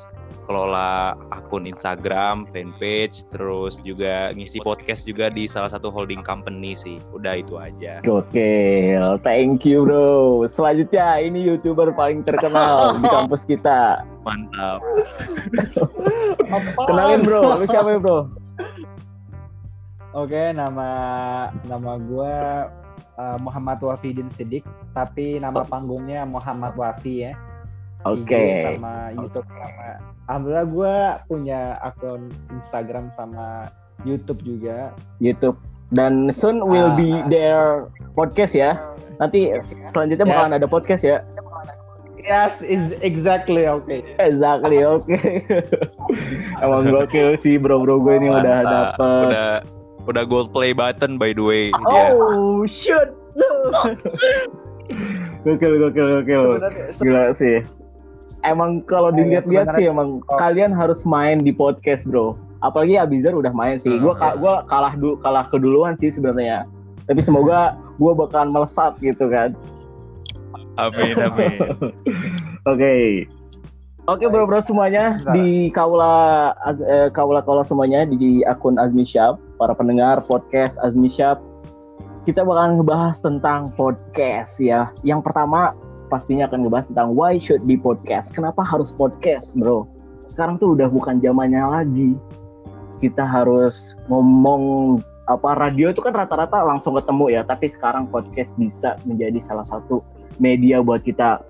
kelola 0.50 1.14
akun 1.30 1.69
Instagram, 1.69 2.50
fanpage, 2.50 3.22
terus 3.30 3.78
juga 3.86 4.33
ngisi 4.33 4.58
podcast 4.66 5.06
juga 5.06 5.30
di 5.30 5.45
salah 5.45 5.69
satu 5.69 5.94
holding 5.94 6.25
company 6.25 6.73
sih. 6.73 6.97
Udah 7.13 7.38
itu 7.38 7.53
aja. 7.61 8.02
Oke, 8.09 8.97
thank 9.22 9.61
you 9.61 9.86
bro. 9.86 10.41
Selanjutnya 10.50 11.22
ini 11.22 11.45
youtuber 11.45 11.94
paling 11.94 12.25
terkenal 12.25 12.97
di 12.97 13.06
kampus 13.13 13.45
kita. 13.45 14.02
Mantap. 14.25 14.81
Kenalin 16.89 17.22
bro, 17.22 17.61
lu 17.61 17.66
siapa 17.69 18.02
bro? 18.02 18.25
Oke, 20.09 20.57
nama 20.57 20.89
nama 21.69 22.02
gue 22.02 22.35
uh, 23.13 23.38
Muhammad 23.38 23.77
Wafidin 23.77 24.25
Sidik, 24.33 24.66
tapi 24.97 25.38
nama 25.38 25.61
panggungnya 25.61 26.25
Muhammad 26.25 26.73
Wafi 26.73 27.29
ya. 27.29 27.38
Oke. 28.09 28.25
Okay. 28.25 28.73
sama 28.73 29.11
YouTube 29.13 29.45
sama 29.45 29.99
Alhamdulillah 30.25 30.67
gue 30.71 30.95
punya 31.29 31.61
akun 31.85 32.33
Instagram 32.49 33.13
sama 33.13 33.69
YouTube 34.01 34.41
juga. 34.41 34.97
YouTube 35.22 35.61
dan 35.94 36.34
soon 36.34 36.66
will 36.66 36.89
be 36.97 37.13
ah. 37.13 37.29
there 37.29 37.69
podcast 38.17 38.57
ya. 38.57 38.81
Nanti 39.22 39.53
selanjutnya 39.94 40.25
yes. 40.25 40.31
bakalan 40.34 40.53
ada 40.57 40.66
podcast 40.66 41.03
ya. 41.05 41.22
Yes, 42.17 42.66
is 42.66 42.97
exactly 43.05 43.69
okay. 43.69 44.01
Exactly 44.17 44.81
okay. 44.81 45.45
Emang 46.66 46.89
gokil 46.89 47.38
sih 47.45 47.61
bro-bro 47.61 48.01
gue 48.01 48.25
ini 48.25 48.34
Mantap. 48.34 48.41
udah 48.41 48.57
dapet. 48.66 49.28
Udah 49.29 49.78
udah 50.09 50.25
gold 50.25 50.50
play 50.50 50.74
button 50.74 51.22
by 51.22 51.31
the 51.31 51.46
way. 51.46 51.66
Oh, 51.86 52.66
dia. 52.66 52.74
shit. 52.74 53.09
gokil, 55.46 55.74
gokil, 55.78 56.08
gokil. 56.20 56.44
Gila 56.97 57.31
sih. 57.38 57.62
Emang 58.42 58.81
kalau 58.88 59.14
iya, 59.14 59.18
dilihat-lihat 59.22 59.68
sih 59.75 59.86
emang 59.86 60.24
oh. 60.25 60.40
kalian 60.40 60.74
harus 60.74 61.06
main 61.06 61.44
di 61.44 61.53
podcast, 61.53 62.09
Bro. 62.09 62.40
Apalagi 62.66 63.00
Abizar 63.00 63.36
udah 63.36 63.53
main 63.53 63.78
sih. 63.78 64.02
Gua 64.02 64.18
hmm. 64.18 64.42
gua 64.42 64.66
kalah 64.68 64.97
dulu 64.97 65.16
kalah 65.22 65.46
keduluan 65.47 65.94
sih 66.00 66.09
sebenarnya. 66.09 66.66
Tapi 67.06 67.22
semoga 67.22 67.78
gua 68.02 68.18
bakalan 68.18 68.52
melesat 68.52 68.97
gitu 69.03 69.30
kan. 69.30 69.53
Amin, 70.80 71.16
amin. 71.20 71.59
Oke. 71.59 71.91
okay. 72.66 73.03
Oke 74.09 74.26
okay, 74.26 74.34
bro 74.34 74.50
bro 74.50 74.58
semuanya 74.58 75.22
di 75.38 75.70
kaula 75.70 76.50
eh, 76.66 77.14
kaula 77.14 77.46
kaula 77.46 77.62
semuanya 77.62 78.09
di 78.09 78.41
akun 78.41 78.81
Azmi 78.81 79.06
Syab 79.06 79.38
para 79.59 79.75
pendengar 79.75 80.24
podcast 80.24 80.80
Azmi 80.80 81.12
Syab 81.12 81.44
kita 82.28 82.44
bakalan 82.44 82.78
ngebahas 82.78 83.18
tentang 83.24 83.72
podcast 83.74 84.59
ya. 84.59 84.92
Yang 85.02 85.25
pertama 85.25 85.74
pastinya 86.14 86.46
akan 86.46 86.68
ngebahas 86.68 86.86
tentang 86.92 87.18
why 87.18 87.42
should 87.42 87.64
be 87.66 87.74
podcast. 87.74 88.36
Kenapa 88.36 88.62
harus 88.62 88.94
podcast, 88.94 89.58
bro? 89.58 89.88
Sekarang 90.30 90.62
tuh 90.62 90.78
udah 90.78 90.92
bukan 90.92 91.18
zamannya 91.24 91.64
lagi. 91.64 92.14
Kita 93.00 93.24
harus 93.24 93.96
ngomong 94.12 95.00
apa 95.25 95.58
radio 95.58 95.94
itu 95.94 96.06
kan 96.06 96.14
rata-rata 96.14 96.62
langsung 96.66 96.97
ketemu 96.97 97.40
ya, 97.40 97.41
tapi 97.46 97.70
sekarang 97.70 98.09
podcast 98.09 98.53
bisa 98.62 98.97
menjadi 99.09 99.41
salah 99.41 99.66
satu 99.66 100.06
media 100.41 100.86
buat 100.86 101.06
kita 101.06 101.41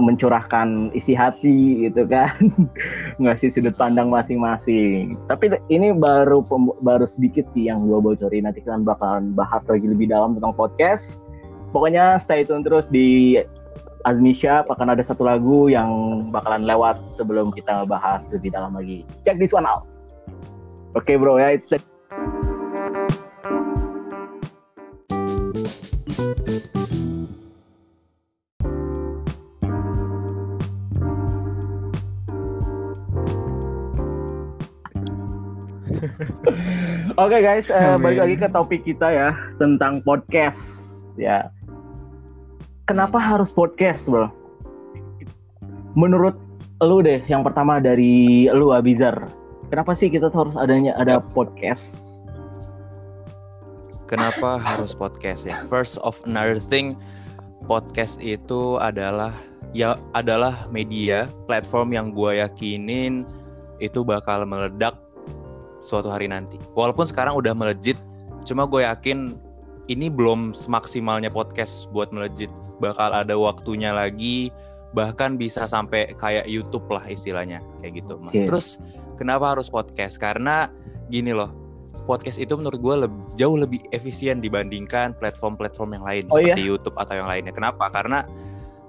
mencurahkan 0.00 0.92
isi 0.92 1.16
hati 1.16 1.88
gitu 1.88 2.04
kan. 2.04 2.36
Ngasih 3.22 3.48
sudut 3.48 3.72
pandang 3.74 4.12
masing-masing. 4.12 5.16
Tapi 5.26 5.56
ini 5.72 5.96
baru 5.96 6.44
baru 6.84 7.08
sedikit 7.08 7.48
sih 7.48 7.72
yang 7.72 7.80
gue 7.88 7.96
bocorin. 7.96 8.44
Nanti 8.44 8.60
kan 8.60 8.84
bakalan 8.84 9.32
bahas 9.32 9.64
lagi 9.64 9.88
lebih 9.88 10.12
dalam 10.12 10.36
tentang 10.36 10.52
podcast. 10.52 11.24
Pokoknya 11.72 12.20
stay 12.20 12.44
tune 12.44 12.62
terus 12.62 12.84
di 12.92 13.40
Azmisha. 14.04 14.68
Akan 14.68 14.92
ada 14.92 15.00
satu 15.00 15.24
lagu 15.24 15.72
yang 15.72 15.88
bakalan 16.28 16.68
lewat 16.68 17.00
sebelum 17.16 17.48
kita 17.56 17.88
bahas 17.88 18.28
lebih 18.28 18.52
dalam 18.52 18.76
lagi. 18.76 19.08
Check 19.24 19.40
this 19.40 19.56
one 19.56 19.64
out. 19.64 19.88
Oke 20.94 21.10
okay, 21.10 21.16
bro 21.18 21.40
ya 21.40 21.58
itu 21.58 21.80
Oke 37.14 37.38
okay 37.38 37.46
guys, 37.46 37.70
uh, 37.70 37.94
balik 37.94 38.26
lagi 38.26 38.34
ke 38.42 38.50
topik 38.50 38.82
kita 38.82 39.06
ya 39.06 39.30
tentang 39.62 40.02
podcast 40.02 40.90
ya. 41.14 41.46
Kenapa 42.90 43.22
hmm. 43.22 43.28
harus 43.30 43.54
podcast, 43.54 44.10
bro? 44.10 44.26
Menurut 45.94 46.34
lu 46.82 47.06
deh, 47.06 47.22
yang 47.30 47.46
pertama 47.46 47.78
dari 47.78 48.50
lu 48.50 48.74
Abizar, 48.74 49.14
kenapa 49.70 49.94
sih 49.94 50.10
kita 50.10 50.26
tuh 50.26 50.50
harus 50.50 50.58
adanya 50.58 50.90
ada 50.98 51.22
podcast? 51.22 52.18
Kenapa 54.10 54.58
harus 54.58 54.90
podcast 54.90 55.46
ya? 55.46 55.62
First 55.70 56.02
of 56.02 56.18
another 56.26 56.58
thing, 56.58 56.98
podcast 57.70 58.18
itu 58.26 58.82
adalah 58.82 59.30
ya 59.70 59.94
adalah 60.18 60.66
media 60.74 61.30
platform 61.46 61.94
yang 61.94 62.10
gue 62.10 62.42
yakinin 62.42 63.22
itu 63.78 64.02
bakal 64.02 64.42
meledak 64.42 65.03
suatu 65.84 66.08
hari 66.08 66.26
nanti. 66.26 66.56
Walaupun 66.72 67.04
sekarang 67.04 67.36
udah 67.36 67.52
melejit, 67.52 68.00
cuma 68.48 68.64
gue 68.64 68.82
yakin 68.82 69.36
ini 69.92 70.08
belum 70.08 70.56
semaksimalnya 70.56 71.28
podcast 71.28 71.92
buat 71.92 72.08
melejit. 72.10 72.48
Bakal 72.80 73.12
ada 73.12 73.36
waktunya 73.36 73.92
lagi, 73.92 74.48
bahkan 74.96 75.36
bisa 75.36 75.68
sampai 75.68 76.16
kayak 76.16 76.48
YouTube 76.48 76.88
lah 76.88 77.04
istilahnya, 77.04 77.60
kayak 77.84 78.00
gitu. 78.00 78.16
Okay. 78.24 78.48
Terus 78.48 78.80
kenapa 79.20 79.52
harus 79.52 79.68
podcast? 79.68 80.16
Karena 80.16 80.72
gini 81.12 81.36
loh, 81.36 81.52
podcast 82.08 82.40
itu 82.40 82.56
menurut 82.56 82.80
gue 82.80 82.96
lebih, 83.08 83.20
jauh 83.36 83.56
lebih 83.60 83.80
efisien 83.92 84.40
dibandingkan 84.40 85.12
platform-platform 85.20 86.00
yang 86.00 86.04
lain 86.04 86.24
oh, 86.32 86.40
seperti 86.40 86.62
iya? 86.64 86.70
YouTube 86.72 86.96
atau 86.96 87.14
yang 87.20 87.28
lainnya. 87.28 87.52
Kenapa? 87.52 87.92
Karena 87.92 88.24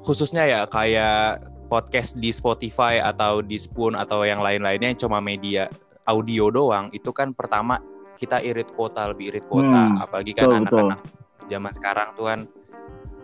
khususnya 0.08 0.48
ya 0.48 0.62
kayak 0.70 1.44
podcast 1.66 2.22
di 2.22 2.30
Spotify 2.30 3.02
atau 3.02 3.42
di 3.42 3.58
Spoon 3.58 3.98
atau 3.98 4.22
yang 4.22 4.40
lain-lainnya 4.40 4.94
yang 4.94 5.00
cuma 5.02 5.18
media 5.18 5.66
audio 6.06 6.50
doang 6.50 6.90
itu 6.90 7.10
kan 7.10 7.32
pertama 7.32 7.82
kita 8.16 8.40
irit 8.40 8.72
kuota 8.72 9.10
lebih 9.10 9.30
irit 9.30 9.46
kuota 9.46 9.68
hmm, 9.92 10.00
apalagi 10.00 10.32
kan 10.32 10.48
anak-anak 10.54 11.00
zaman 11.46 11.72
sekarang 11.72 12.08
tuh 12.14 12.26
kan 12.26 12.40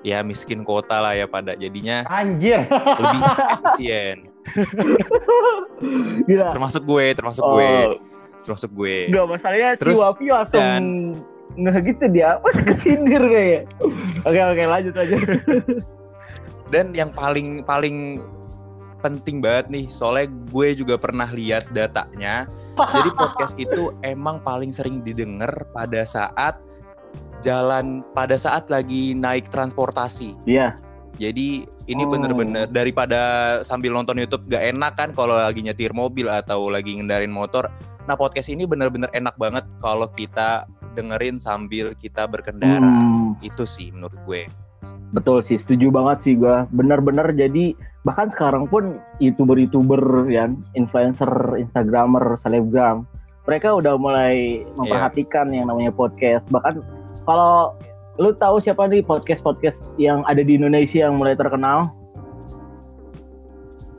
ya 0.02 0.20
miskin 0.22 0.62
kota 0.62 0.98
lah 0.98 1.14
ya 1.14 1.26
pada 1.26 1.54
jadinya 1.54 2.02
Anjir. 2.06 2.66
lebih 2.66 3.22
efisien. 3.54 4.18
Gila. 6.26 6.48
Termasuk 6.52 6.84
gue, 6.84 7.06
termasuk 7.14 7.44
Oh, 7.44 7.54
gue, 7.54 7.72
termasuk 8.42 8.72
gue. 8.74 8.98
Enggak 9.10 9.28
masalahnya 9.30 9.70
Terus, 9.78 9.98
si 9.98 10.02
Wafi 10.02 10.26
langsung 10.28 10.58
dan- 10.58 11.22
nggak 11.52 11.84
gitu 11.86 12.06
dia 12.10 12.28
apa 12.40 12.50
kesindir 12.50 13.22
kayak. 13.22 13.64
Oke 14.26 14.40
oke 14.42 14.64
lanjut 14.66 14.96
aja. 14.98 15.16
Dan 16.72 16.96
yang 16.96 17.14
paling 17.14 17.62
paling 17.62 18.24
penting 19.02 19.42
banget 19.42 19.68
nih, 19.68 19.86
soalnya 19.90 20.30
gue 20.30 20.68
juga 20.74 20.96
pernah 20.96 21.28
lihat 21.28 21.70
datanya. 21.74 22.46
Jadi 22.78 23.10
podcast 23.20 23.54
itu 23.58 23.92
emang 24.02 24.40
paling 24.40 24.70
sering 24.70 25.02
didengar 25.02 25.52
pada 25.74 26.06
saat 26.06 26.58
jalan, 27.42 28.06
pada 28.14 28.38
saat 28.38 28.70
lagi 28.70 29.18
naik 29.18 29.50
transportasi. 29.50 30.38
Iya. 30.46 30.78
Jadi 31.20 31.68
ini 31.86 32.04
Oh. 32.08 32.10
bener-bener 32.10 32.66
daripada 32.66 33.20
sambil 33.62 33.94
nonton 33.94 34.18
YouTube 34.18 34.48
gak 34.48 34.64
enak 34.74 34.94
kan 34.96 35.10
kalau 35.12 35.36
lagi 35.36 35.62
nyetir 35.62 35.92
mobil 35.92 36.30
atau 36.32 36.72
lagi 36.72 36.98
ngendarin 36.98 37.30
motor. 37.30 37.68
Nah 38.08 38.16
podcast 38.16 38.50
ini 38.50 38.66
bener-bener 38.66 39.12
enak 39.14 39.36
banget 39.38 39.66
kalau 39.84 40.08
kita 40.10 40.66
dengerin 40.98 41.38
sambil 41.38 41.94
kita 41.94 42.26
berkendara. 42.26 42.82
Hmm, 42.88 43.38
Itu 43.44 43.68
sih 43.68 43.94
menurut 43.94 44.18
gue. 44.26 44.48
Betul 45.12 45.44
sih, 45.44 45.60
setuju 45.60 45.92
banget 45.92 46.18
sih 46.24 46.34
gua. 46.36 46.66
Bener-bener 46.72 47.32
jadi 47.32 47.76
bahkan 48.08 48.32
sekarang 48.34 48.66
pun 48.66 48.98
youtuber-youtuber 49.22 50.26
ya, 50.32 50.50
influencer, 50.74 51.30
instagramer, 51.62 52.34
selebgram, 52.34 53.06
mereka 53.46 53.74
udah 53.76 53.98
mulai 53.98 54.66
memperhatikan 54.78 55.52
yang 55.54 55.70
namanya 55.70 55.94
podcast. 55.94 56.50
Bahkan 56.50 56.82
kalau 57.30 57.78
lu 58.20 58.34
tahu 58.36 58.58
siapa 58.62 58.90
nih 58.90 59.06
podcast-podcast 59.06 59.94
yang 59.98 60.26
ada 60.26 60.42
di 60.42 60.58
Indonesia 60.58 61.06
yang 61.06 61.18
mulai 61.18 61.34
terkenal? 61.38 61.90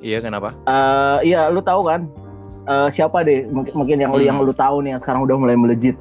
Iya 0.03 0.19
kenapa? 0.19 0.55
Eh 0.67 1.31
iya, 1.31 1.47
lu 1.47 1.63
tahu 1.63 1.87
kan? 1.87 2.11
Eh 2.67 2.89
siapa 2.91 3.23
deh? 3.23 3.47
Mungkin, 3.47 3.73
mungkin 3.75 3.97
yang 4.03 4.11
lu 4.11 4.23
Hmm. 4.23 4.29
yang 4.35 4.39
lu 4.43 4.55
tahu 4.55 4.83
nih 4.83 4.95
yang 4.95 5.01
sekarang 5.03 5.23
udah 5.23 5.37
mulai 5.39 5.55
melejit. 5.55 5.95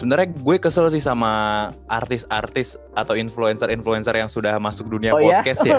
Sebenarnya 0.00 0.32
gue 0.32 0.56
kesel 0.56 0.88
sih 0.88 1.04
sama 1.04 1.32
artis-artis 1.84 2.80
atau 2.96 3.12
influencer-influencer 3.12 4.16
yang 4.16 4.32
sudah 4.32 4.56
masuk 4.56 4.88
dunia 4.88 5.12
Oh, 5.12 5.20
ya? 5.20 5.44
podcast 5.44 5.60
ya. 5.68 5.76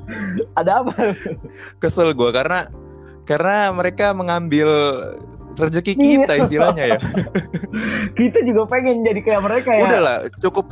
Ada 0.62 0.86
apa? 0.86 0.94
Kesel 1.82 2.14
gue 2.14 2.30
karena 2.30 2.70
karena 3.26 3.74
mereka 3.74 4.14
mengambil 4.14 4.70
rezeki 5.58 5.98
Iya. 5.98 6.06
kita 6.30 6.34
istilahnya 6.46 6.84
ya. 6.94 6.98
Kita 8.18 8.38
juga 8.46 8.70
pengen 8.70 9.02
jadi 9.02 9.18
kayak 9.18 9.42
mereka 9.42 9.70
ya. 9.74 9.82
Udahlah, 9.82 10.16
cukup 10.38 10.70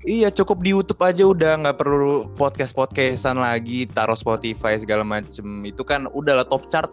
Iya 0.00 0.32
cukup 0.32 0.64
di 0.64 0.72
YouTube 0.72 0.96
aja 0.98 1.28
udah 1.28 1.52
nggak 1.60 1.76
perlu 1.76 2.24
podcast 2.32 2.72
podcastan 2.72 3.36
lagi 3.36 3.84
taruh 3.84 4.16
Spotify 4.16 4.80
segala 4.80 5.04
macem 5.04 5.44
itu 5.60 5.84
kan 5.84 6.08
udahlah 6.08 6.48
top 6.48 6.72
chart 6.72 6.88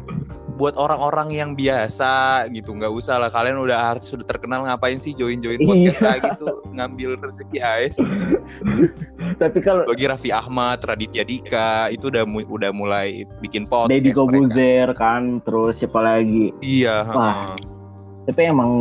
buat 0.60 0.76
orang-orang 0.76 1.32
yang 1.32 1.50
biasa 1.56 2.10
gitu 2.52 2.76
nggak 2.76 2.92
usah 2.92 3.16
lah 3.16 3.32
kalian 3.32 3.64
udah 3.64 3.96
harus 3.96 4.12
sudah 4.12 4.28
terkenal 4.28 4.68
ngapain 4.68 5.00
sih 5.00 5.16
join 5.16 5.40
join 5.40 5.56
podcast 5.62 5.98
Iya. 5.98 6.10
lagi 6.12 6.30
tuh 6.36 6.56
ngambil 6.68 7.10
rezeki 7.24 7.58
AS 7.58 7.96
Tapi 9.42 9.60
kalau 9.62 9.88
bagi 9.88 10.04
Raffi 10.04 10.30
Ahmad 10.30 10.84
Raditya 10.84 11.24
Dika 11.24 11.88
itu 11.88 12.12
udah 12.12 12.28
mu- 12.28 12.50
udah 12.50 12.76
mulai 12.76 13.24
bikin 13.40 13.64
podcast 13.64 13.94
Deddy. 13.94 14.12
Kobuzer 14.12 14.90
kan, 14.92 15.40
terus 15.46 15.80
siapa 15.80 16.02
lagi? 16.02 16.52
iya 16.60 17.08
Wah. 17.08 17.56
heeh. 17.56 17.72
Tapi 18.28 18.42
emang 18.44 18.72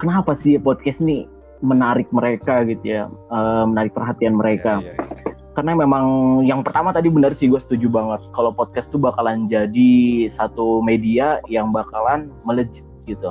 kenapa 0.00 0.32
sih 0.32 0.56
podcast 0.56 1.04
ini 1.04 1.28
menarik 1.64 2.06
mereka 2.12 2.60
gitu 2.68 2.84
ya, 2.84 3.08
eh, 3.08 3.64
menarik 3.64 3.96
perhatian 3.96 4.36
mereka. 4.36 4.84
Iya, 4.84 4.92
iya, 4.92 4.94
iya. 5.00 5.32
Karena 5.54 5.72
memang 5.78 6.04
yang 6.42 6.66
pertama 6.66 6.90
tadi 6.90 7.06
benar 7.08 7.30
sih 7.30 7.46
gue 7.46 7.62
setuju 7.62 7.86
banget. 7.86 8.26
Kalau 8.34 8.50
podcast 8.50 8.90
tuh 8.90 8.98
bakalan 8.98 9.46
jadi 9.46 10.26
satu 10.26 10.82
media 10.82 11.38
yang 11.46 11.70
bakalan 11.70 12.28
melejit 12.42 12.82
gitu. 13.06 13.30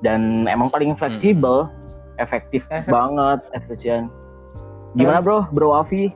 Dan 0.00 0.48
emang 0.48 0.72
paling 0.72 0.96
fleksibel, 0.96 1.68
efektif 2.16 2.64
Efek- 2.72 2.88
banget, 2.88 3.44
efisien. 3.52 4.08
Gimana 4.96 5.20
bro, 5.20 5.44
bro 5.52 5.76
Afi? 5.76 6.08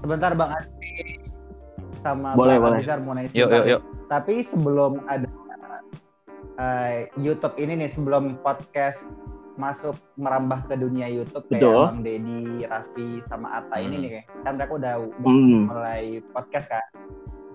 Sebentar 0.00 0.32
Bang 0.32 0.56
Andi 0.56 1.20
sama 2.00 2.32
Boleh, 2.32 2.56
Bang 2.56 2.72
boleh. 2.72 2.80
Abizar 2.80 2.98
mau 3.04 3.12
nanya 3.12 3.28
yuk 3.36 3.52
yuk 3.52 3.66
yuk 3.68 3.82
Tapi 4.08 4.40
sebelum 4.40 5.04
ada 5.04 5.28
eh, 6.56 7.12
YouTube 7.20 7.56
ini 7.60 7.84
nih, 7.84 7.90
sebelum 7.92 8.40
podcast 8.40 9.04
masuk 9.60 9.92
merambah 10.16 10.64
ke 10.64 10.74
dunia 10.74 11.04
YouTube 11.06 11.44
kayak 11.46 11.60
Betul. 11.60 11.82
Bang 11.84 12.00
Dedi, 12.00 12.40
Raffi 12.64 13.08
sama 13.20 13.60
Atta 13.60 13.76
ini 13.76 13.94
Hmm. 13.94 14.04
nih, 14.08 14.10
kan 14.40 14.52
mereka 14.56 14.72
udah, 14.74 14.94
udah 15.04 15.28
Hmm. 15.28 15.62
mulai 15.68 16.04
podcast 16.32 16.66
kan. 16.66 16.84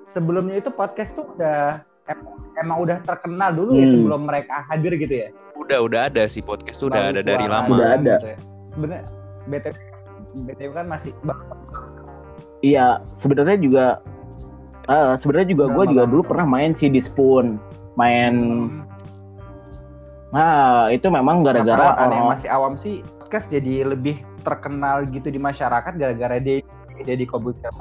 Sebelumnya 0.05 0.61
itu 0.61 0.69
podcast 0.69 1.17
tuh 1.17 1.25
udah 1.33 1.81
em- 2.05 2.29
emang 2.55 2.77
udah 2.79 3.01
terkenal 3.01 3.49
dulu 3.51 3.73
ya 3.73 3.83
Hmm. 3.83 3.93
sebelum 3.97 4.21
mereka 4.23 4.55
hadir 4.63 4.93
gitu 4.95 5.15
ya. 5.17 5.29
udah 5.55 5.79
udah 5.81 6.01
ada 6.11 6.27
sih 6.27 6.43
podcast 6.43 6.77
tuh 6.77 6.91
udah 6.91 7.09
ada 7.09 7.23
dari 7.23 7.47
lama 7.47 7.71
Udah 7.71 7.95
ada. 7.95 8.19
gitu 8.19 8.27
ya. 8.27 8.37
Sebenarnya 8.69 9.03
BTW 9.47 9.75
BTW 10.43 10.69
kan 10.75 10.85
masih 10.85 11.11
Iya, 12.59 12.85
sebenarnya 13.15 13.57
juga 13.57 13.85
eh, 14.85 15.13
sebenarnya 15.15 15.47
juga 15.49 15.65
gue 15.71 15.83
juga 15.95 16.03
dulu 16.05 16.21
pernah 16.21 16.45
main 16.45 16.75
sih 16.75 16.85
di 16.87 16.99
Spoon. 16.99 17.57
Main 17.95 18.35
Nah, 20.35 20.91
itu 20.91 21.07
memang 21.07 21.47
gara-gara 21.47 21.95
Nah, 21.95 21.95
aneh 21.95 22.19
orang 22.19 22.35
masih 22.35 22.49
awam 22.51 22.75
sih 22.75 22.99
podcast 23.23 23.47
jadi 23.47 23.87
lebih 23.87 24.19
terkenal 24.43 25.07
gitu 25.07 25.31
di 25.31 25.39
masyarakat 25.39 25.95
gara-gara 25.95 26.35
Dedi 26.43 26.59
Dedi 27.07 27.23
Kobuzer. 27.23 27.71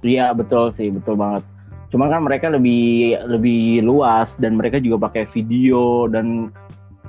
Iya, 0.00 0.32
betul 0.32 0.72
sih, 0.72 0.88
betul 0.88 1.20
banget. 1.20 1.44
Cuma 1.92 2.08
kan 2.08 2.24
mereka 2.24 2.48
lebih 2.48 3.20
lebih 3.28 3.84
luas 3.84 4.32
dan 4.40 4.56
mereka 4.56 4.80
juga 4.80 5.12
pakai 5.12 5.28
video 5.28 6.08
dan 6.08 6.48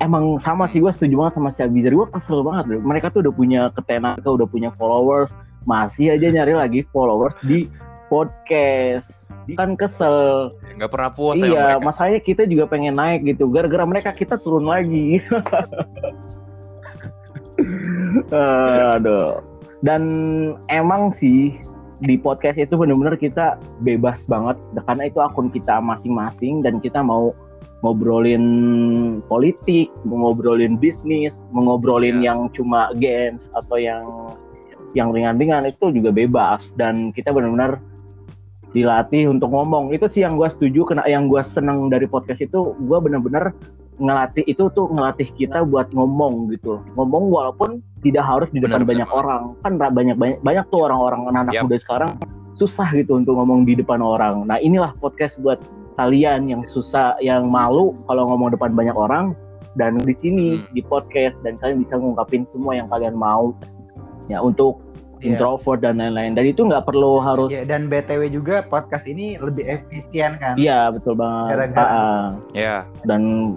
emang 0.02 0.36
sama 0.36 0.68
sih 0.68 0.82
gue 0.82 0.92
setuju 0.92 1.24
banget 1.24 1.34
sama 1.40 1.48
si 1.48 1.64
Abizar. 1.64 1.96
Gue 1.96 2.08
kesel 2.12 2.44
banget 2.44 2.76
loh. 2.76 2.84
Mereka 2.84 3.14
tuh 3.16 3.24
udah 3.24 3.34
punya 3.34 3.60
ketenaran, 3.72 4.20
udah 4.20 4.48
punya 4.50 4.68
followers, 4.76 5.32
masih 5.64 6.12
aja 6.12 6.28
nyari 6.28 6.52
lagi 6.52 6.80
followers 6.90 7.32
di 7.46 7.70
podcast. 8.12 9.32
Kan 9.56 9.80
kesel. 9.80 10.52
nggak 10.76 10.92
pernah 10.92 11.08
puas 11.08 11.40
sama 11.40 11.48
iya, 11.48 11.80
mereka 11.80 11.80
masalahnya 11.80 12.20
kita 12.20 12.44
juga 12.44 12.68
pengen 12.68 13.00
naik 13.00 13.24
gitu. 13.24 13.48
Gara-gara 13.48 13.88
mereka 13.88 14.12
kita 14.12 14.36
turun 14.36 14.68
lagi. 14.68 15.16
Aduh. 19.00 19.40
Dan 19.80 20.02
emang 20.68 21.08
sih 21.08 21.56
di 22.04 22.20
podcast 22.20 22.60
itu 22.60 22.76
benar-benar 22.76 23.16
kita 23.16 23.56
bebas 23.80 24.26
banget 24.26 24.58
karena 24.84 25.06
itu 25.06 25.22
akun 25.22 25.48
kita 25.48 25.78
masing-masing 25.78 26.60
dan 26.60 26.82
kita 26.82 26.98
mau 26.98 27.30
ngobrolin 27.82 28.44
politik, 29.26 29.90
ngobrolin 30.06 30.78
bisnis, 30.78 31.34
ngobrolin 31.50 32.22
Iya. 32.22 32.26
yang 32.30 32.38
cuma 32.54 32.94
games 32.98 33.50
atau 33.58 33.76
yang 33.78 34.04
yang 34.94 35.10
ringan-ringan 35.10 35.66
itu 35.66 35.90
juga 35.90 36.14
bebas 36.14 36.70
dan 36.78 37.10
kita 37.10 37.34
benar-benar 37.34 37.82
dilatih 38.72 39.28
untuk 39.28 39.52
ngomong. 39.52 39.92
Itu 39.92 40.08
sih 40.08 40.24
yang 40.24 40.36
gue 40.40 40.48
setuju. 40.48 40.84
Kena 40.88 41.04
yang 41.08 41.28
gue 41.28 41.40
seneng 41.44 41.88
dari 41.92 42.08
podcast 42.08 42.40
itu 42.40 42.72
gue 42.76 42.98
benar-benar 43.00 43.52
ngelatih 44.00 44.42
itu 44.48 44.72
tuh 44.72 44.88
ngelatih 44.90 45.28
kita 45.36 45.62
buat 45.68 45.92
ngomong 45.92 46.50
gitu. 46.50 46.80
Ngomong 46.96 47.28
walaupun 47.28 47.84
tidak 48.02 48.24
harus 48.24 48.48
di 48.50 48.58
depan 48.58 48.82
Benar, 48.82 48.88
banyak 49.04 49.10
orang. 49.12 49.42
Kan 49.62 49.72
banyak 49.78 50.16
banyak 50.16 50.38
banyak 50.42 50.64
tuh 50.72 50.88
orang-orang 50.88 51.28
anak 51.30 51.54
Yap. 51.54 51.68
muda 51.68 51.76
sekarang 51.78 52.10
susah 52.56 52.88
gitu 52.92 53.16
untuk 53.16 53.36
ngomong 53.36 53.64
di 53.68 53.76
depan 53.78 54.00
orang. 54.00 54.44
Nah 54.48 54.58
inilah 54.58 54.92
podcast 54.98 55.38
buat 55.40 55.60
kalian 56.00 56.48
yang 56.48 56.64
susah 56.64 57.20
yang 57.20 57.52
malu 57.52 57.92
kalau 58.08 58.32
ngomong 58.32 58.52
depan 58.56 58.72
banyak 58.72 58.96
orang. 58.96 59.36
Dan 59.72 59.96
di 60.04 60.12
sini 60.12 60.60
Hmm. 60.60 60.68
di 60.76 60.84
podcast 60.84 61.32
dan 61.40 61.56
kalian 61.56 61.80
bisa 61.80 61.96
ngungkapin 61.96 62.44
semua 62.44 62.76
yang 62.76 62.88
kalian 62.92 63.16
mau. 63.16 63.56
Ya 64.28 64.40
untuk 64.44 64.80
Iya. 65.22 65.38
introvert 65.38 65.80
dan 65.80 65.96
lain-lain 65.96 66.34
dan 66.34 66.44
itu 66.44 66.66
nggak 66.66 66.82
perlu 66.82 67.16
harus 67.16 67.48
Iya, 67.48 67.62
dan 67.64 67.86
BTW 67.86 68.28
juga 68.28 68.60
podcast 68.62 69.06
ini 69.06 69.38
lebih 69.38 69.64
efisien 69.70 70.34
kan. 70.36 70.58
Iya 70.58 70.90
betul 70.90 71.14
banget. 71.14 71.70
Gara-gara- 71.70 71.86
Ah, 71.86 71.94
ah. 71.94 72.26
ya 72.52 72.76
dan 73.06 73.54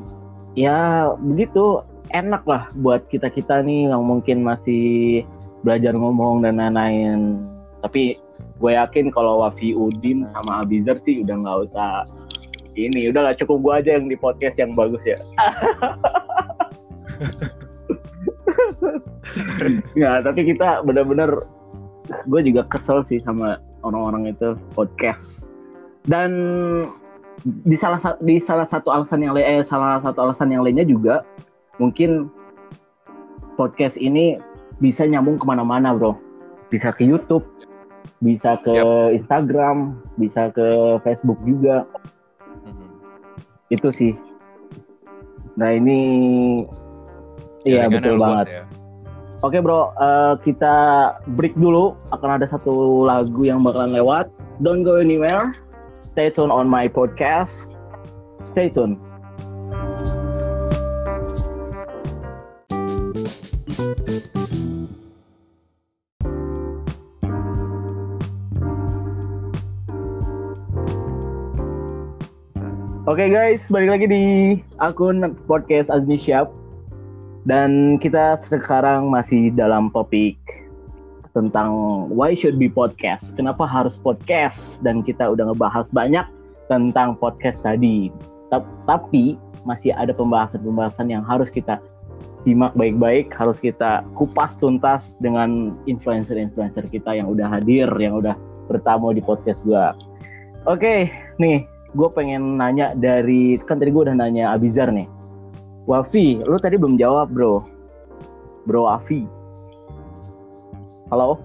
ya 0.53 1.09
begitu 1.17 1.81
enak 2.13 2.45
lah 2.45 2.69
buat 2.77 3.03
kita 3.09 3.27
kita 3.27 3.59
nih 3.59 3.89
yang 3.89 4.05
mungkin 4.05 4.39
masih 4.39 5.25
belajar 5.65 5.91
ngomong 5.91 6.39
dan 6.39 6.61
lain-lain. 6.61 7.41
Tapi 7.81 8.21
gue 8.61 8.71
yakin 8.71 9.09
kalau 9.09 9.41
Wafi 9.41 9.73
Udin 9.73 10.23
sama 10.29 10.61
Abizar 10.61 10.95
sih 10.95 11.25
udah 11.25 11.35
nggak 11.35 11.57
usah 11.65 12.05
ini 12.75 13.09
udahlah 13.09 13.33
cukup 13.33 13.57
gue 13.59 13.73
aja 13.73 13.89
yang 13.97 14.05
di 14.05 14.15
podcast 14.15 14.55
yang 14.55 14.71
bagus 14.77 15.01
ya. 15.01 15.17
Nggak, 19.97 20.17
tapi 20.25 20.41
kita 20.53 20.81
benar-benar 20.85 21.29
gue 22.29 22.41
juga 22.45 22.61
kesel 22.69 23.01
sih 23.01 23.17
sama 23.17 23.57
orang-orang 23.81 24.33
itu 24.33 24.53
podcast. 24.77 25.49
Dan 26.05 26.31
di 27.65 27.75
salah 27.77 27.97
sa- 27.97 28.19
di 28.21 28.37
salah 28.37 28.65
satu 28.65 28.93
alasan 28.93 29.25
yang 29.25 29.33
lain 29.33 29.59
eh 29.59 29.65
salah 29.65 29.97
satu 30.01 30.29
alasan 30.29 30.53
yang 30.53 30.61
lainnya 30.61 30.85
juga 30.85 31.25
mungkin 31.81 32.29
podcast 33.59 33.97
ini 33.99 34.39
bisa 34.79 35.03
nyambung 35.05 35.41
ke 35.41 35.45
mana-mana 35.45 35.93
bro. 35.97 36.15
Bisa 36.69 36.93
ke 36.93 37.05
YouTube 37.05 37.45
bisa 38.23 38.55
ke 38.63 38.73
Instagram 39.17 39.97
bisa 40.15 40.49
ke 40.53 40.97
Facebook 41.03 41.37
juga. 41.43 41.83
Mhm. 42.65 42.87
itu 43.73 43.89
sih. 43.89 44.13
Nah 45.57 45.73
ini 45.73 45.99
iya 47.65 47.89
betul 47.89 48.17
banget. 48.21 48.47
ya. 48.49 48.63
Oke 49.43 49.59
bro, 49.59 49.91
eh, 49.99 50.33
kita 50.47 50.75
break 51.35 51.59
dulu. 51.59 51.99
Akan 52.15 52.39
ada 52.39 52.47
satu 52.47 53.03
lagu 53.03 53.43
yang 53.43 53.59
bakalan 53.67 53.91
lewat. 53.91 54.31
Don't 54.63 54.87
go 54.87 54.95
anywhere. 54.95 55.51
Stay 56.07 56.31
tune 56.31 56.47
on 56.47 56.71
my 56.71 56.87
podcast. 56.87 57.67
Stay 58.39 58.71
tune. 58.71 58.95
Oke 73.05 73.29
guys, 73.29 73.69
balik 73.69 73.89
lagi 73.93 74.05
di 74.09 74.23
akun 74.81 75.37
podcast 75.45 75.93
Azmi 75.93 76.17
Syap. 76.17 76.64
Dan 77.45 78.01
kita 78.01 78.41
sekarang 78.41 79.13
masih 79.13 79.53
dalam 79.53 79.93
topik 79.93 80.33
tentang 81.37 81.69
why 82.09 82.33
should 82.33 82.57
be 82.57 82.65
podcast. 82.65 83.37
Kenapa 83.37 83.69
harus 83.69 84.01
podcast? 84.01 84.81
Dan 84.81 85.05
kita 85.05 85.29
udah 85.29 85.53
ngebahas 85.53 85.85
banyak 85.93 86.25
tentang 86.65 87.13
podcast 87.21 87.61
tadi. 87.61 88.09
Ta- 88.49 88.65
Tapi 88.89 89.37
masih 89.61 89.93
ada 89.93 90.13
pembahasan-pembahasan 90.17 91.13
yang 91.13 91.21
harus 91.21 91.53
kita 91.53 91.77
simak 92.45 92.73
baik-baik, 92.77 93.33
harus 93.33 93.57
kita 93.57 94.05
kupas 94.13 94.53
tuntas 94.61 95.17
dengan 95.17 95.73
influencer-influencer 95.89 96.85
kita 96.89 97.17
yang 97.17 97.29
udah 97.29 97.49
hadir, 97.49 97.89
yang 97.97 98.17
udah 98.17 98.37
bertamu 98.69 99.13
di 99.13 99.21
podcast 99.21 99.65
gua. 99.65 99.97
Oke, 100.65 101.09
nih, 101.37 101.65
gue 101.93 102.09
pengen 102.13 102.57
nanya 102.57 102.93
dari 102.97 103.57
kan 103.65 103.77
tadi 103.77 103.93
gue 103.93 104.05
udah 104.05 104.17
nanya 104.17 104.53
Abizar 104.53 104.89
nih. 104.89 105.09
Wafi, 105.85 106.41
lu 106.41 106.57
tadi 106.57 106.81
belum 106.81 106.97
jawab, 106.97 107.29
bro. 107.29 107.61
Bro 108.65 108.89
Wafi. 108.89 109.29
Halo? 111.13 111.37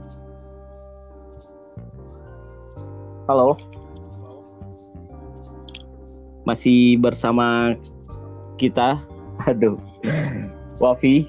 Halo? 3.29 3.61
Masih 6.49 6.97
bersama 6.97 7.77
kita? 8.57 9.05
Aduh. 9.49 9.77
Wafi. 10.81 11.29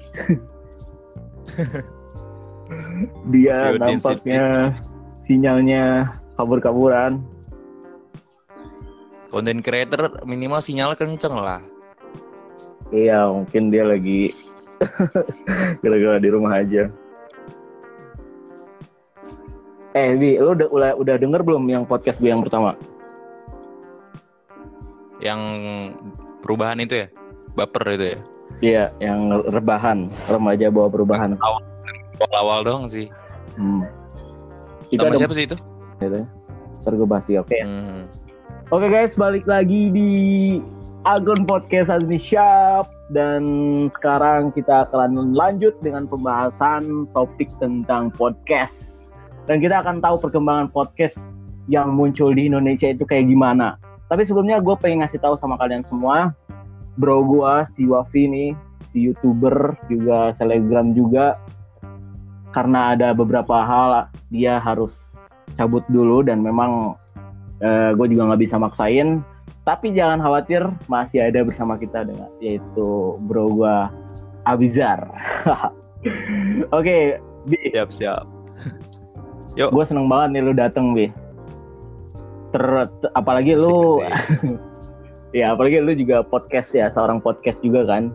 Dia 3.28 3.76
nampaknya 3.76 4.72
sinyalnya 5.20 6.08
kabur-kaburan. 6.40 7.20
Content 9.28 9.60
creator 9.60 10.24
minimal 10.24 10.64
sinyal 10.64 10.96
kenceng 10.96 11.36
lah. 11.36 11.60
Iya, 12.92 13.24
mungkin 13.32 13.72
dia 13.72 13.88
lagi 13.88 14.36
gara-gara 15.82 16.20
di 16.20 16.28
rumah 16.28 16.60
aja. 16.60 16.92
Eh, 19.92 20.16
Bi, 20.16 20.36
lu 20.36 20.52
udah, 20.56 20.68
udah, 20.68 20.92
udah 20.96 21.14
denger 21.16 21.40
belum 21.40 21.64
yang 21.68 21.84
podcast 21.88 22.20
gue 22.20 22.28
yang 22.28 22.44
pertama? 22.44 22.76
Yang 25.20 25.40
perubahan 26.44 26.80
itu 26.84 27.04
ya, 27.04 27.06
baper 27.56 27.96
itu 27.96 28.06
ya. 28.16 28.18
Iya, 28.62 28.84
yang 29.00 29.40
rebahan, 29.48 30.12
remaja 30.28 30.68
bawa 30.68 30.88
perubahan. 30.92 31.36
Awal-awal 32.20 32.60
dong 32.64 32.82
sih. 32.92 33.08
Hmm. 33.56 33.88
Itu 34.92 35.00
Nama 35.00 35.16
ada 35.16 35.20
siapa 35.20 35.34
sih 35.36 35.44
itu? 35.48 35.56
Ntar 36.84 36.92
gue 36.92 37.08
bahas 37.08 37.24
ya, 37.28 37.40
oke. 37.40 37.56
Hmm. 37.56 38.04
Oke 38.72 38.88
guys, 38.88 39.16
balik 39.16 39.44
lagi 39.44 39.92
di 39.92 40.10
akun 41.02 41.42
podcast 41.50 41.90
Azmi 41.90 42.14
Shop 42.14 42.86
dan 43.10 43.42
sekarang 43.90 44.54
kita 44.54 44.86
akan 44.86 45.34
lanjut 45.34 45.74
dengan 45.82 46.06
pembahasan 46.06 47.10
topik 47.10 47.50
tentang 47.58 48.14
podcast. 48.14 49.10
Dan 49.50 49.58
kita 49.58 49.82
akan 49.82 49.98
tahu 49.98 50.22
perkembangan 50.22 50.70
podcast 50.70 51.18
yang 51.66 51.98
muncul 51.98 52.30
di 52.30 52.46
Indonesia 52.46 52.94
itu 52.94 53.02
kayak 53.02 53.26
gimana. 53.26 53.82
Tapi 54.06 54.22
sebelumnya 54.22 54.62
gue 54.62 54.78
pengen 54.78 55.02
ngasih 55.02 55.18
tahu 55.18 55.34
sama 55.34 55.58
kalian 55.58 55.82
semua, 55.82 56.38
bro 56.94 57.26
gue 57.26 57.52
si 57.66 57.82
Wafi 57.90 58.30
nih, 58.30 58.50
si 58.86 59.10
youtuber 59.10 59.74
juga 59.90 60.30
selebgram 60.30 60.94
juga, 60.94 61.34
karena 62.54 62.94
ada 62.94 63.10
beberapa 63.10 63.58
hal 63.58 64.06
dia 64.30 64.62
harus 64.62 64.94
cabut 65.58 65.82
dulu 65.90 66.22
dan 66.22 66.46
memang 66.46 66.94
gue 67.98 68.06
juga 68.06 68.30
nggak 68.30 68.42
bisa 68.46 68.54
maksain 68.54 69.26
tapi 69.62 69.94
jangan 69.94 70.18
khawatir 70.18 70.66
masih 70.90 71.22
ada 71.22 71.46
bersama 71.46 71.78
kita 71.78 72.02
dengan 72.02 72.30
yaitu 72.42 73.14
bro 73.26 73.46
gue 73.54 73.76
Abizar. 74.42 74.98
Oke 76.76 77.22
Bi. 77.46 77.58
Siap 77.70 77.90
siap. 77.94 78.26
gue 79.54 79.84
seneng 79.86 80.10
banget 80.10 80.28
nih 80.34 80.42
lu 80.42 80.52
dateng 80.54 80.90
Bi. 80.98 81.14
Ter 82.50 82.64
t- 83.00 83.12
apalagi 83.14 83.54
Asik, 83.54 83.62
lu 83.62 84.02
ya 85.38 85.54
apalagi 85.54 85.78
lu 85.78 85.94
juga 85.94 86.26
podcast 86.26 86.74
ya 86.74 86.90
seorang 86.90 87.22
podcast 87.22 87.62
juga 87.62 87.86
kan. 87.86 88.10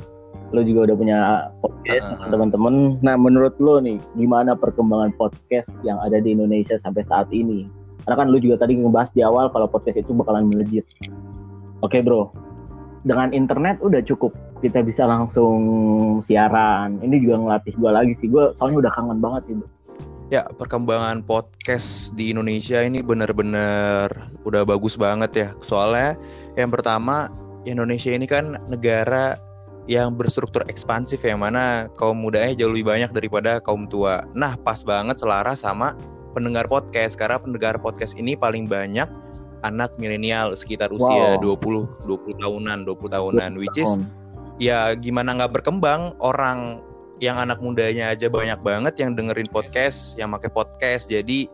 Lu 0.51 0.63
juga 0.63 0.91
udah 0.91 0.95
punya 0.99 1.17
podcast 1.63 2.07
Ah. 2.11 2.27
teman-teman 2.27 2.99
nah 2.99 3.15
menurut 3.15 3.55
lu 3.59 3.79
nih 3.79 3.99
gimana 4.19 4.51
perkembangan 4.55 5.15
podcast 5.15 5.71
yang 5.87 5.95
ada 6.03 6.19
di 6.19 6.35
Indonesia 6.35 6.75
sampai 6.75 7.07
saat 7.07 7.31
ini? 7.31 7.71
Karena 8.03 8.23
kan 8.23 8.27
lu 8.31 8.39
juga 8.39 8.67
tadi 8.67 8.75
ngebahas 8.79 9.11
di 9.15 9.23
awal 9.23 9.47
kalau 9.51 9.67
podcast 9.67 9.99
itu 9.99 10.11
bakalan 10.11 10.47
melejit 10.47 10.83
oke 11.81 11.97
bro. 12.01 12.31
Dengan 13.07 13.31
internet 13.31 13.79
udah 13.79 14.03
cukup. 14.03 14.35
Kita 14.57 14.81
bisa 14.81 15.05
langsung 15.05 15.61
siaran. 16.17 16.97
Ini 16.99 17.21
juga 17.21 17.39
ngelatih 17.39 17.73
gua 17.77 18.01
lagi 18.01 18.13
sih. 18.17 18.27
Gua 18.27 18.51
soalnya 18.57 18.87
udah 18.87 18.91
kangen 18.93 19.19
banget 19.21 19.43
itu 19.53 19.65
Ya, 20.27 20.43
perkembangan 20.43 21.23
podcast 21.23 22.11
di 22.19 22.35
Indonesia 22.35 22.83
ini 22.83 22.99
bener-bener 22.99 24.11
udah 24.43 24.67
bagus 24.67 24.99
banget 24.99 25.31
ya. 25.31 25.49
Soalnya 25.63 26.19
yang 26.59 26.67
pertama, 26.67 27.31
Indonesia 27.63 28.11
ini 28.11 28.27
kan 28.27 28.59
negara 28.67 29.39
yang 29.87 30.19
berstruktur 30.19 30.67
ekspansif 30.67 31.23
yang 31.23 31.39
mana 31.39 31.87
kaum 31.95 32.19
mudanya 32.19 32.51
jauh 32.59 32.75
lebih 32.75 32.91
banyak 32.91 33.15
daripada 33.15 33.63
kaum 33.63 33.87
tua. 33.87 34.27
Nah, 34.35 34.59
pas 34.59 34.83
banget 34.83 35.15
selaras 35.15 35.63
sama 35.63 35.95
pendengar 36.35 36.67
podcast 36.67 37.15
karena 37.15 37.39
pendengar 37.39 37.79
podcast 37.79 38.19
ini 38.19 38.35
paling 38.35 38.67
banyak 38.67 39.07
anak 39.65 39.97
milenial 39.97 40.53
sekitar 40.53 40.93
usia 40.93 41.37
Wow. 41.41 41.57
20 41.57 42.05
20 42.05 42.43
tahunan, 42.43 42.77
20 42.85 43.15
tahunan 43.15 43.51
which 43.57 43.77
is 43.79 43.97
ya 44.57 44.93
gimana 44.97 45.37
nggak 45.37 45.61
berkembang 45.61 46.13
orang 46.21 46.81
yang 47.17 47.37
anak 47.41 47.57
mudanya 47.61 48.13
aja 48.13 48.29
banyak 48.29 48.61
banget 48.61 48.93
yang 49.01 49.17
dengerin 49.17 49.49
podcast, 49.49 50.13
yang 50.21 50.29
pakai 50.37 50.53
podcast. 50.53 51.09
Jadi 51.09 51.49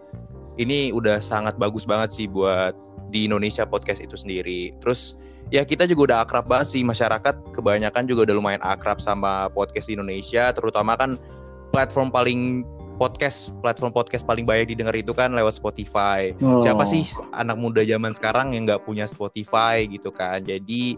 ini 0.60 0.91
udah 0.91 1.24
sangat 1.24 1.55
bagus 1.55 1.88
banget 1.88 2.12
sih 2.12 2.27
buat 2.27 2.75
di 3.07 3.31
Indonesia 3.31 3.63
podcast 3.63 4.03
itu 4.03 4.19
sendiri. 4.19 4.75
Terus 4.83 5.15
ya 5.53 5.63
kita 5.63 5.88
juga 5.88 6.01
udah 6.12 6.17
akrab 6.27 6.45
banget 6.51 6.75
sih 6.75 6.81
masyarakat 6.83 7.55
kebanyakan 7.55 8.03
juga 8.10 8.27
udah 8.27 8.36
lumayan 8.36 8.63
akrab 8.63 9.00
sama 9.00 9.48
podcast 9.53 9.88
di 9.88 9.95
Indonesia, 9.95 10.51
terutama 10.51 11.00
kan 11.00 11.15
platform 11.72 12.12
paling 12.12 12.67
podcast, 12.95 13.51
platform 13.59 13.91
podcast 13.91 14.23
paling 14.23 14.43
banyak 14.43 14.71
didengar 14.71 14.93
itu 14.93 15.12
kan 15.12 15.31
lewat 15.31 15.55
Spotify. 15.55 16.31
Oh. 16.39 16.57
Siapa 16.57 16.83
sih 16.83 17.03
anak 17.31 17.57
muda 17.57 17.81
zaman 17.81 18.12
sekarang 18.12 18.53
yang 18.53 18.65
nggak 18.65 18.83
punya 18.83 19.03
Spotify 19.05 19.83
gitu 19.85 20.09
kan? 20.09 20.41
Jadi 20.41 20.95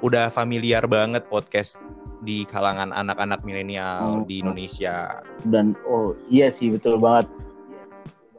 udah 0.00 0.32
familiar 0.32 0.84
banget 0.84 1.28
podcast 1.28 1.76
di 2.20 2.44
kalangan 2.44 2.92
anak-anak 2.92 3.40
milenial 3.44 4.20
Oh. 4.20 4.24
di 4.24 4.40
Indonesia. 4.40 5.20
dan 5.48 5.72
oh 5.84 6.12
iya 6.28 6.48
sih 6.48 6.68
betul 6.68 7.00
banget 7.00 7.28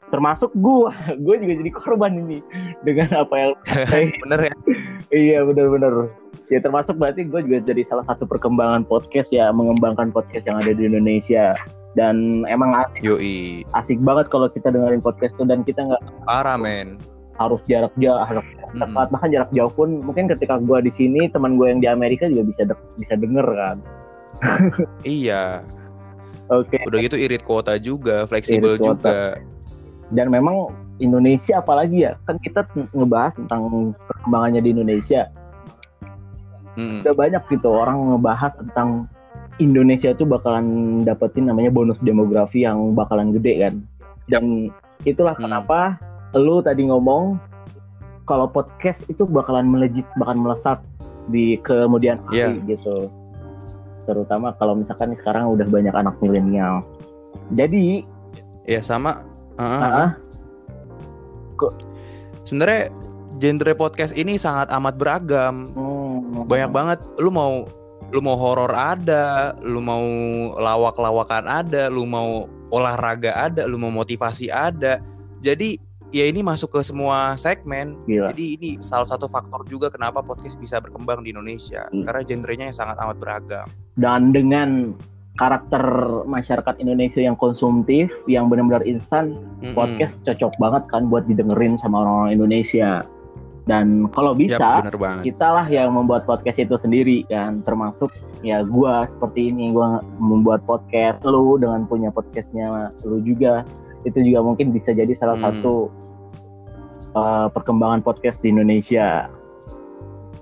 termasuk 0.09 0.49
gua 0.57 0.93
gua 1.25 1.35
juga 1.37 1.53
jadi 1.61 1.71
korban 1.73 2.13
ini 2.17 2.39
dengan 2.85 3.09
apa 3.15 3.35
yang 3.37 3.53
Bener 4.25 4.39
ya? 4.49 4.53
iya 5.09 5.37
benar-benar 5.41 6.09
ya 6.45 6.59
termasuk 6.59 6.99
berarti 6.99 7.23
gue 7.25 7.41
juga 7.41 7.63
jadi 7.63 7.81
salah 7.87 8.03
satu 8.03 8.27
perkembangan 8.27 8.83
podcast 8.83 9.31
ya 9.31 9.49
mengembangkan 9.49 10.11
podcast 10.11 10.45
yang 10.45 10.59
ada 10.59 10.75
di 10.75 10.83
Indonesia 10.83 11.55
dan 11.93 12.15
emang 12.45 12.71
asik 12.77 13.01
Yoi. 13.01 13.67
asik 13.73 13.99
banget 13.99 14.27
kalau 14.27 14.47
kita 14.47 14.69
dengerin 14.69 14.99
podcast 14.99 15.35
tuh 15.35 15.43
dan 15.43 15.61
kita 15.61 15.83
nggak 15.83 15.99
Parah 16.23 16.55
men. 16.55 16.95
harus 17.35 17.59
jarak 17.65 17.91
jauh 17.95 18.15
harus 18.15 18.45
dekat 18.71 19.07
bahkan 19.09 19.29
jarak 19.29 19.51
jauh 19.51 19.67
pun 19.69 19.99
mungkin 19.99 20.29
ketika 20.29 20.55
gue 20.55 20.77
di 20.79 20.89
sini 20.89 21.27
teman 21.27 21.57
gue 21.57 21.67
yang 21.67 21.79
di 21.79 21.87
Amerika 21.87 22.25
juga 22.25 22.43
bisa 22.45 22.61
dek- 22.63 22.91
bisa 22.95 23.13
denger 23.15 23.43
kan 23.45 23.77
Iya. 25.03 25.65
oke 26.47 26.77
Udah 26.85 26.99
gitu 27.01 27.17
irit 27.17 27.41
kuota 27.41 27.75
juga, 27.75 28.23
fleksibel 28.23 28.75
Irit 28.75 28.81
kuota. 28.81 29.09
juga. 29.09 29.19
dan 30.11 30.27
memang 30.27 30.71
Indonesia 30.97 31.57
apalagi 31.57 32.03
ya 32.03 32.13
kan 32.23 32.37
kita 32.37 32.61
ngebahas 32.91 33.33
tentang 33.33 33.91
perkembangannya 34.05 34.61
di 34.61 34.69
Indonesia 34.71 35.27
Mm-mm. 36.77 37.03
udah 37.03 37.15
banyak 37.17 37.43
gitu 37.49 37.67
orang 37.67 37.97
ngebahas 38.07 38.51
tentang 38.55 39.09
Indonesia 39.61 40.11
tuh 40.11 40.25
bakalan 40.25 40.65
dapetin 41.01 41.45
namanya 41.45 41.69
bonus 41.69 42.01
demografi 42.01 42.65
yang 42.65 42.91
bakalan 42.91 43.29
gede 43.31 43.61
kan. 43.61 43.73
Dan 44.25 44.73
itulah 45.03 45.37
Hmm. 45.37 45.45
kenapa 45.45 46.01
lu 46.33 46.59
tadi 46.59 46.89
ngomong 46.89 47.37
kalau 48.25 48.47
podcast 48.47 49.05
itu 49.05 49.23
bakalan 49.23 49.67
melejit, 49.67 50.07
bakalan 50.15 50.41
melesat 50.41 50.79
di 51.27 51.61
kemudian 51.61 52.17
hari 52.25 52.57
gitu. 52.65 53.11
Terutama 54.03 54.55
kalau 54.55 54.73
misalkan 54.73 55.13
sekarang 55.13 55.45
udah 55.47 55.67
banyak 55.67 55.93
anak 55.93 56.17
milenial. 56.19 56.81
Jadi, 57.53 58.01
Ya 58.65 58.79
sama. 58.79 59.25
Heeh. 59.57 59.81
ah, 59.81 60.09
Sebenarnya 62.43 62.89
genre 63.37 63.73
podcast 63.73 64.13
ini 64.13 64.37
sangat 64.37 64.69
amat 64.71 64.95
beragam. 64.97 65.69
hmm, 65.71 66.45
Banyak 66.45 66.71
banget. 66.71 66.99
Lu 67.17 67.29
mau 67.29 67.65
lu 68.11 68.19
mau 68.19 68.35
horor 68.35 68.71
ada, 68.75 69.55
lu 69.63 69.79
mau 69.79 70.03
lawak-lawakan 70.59 71.47
ada, 71.47 71.87
lu 71.87 72.03
mau 72.03 72.45
olahraga 72.71 73.31
ada, 73.35 73.63
lu 73.67 73.79
mau 73.79 73.91
motivasi 73.91 74.51
ada. 74.51 74.99
Jadi 75.39 75.79
ya 76.11 76.27
ini 76.27 76.43
masuk 76.43 76.75
ke 76.75 76.83
semua 76.83 77.39
segmen. 77.39 77.95
Gila. 78.03 78.35
Jadi 78.35 78.59
ini 78.59 78.69
salah 78.83 79.07
satu 79.07 79.31
faktor 79.31 79.63
juga 79.67 79.87
kenapa 79.87 80.19
podcast 80.19 80.59
bisa 80.59 80.83
berkembang 80.83 81.23
di 81.23 81.31
Indonesia 81.31 81.87
Hmm. 81.87 82.03
karena 82.03 82.21
genrenya 82.27 82.65
yang 82.71 82.77
sangat 82.77 82.99
amat 82.99 83.17
beragam. 83.17 83.67
dan 83.99 84.31
dengan 84.31 84.95
karakter 85.35 85.83
masyarakat 86.27 86.75
Indonesia 86.79 87.23
yang 87.23 87.35
konsumtif, 87.35 88.11
yang 88.27 88.51
benar-benar 88.51 88.83
instan, 88.83 89.35
Mm-mm. 89.63 89.73
podcast 89.73 90.23
cocok 90.27 90.53
banget 90.59 90.83
kan 90.91 91.07
buat 91.07 91.27
didengerin 91.27 91.79
sama 91.79 92.03
orang-orang 92.03 92.39
Indonesia. 92.39 93.03
Dan 93.69 94.09
kalau 94.09 94.33
bisa, 94.33 94.81
banget. 94.97 95.21
kita 95.33 95.47
lah 95.53 95.69
yang 95.69 95.93
membuat 95.93 96.25
podcast 96.25 96.57
itu 96.57 96.73
sendiri 96.81 97.21
kan, 97.29 97.61
termasuk 97.61 98.09
ya 98.41 98.65
gua 98.65 99.05
seperti 99.05 99.53
ini, 99.53 99.69
gua 99.69 100.01
membuat 100.17 100.65
podcast, 100.65 101.21
lu 101.21 101.61
dengan 101.61 101.85
punya 101.85 102.09
podcastnya 102.09 102.89
lu 103.05 103.21
juga, 103.21 103.61
itu 104.01 104.17
juga 104.25 104.41
mungkin 104.41 104.73
bisa 104.73 104.97
jadi 104.97 105.13
salah 105.13 105.37
Hmm. 105.37 105.61
satu 105.61 105.93
uh, 107.13 107.47
perkembangan 107.53 108.01
podcast 108.01 108.41
di 108.41 108.49
Indonesia. 108.49 109.29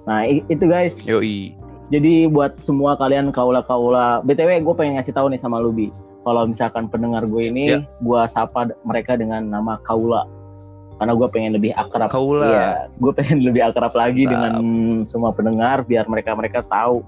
Nah 0.07 0.23
itu 0.25 0.63
guys. 0.63 1.03
Yoi. 1.03 1.59
Jadi 1.89 2.29
buat 2.29 2.53
semua 2.63 2.93
kalian 2.95 3.33
kaula-kaula, 3.33 4.21
BTW 4.21 4.61
gue 4.61 4.75
pengen 4.77 5.01
ngasih 5.01 5.11
tahu 5.11 5.27
nih 5.33 5.41
sama 5.41 5.57
Lubi. 5.57 5.89
Kalau 6.21 6.45
misalkan 6.45 6.85
pendengar 6.85 7.25
gue 7.25 7.49
ini, 7.49 7.73
Ya. 7.73 7.79
gue 7.81 8.21
sapa 8.29 8.69
mereka 8.85 9.17
dengan 9.17 9.49
nama 9.49 9.81
kaula. 9.81 10.29
Karena 10.99 11.15
gue 11.15 11.27
pengen 11.31 11.51
lebih 11.55 11.71
akrab. 11.79 12.11
Kaula. 12.11 12.43
Iya, 12.45 12.69
gue 12.99 13.11
pengen 13.15 13.39
lebih 13.47 13.63
akrab 13.63 13.95
lagi 13.95 14.27
dengan 14.27 14.59
semua 15.07 15.31
pendengar 15.31 15.87
biar 15.87 16.05
mereka-mereka 16.05 16.59
tahu 16.67 17.01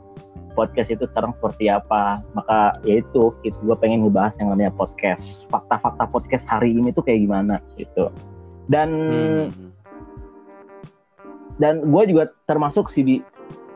podcast 0.51 0.91
itu 0.91 1.03
sekarang 1.07 1.35
seperti 1.35 1.67
apa. 1.67 2.23
Maka 2.31 2.79
ya 2.87 3.03
itu, 3.03 3.35
gue 3.43 3.75
pengen 3.79 4.07
ngebahas 4.07 4.39
yang 4.39 4.51
namanya 4.55 4.71
podcast. 4.71 5.47
Fakta-fakta 5.51 6.07
podcast 6.07 6.47
hari 6.47 6.71
ini 6.71 6.95
tuh 6.95 7.03
kayak 7.03 7.27
gimana 7.27 7.59
gitu. 7.75 8.07
Dan 8.71 8.89
Hmm. 9.11 9.47
dan 11.59 11.83
gue 11.85 12.03
juga 12.09 12.31
termasuk 12.49 12.89
sih 12.89 13.03
di 13.05 13.15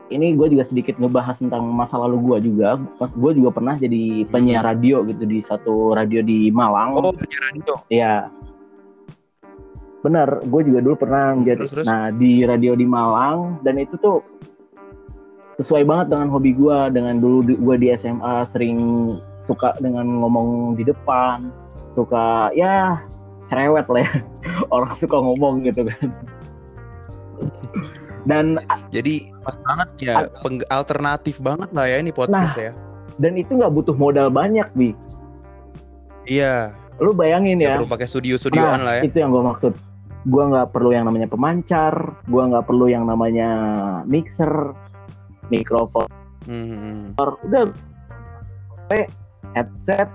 ini 0.08 0.34
gue 0.34 0.46
juga 0.50 0.62
sedikit 0.66 0.98
ngebahas 0.98 1.38
tentang 1.38 1.66
masa 1.66 1.98
lalu 1.98 2.18
gue 2.34 2.50
juga 2.50 2.78
pas 2.98 3.10
gue 3.10 3.32
juga 3.34 3.50
pernah 3.54 3.74
jadi 3.74 4.26
penyiar 4.30 4.62
radio 4.62 5.02
gitu 5.06 5.22
di 5.26 5.42
satu 5.42 5.94
radio 5.94 6.22
di 6.22 6.50
Malang 6.50 6.94
Oh, 6.98 7.10
penyiar 7.14 7.42
radio. 7.50 7.74
ya 7.90 8.12
bener 10.06 10.28
gue 10.46 10.62
juga 10.62 10.78
dulu 10.78 10.94
pernah 10.94 11.34
menjadi 11.34 11.66
Terus, 11.66 11.72
terus? 11.82 11.86
nah 11.90 12.14
di 12.14 12.46
radio 12.46 12.78
di 12.78 12.86
Malang 12.86 13.58
dan 13.66 13.82
itu 13.82 13.98
tuh 13.98 14.22
sesuai 15.58 15.82
banget 15.82 16.14
dengan 16.14 16.28
hobi 16.30 16.54
gue 16.54 16.78
dengan 16.94 17.18
dulu 17.18 17.42
gue 17.50 17.76
di 17.80 17.90
SMA 17.98 18.46
sering 18.46 18.78
suka 19.42 19.74
dengan 19.82 20.06
ngomong 20.22 20.78
di 20.78 20.86
depan 20.86 21.50
suka 21.96 22.52
ya 22.54 23.00
cerewet 23.50 23.86
lah 23.88 24.02
ya. 24.02 24.12
Orang 24.74 24.92
suka 24.98 25.16
ngomong 25.16 25.62
gitu 25.64 25.86
kan. 25.86 26.10
Dan 28.26 28.58
Jadi 28.90 29.30
pas 29.46 29.54
banget 29.62 29.88
ya, 30.02 30.14
peng- 30.42 30.66
alternatif 30.66 31.38
banget 31.38 31.70
lah 31.70 31.86
ya 31.86 32.02
ini 32.02 32.10
podcast 32.10 32.58
ya. 32.58 32.74
dan 33.16 33.38
itu 33.38 33.54
nggak 33.56 33.70
butuh 33.72 33.94
modal 33.96 34.28
banyak 34.28 34.66
bi. 34.76 34.92
Iya, 36.26 36.74
lu 36.98 37.14
bayangin 37.14 37.62
nggak 37.62 37.70
ya. 37.70 37.76
perlu 37.80 37.88
pakai 37.88 38.08
studio-studioan 38.10 38.82
lah 38.82 39.00
ya. 39.00 39.02
itu 39.08 39.16
yang 39.22 39.30
gue 39.30 39.40
maksud 39.46 39.72
gue 40.26 40.42
nggak 40.42 40.74
perlu 40.74 40.90
yang 40.90 41.06
namanya 41.06 41.30
pemancar 41.30 41.94
gue 42.26 42.42
nggak 42.42 42.66
perlu 42.66 42.90
yang 42.90 43.06
namanya 43.06 43.48
mixer 44.04 44.74
mikrofon 45.48 46.06
Hmm. 46.46 47.10
udah 47.18 47.74
pakai 48.86 49.10
headset 49.58 50.06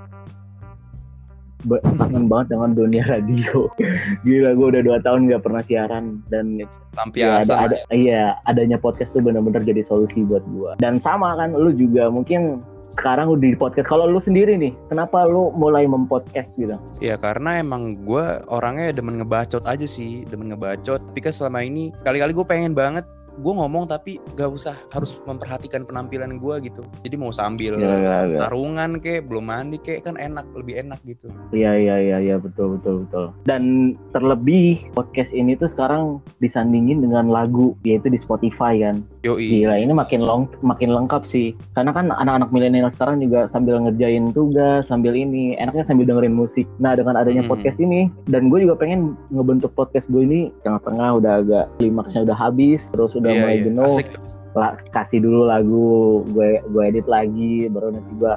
kangen 2.00 2.26
banget 2.26 2.56
dengan 2.58 2.72
dunia 2.74 3.04
radio 3.06 3.68
gila 4.26 4.56
gue 4.56 4.68
udah 4.74 4.82
dua 4.82 4.98
tahun 5.04 5.30
nggak 5.30 5.44
pernah 5.46 5.62
siaran 5.62 6.24
dan 6.34 6.58
ya, 6.58 6.66
Lampiasan. 6.98 7.54
ada, 7.54 7.76
ada 7.76 7.78
iya 7.94 8.40
adanya 8.50 8.80
podcast 8.82 9.14
tuh 9.14 9.22
bener-bener 9.22 9.62
jadi 9.62 9.84
solusi 9.86 10.26
buat 10.26 10.42
gue 10.56 10.72
dan 10.82 10.98
sama 10.98 11.36
kan 11.38 11.54
lu 11.54 11.70
juga 11.76 12.10
mungkin 12.10 12.64
sekarang 12.98 13.32
udah 13.32 13.48
di 13.54 13.58
podcast 13.58 13.88
kalau 13.88 14.08
lu 14.08 14.20
sendiri 14.20 14.56
nih 14.60 14.76
kenapa 14.92 15.24
lu 15.24 15.52
mulai 15.56 15.88
mempodcast 15.88 16.60
gitu 16.60 16.76
Ya 17.02 17.18
karena 17.18 17.60
emang 17.60 17.98
gue 18.06 18.24
orangnya 18.48 18.94
demen 18.94 19.18
ngebacot 19.20 19.66
aja 19.66 19.84
sih, 19.90 20.24
demen 20.30 20.54
ngebacot. 20.54 21.02
Tapi 21.02 21.20
kan 21.20 21.34
selama 21.34 21.66
ini 21.66 21.90
kali-kali 22.06 22.32
gue 22.32 22.46
pengen 22.46 22.78
banget 22.78 23.04
gue 23.40 23.54
ngomong 23.54 23.88
tapi 23.88 24.20
gak 24.36 24.52
usah 24.52 24.76
harus 24.92 25.20
memperhatikan 25.24 25.88
penampilan 25.88 26.36
gue 26.38 26.68
gitu. 26.68 26.84
Jadi 27.06 27.16
mau 27.16 27.32
sambil 27.32 27.80
gila, 27.80 28.28
gila. 28.28 28.40
tarungan 28.48 28.92
kek, 29.00 29.28
belum 29.28 29.48
mandi 29.48 29.78
kek 29.80 30.04
kan 30.04 30.20
enak, 30.20 30.44
lebih 30.52 30.82
enak 30.84 31.00
gitu. 31.08 31.32
Iya 31.56 31.78
iya 31.78 31.96
iya 32.00 32.18
iya 32.20 32.36
betul 32.36 32.76
betul 32.76 33.08
betul. 33.08 33.32
Dan 33.48 33.96
terlebih 34.12 34.82
podcast 34.92 35.32
ini 35.32 35.56
tuh 35.56 35.72
sekarang 35.72 36.20
disandingin 36.44 37.00
dengan 37.00 37.32
lagu 37.32 37.78
yaitu 37.84 38.12
di 38.12 38.20
Spotify 38.20 38.82
kan. 38.82 39.06
Yoi. 39.24 39.64
Gila 39.64 39.78
ini 39.78 39.94
makin 39.94 40.22
long 40.26 40.50
makin 40.66 40.92
lengkap 40.92 41.24
sih. 41.24 41.54
Karena 41.78 41.94
kan 41.94 42.10
anak-anak 42.12 42.50
milenial 42.52 42.90
sekarang 42.92 43.22
juga 43.22 43.46
sambil 43.46 43.78
ngerjain 43.80 44.34
tugas, 44.34 44.90
sambil 44.90 45.14
ini 45.14 45.54
enaknya 45.56 45.86
sambil 45.86 46.10
dengerin 46.10 46.34
musik. 46.34 46.66
Nah 46.82 46.98
dengan 46.98 47.16
adanya 47.16 47.44
Hmm. 47.46 47.54
podcast 47.54 47.78
ini 47.78 48.10
dan 48.30 48.50
gue 48.50 48.62
juga 48.62 48.78
pengen 48.78 49.14
ngebentuk 49.30 49.74
podcast 49.74 50.10
gue 50.10 50.22
ini 50.22 50.42
tengah-tengah 50.62 51.18
udah 51.18 51.34
agak 51.42 51.66
klimaksnya 51.78 52.26
udah 52.26 52.38
habis, 52.38 52.90
terus 52.94 53.14
udah 53.22 53.32
Iya, 53.32 53.40
mulai 53.40 53.56
iya. 53.56 53.64
jenuh 53.64 53.86
Asik. 53.88 54.08
la- 54.52 54.78
kasih 54.90 55.20
dulu 55.20 55.42
lagu 55.46 55.88
gue 56.28 56.50
gue 56.66 56.84
edit 56.84 57.06
lagi 57.06 57.66
baru 57.68 57.94
nanti 57.94 58.12
gue 58.16 58.34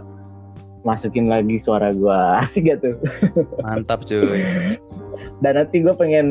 masukin 0.83 1.27
lagi 1.27 1.57
suara 1.57 1.90
gue 1.90 2.18
asik 2.44 2.62
gak 2.66 2.79
tuh 2.81 2.94
Mantap 3.61 4.05
cuy. 4.05 4.44
dan 5.42 5.53
nanti 5.55 5.79
gue 5.79 5.90
pengen 5.92 6.27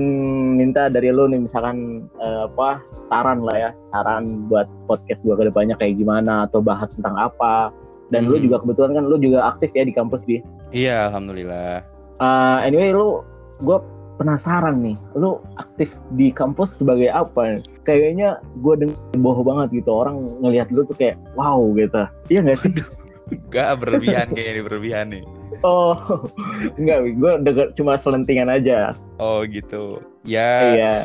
minta 0.53 0.87
dari 0.87 1.09
lo 1.09 1.25
nih 1.25 1.41
misalkan 1.41 1.77
eh, 2.15 2.45
apa 2.45 2.77
saran 3.03 3.41
lah 3.41 3.57
ya 3.59 3.71
saran 3.89 4.45
buat 4.45 4.69
podcast 4.85 5.21
gue 5.21 5.33
ke 5.33 5.49
depannya 5.49 5.73
kayak 5.73 5.97
gimana 5.97 6.45
atau 6.45 6.61
bahas 6.61 6.87
tentang 6.91 7.17
apa 7.17 7.73
dan 8.07 8.23
Hmm. 8.23 8.37
juga 8.37 8.61
kebetulan 8.61 8.93
kan 8.93 9.03
lu 9.03 9.17
juga 9.17 9.47
aktif 9.47 9.73
ya 9.73 9.81
di 9.81 9.91
kampus 9.91 10.21
di 10.21 10.37
Iya, 10.69 11.09
alhamdulillah. 11.09 11.81
Eh, 12.15 12.57
anyway 12.63 12.89
lu 12.89 13.25
gue 13.59 13.77
penasaran 14.23 14.79
nih 14.79 14.95
lu 15.13 15.43
aktif 15.59 15.91
di 16.15 16.31
kampus 16.31 16.79
sebagai 16.79 17.12
apa? 17.12 17.59
Kayaknya 17.83 18.39
gue 18.63 18.88
denger 18.88 18.95
bohong 19.19 19.43
banget 19.43 19.83
gitu 19.83 19.91
orang 19.91 20.23
ngelihat 20.39 20.71
lu 20.71 20.88
tuh 20.88 20.95
kayak 20.95 21.19
wow 21.36 21.59
gitu. 21.75 22.07
Iya 22.31 22.39
gak 22.47 22.59
sih? 22.63 22.71
Gak 23.51 23.83
berlebihan 23.83 24.31
kayak 24.31 24.49
ini 24.55 24.62
berlebihan 24.63 25.07
nih. 25.12 25.23
oh 25.62 25.93
enggak 26.81 27.13
gue 27.13 27.31
denger 27.43 27.67
cuma 27.75 27.99
selentingan 27.99 28.47
aja. 28.47 28.95
Oh 29.19 29.43
gitu. 29.43 29.99
Ya 30.23 30.73
iya. 30.73 30.95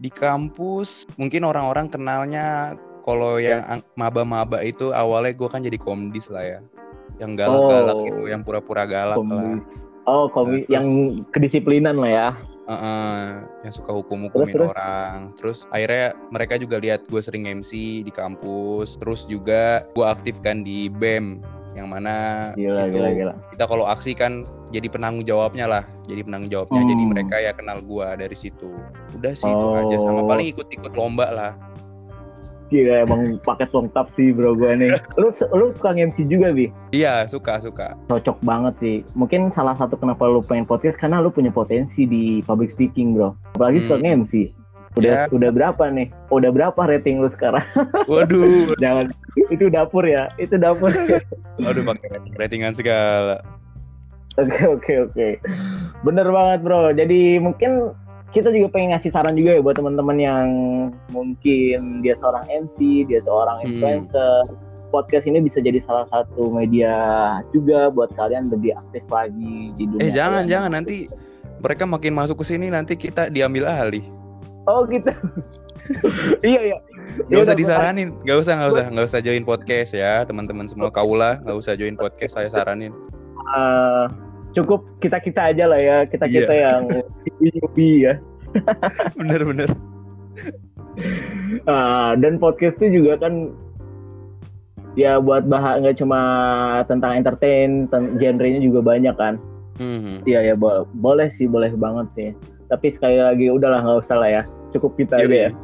di 0.00 0.08
kampus 0.08 1.04
mungkin 1.20 1.44
orang-orang 1.44 1.92
kenalnya 1.92 2.72
kalau 3.04 3.36
yang 3.36 3.60
ang- 3.68 3.84
maba-maba 3.94 4.64
itu 4.64 4.96
awalnya 4.96 5.36
gue 5.36 5.48
kan 5.48 5.60
jadi 5.60 5.76
komdis 5.76 6.32
lah 6.32 6.42
ya. 6.42 6.60
Yang 7.20 7.44
galak-galak 7.44 7.96
Oh. 8.00 8.04
gitu 8.08 8.22
yang 8.26 8.40
pura-pura 8.40 8.88
galak 8.88 9.20
lah. 9.20 9.60
Komis 9.60 9.89
oh 10.10 10.26
komis 10.28 10.50
Nah, 10.60 10.66
terus- 10.66 10.74
yang 10.74 10.86
kedisiplinan 11.30 11.94
lah 11.96 12.10
ya. 12.10 12.28
Heeh, 12.66 13.22
yang 13.62 13.74
suka 13.74 13.90
hukum-hukumin 13.90 14.46
Terus, 14.48 14.70
orang. 14.70 15.16
Terus 15.34 15.58
akhirnya 15.68 16.06
mereka 16.30 16.54
juga 16.54 16.78
lihat 16.78 17.02
gue 17.04 17.18
sering 17.18 17.42
MC 17.44 17.72
di 18.02 18.12
kampus. 18.12 18.94
Terus 18.94 19.26
juga 19.26 19.82
gue 19.90 20.06
aktifkan 20.06 20.62
di 20.62 20.86
BEM 20.86 21.42
yang 21.70 21.86
mana 21.86 22.50
gila 22.54 22.82
itu 22.84 22.98
gila 22.98 23.10
gila. 23.12 23.34
kita 23.48 23.64
kalau 23.64 23.86
aksi 23.86 24.10
kan 24.12 24.42
jadi 24.70 24.86
penanggung 24.86 25.22
jawabnya 25.22 25.66
lah. 25.66 25.84
Jadi 26.06 26.22
penanggung 26.22 26.46
jawabnya. 26.48 26.82
Jadi 26.84 26.98
Hmm. 27.00 27.10
mereka 27.10 27.36
ya 27.38 27.50
kenal 27.50 27.78
gua 27.80 28.14
dari 28.14 28.34
situ. 28.34 28.70
Udah 29.14 29.32
sih 29.32 29.46
itu 29.46 29.66
aja. 29.72 29.96
Sama 30.00 30.22
Oh. 30.22 30.26
paling 30.26 30.46
ikut-ikut 30.48 30.92
lomba 30.92 31.26
lah 31.30 31.52
gila 32.70 33.04
emang 33.04 33.36
paket 33.42 33.68
lengkap 33.70 34.06
sih 34.08 34.30
bro 34.30 34.54
gue 34.54 34.70
nih 34.72 34.94
lu 35.18 35.28
lu 35.50 35.66
suka 35.68 35.90
MC 35.90 36.24
juga 36.24 36.54
bi 36.54 36.70
iya 36.90 37.26
suka 37.26 37.58
suka 37.58 37.98
cocok 38.06 38.38
banget 38.40 38.74
sih. 38.76 38.96
Mungkin 39.12 39.50
salah 39.50 39.74
satu 39.74 39.94
kenapa 39.94 40.26
lu 40.26 40.40
pengen 40.40 40.64
podcast 40.64 40.96
karena 40.96 41.18
lu 41.18 41.28
punya 41.28 41.50
potensi 41.50 42.04
di 42.04 42.40
public 42.42 42.70
speaking, 42.70 43.14
bro. 43.14 43.34
Apalagi 43.54 43.82
suka 43.82 43.98
Hmm. 43.98 44.22
nge-MC. 44.22 44.54
Udah 44.98 45.12
Ya. 45.14 45.30
udah 45.30 45.50
berapa 45.50 45.84
nih? 45.86 46.10
Udah 46.28 46.50
berapa 46.50 46.80
rating 46.82 47.22
lu 47.22 47.30
sekarang? 47.30 47.62
Waduh, 48.10 48.74
Jangan 48.78 49.10
itu 49.48 49.70
dapur 49.70 50.02
ya. 50.02 50.30
Itu 50.36 50.58
dapur. 50.58 50.90
aduh 51.68 51.82
pakai 51.84 52.08
ratingan 52.34 52.74
segala. 52.74 53.38
Oke 54.34 54.62
oke 54.66 54.92
oke. 55.10 55.28
Bener 56.02 56.26
banget 56.26 56.58
bro. 56.62 56.90
Jadi 56.90 57.38
mungkin 57.38 57.94
kita 58.30 58.50
juga 58.50 58.70
pengen 58.70 58.94
ngasih 58.94 59.10
saran 59.10 59.34
juga 59.34 59.58
ya 59.58 59.60
buat 59.60 59.74
teman-teman 59.74 60.16
yang 60.16 60.46
mungkin 61.10 62.00
dia 62.00 62.14
seorang 62.14 62.46
MC, 62.46 63.02
dia 63.04 63.18
seorang 63.18 63.58
Hmm. 63.60 63.66
influencer. 63.68 64.46
Podcast 64.90 65.26
ini 65.26 65.38
bisa 65.38 65.62
jadi 65.62 65.78
salah 65.78 66.02
satu 66.06 66.50
media 66.50 66.90
juga 67.50 67.90
buat 67.90 68.10
kalian 68.10 68.50
lebih 68.50 68.74
aktif 68.74 69.06
lagi 69.06 69.70
di 69.74 69.86
dunia. 69.86 70.02
Eh 70.02 70.10
jangan 70.10 70.42
kalian. 70.42 70.50
jangan 70.50 70.70
nanti 70.74 71.06
mereka 71.58 71.84
makin 71.86 72.10
masuk 72.10 72.42
ke 72.42 72.50
sini 72.50 72.66
nanti 72.68 72.94
kita 72.94 73.30
diambil 73.30 73.70
alih. 73.70 74.02
Oh 74.66 74.82
gitu. 74.86 75.14
iya 76.42 76.74
iya. 76.74 76.78
Gak 77.30 77.40
usah 77.40 77.54
disaranin, 77.54 78.14
gak 78.22 78.38
usah 78.38 78.54
gak 78.58 78.70
usah 78.70 78.84
gak 78.90 79.06
usah 79.06 79.20
join 79.22 79.42
podcast 79.42 79.94
ya 79.94 80.22
teman-teman 80.22 80.66
semua 80.66 80.90
kaula 80.90 81.38
gak 81.40 81.56
usah 81.56 81.74
join 81.74 81.94
podcast 81.94 82.34
saya 82.34 82.50
saranin. 82.50 82.90
eh, 83.50 84.06
cukup 84.50 84.82
kita 84.98 85.18
kita 85.18 85.54
aja 85.54 85.64
lah 85.70 85.78
ya 85.78 85.96
kita 86.04 86.26
kita 86.26 86.52
Iya. 86.52 86.62
yang 86.66 86.82
newbie 87.38 87.96
ya. 88.04 88.14
Bener 89.18 89.40
bener. 89.46 89.70
Ah, 91.64 92.12
dan 92.18 92.36
podcast 92.36 92.76
itu 92.82 93.00
juga 93.00 93.16
kan 93.22 93.54
ya 94.98 95.16
buat 95.16 95.46
bahas 95.46 95.80
nggak 95.80 95.96
cuma 95.96 96.20
tentang 96.90 97.14
entertain, 97.14 97.86
ten- 97.88 98.18
genrenya 98.18 98.58
juga 98.58 98.82
banyak 98.82 99.14
kan. 99.14 99.38
Mhm. 99.78 100.26
Iya 100.26 100.52
ya 100.52 100.54
bo- 100.58 100.84
boleh 100.98 101.30
sih, 101.30 101.46
boleh 101.46 101.72
banget 101.78 102.06
sih. 102.12 102.28
Tapi 102.68 102.90
sekali 102.90 103.16
lagi 103.16 103.46
udahlah 103.48 103.80
nggak 103.80 104.02
usah 104.02 104.18
lah 104.18 104.30
ya, 104.30 104.42
cukup 104.74 104.98
kita 104.98 105.22
Yoi. 105.22 105.26
aja 105.26 105.36
ya. 105.46 105.50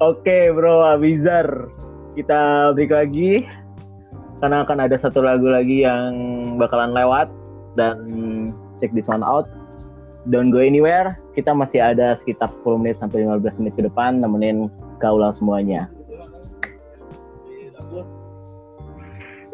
Oke 0.00 0.52
bro 0.54 0.84
Abizar, 0.86 1.68
kita 2.14 2.70
break 2.76 2.92
lagi 2.92 3.32
karena 4.42 4.66
akan 4.66 4.78
ada 4.82 4.98
satu 4.98 5.22
lagu 5.22 5.46
lagi 5.46 5.86
yang 5.86 6.10
bakalan 6.58 6.90
lewat 6.90 7.30
dan 7.78 7.96
check 8.82 8.90
this 8.90 9.06
one 9.06 9.22
out. 9.22 9.46
Don't 10.34 10.50
go 10.50 10.58
anywhere. 10.58 11.14
Kita 11.38 11.54
masih 11.54 11.78
ada 11.78 12.18
sekitar 12.18 12.50
10 12.50 12.82
menit 12.82 12.98
sampai 12.98 13.22
15 13.22 13.62
menit 13.62 13.78
ke 13.78 13.86
depan 13.86 14.18
nemenin 14.18 14.66
kaulah 14.98 15.30
semuanya. 15.30 15.86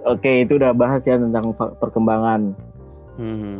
Oke, 0.08 0.48
itu 0.48 0.56
udah 0.56 0.72
bahas 0.72 1.04
ya 1.04 1.20
tentang 1.20 1.52
perkembangan. 1.52 2.56
Mhm. 3.20 3.54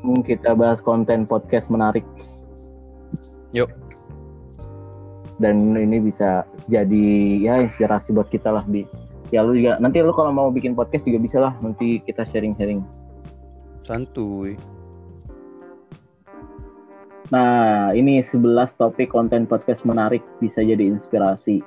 Hmm, 0.00 0.20
kita 0.24 0.56
bahas 0.56 0.80
konten 0.80 1.28
podcast 1.28 1.68
menarik. 1.68 2.04
Yuk. 3.52 3.68
Dan 5.36 5.76
ini 5.76 6.00
bisa 6.00 6.48
jadi 6.72 7.04
ya 7.44 7.60
inspirasi 7.60 8.16
buat 8.16 8.32
kita 8.32 8.56
lah 8.56 8.64
bi. 8.64 8.88
Ya 9.34 9.42
lu 9.42 9.58
juga 9.58 9.82
nanti 9.82 9.98
lu 9.98 10.14
kalau 10.14 10.30
mau 10.30 10.48
bikin 10.54 10.78
podcast 10.78 11.02
juga 11.02 11.18
bisa 11.18 11.38
lah 11.42 11.52
nanti 11.58 11.98
kita 12.06 12.22
sharing-sharing. 12.30 12.84
Santuy. 13.82 14.54
Nah, 17.34 17.90
ini 17.90 18.22
11 18.22 18.78
topik 18.78 19.10
konten 19.10 19.50
podcast 19.50 19.82
menarik 19.82 20.22
bisa 20.38 20.62
jadi 20.62 20.86
inspirasi. 20.86 21.58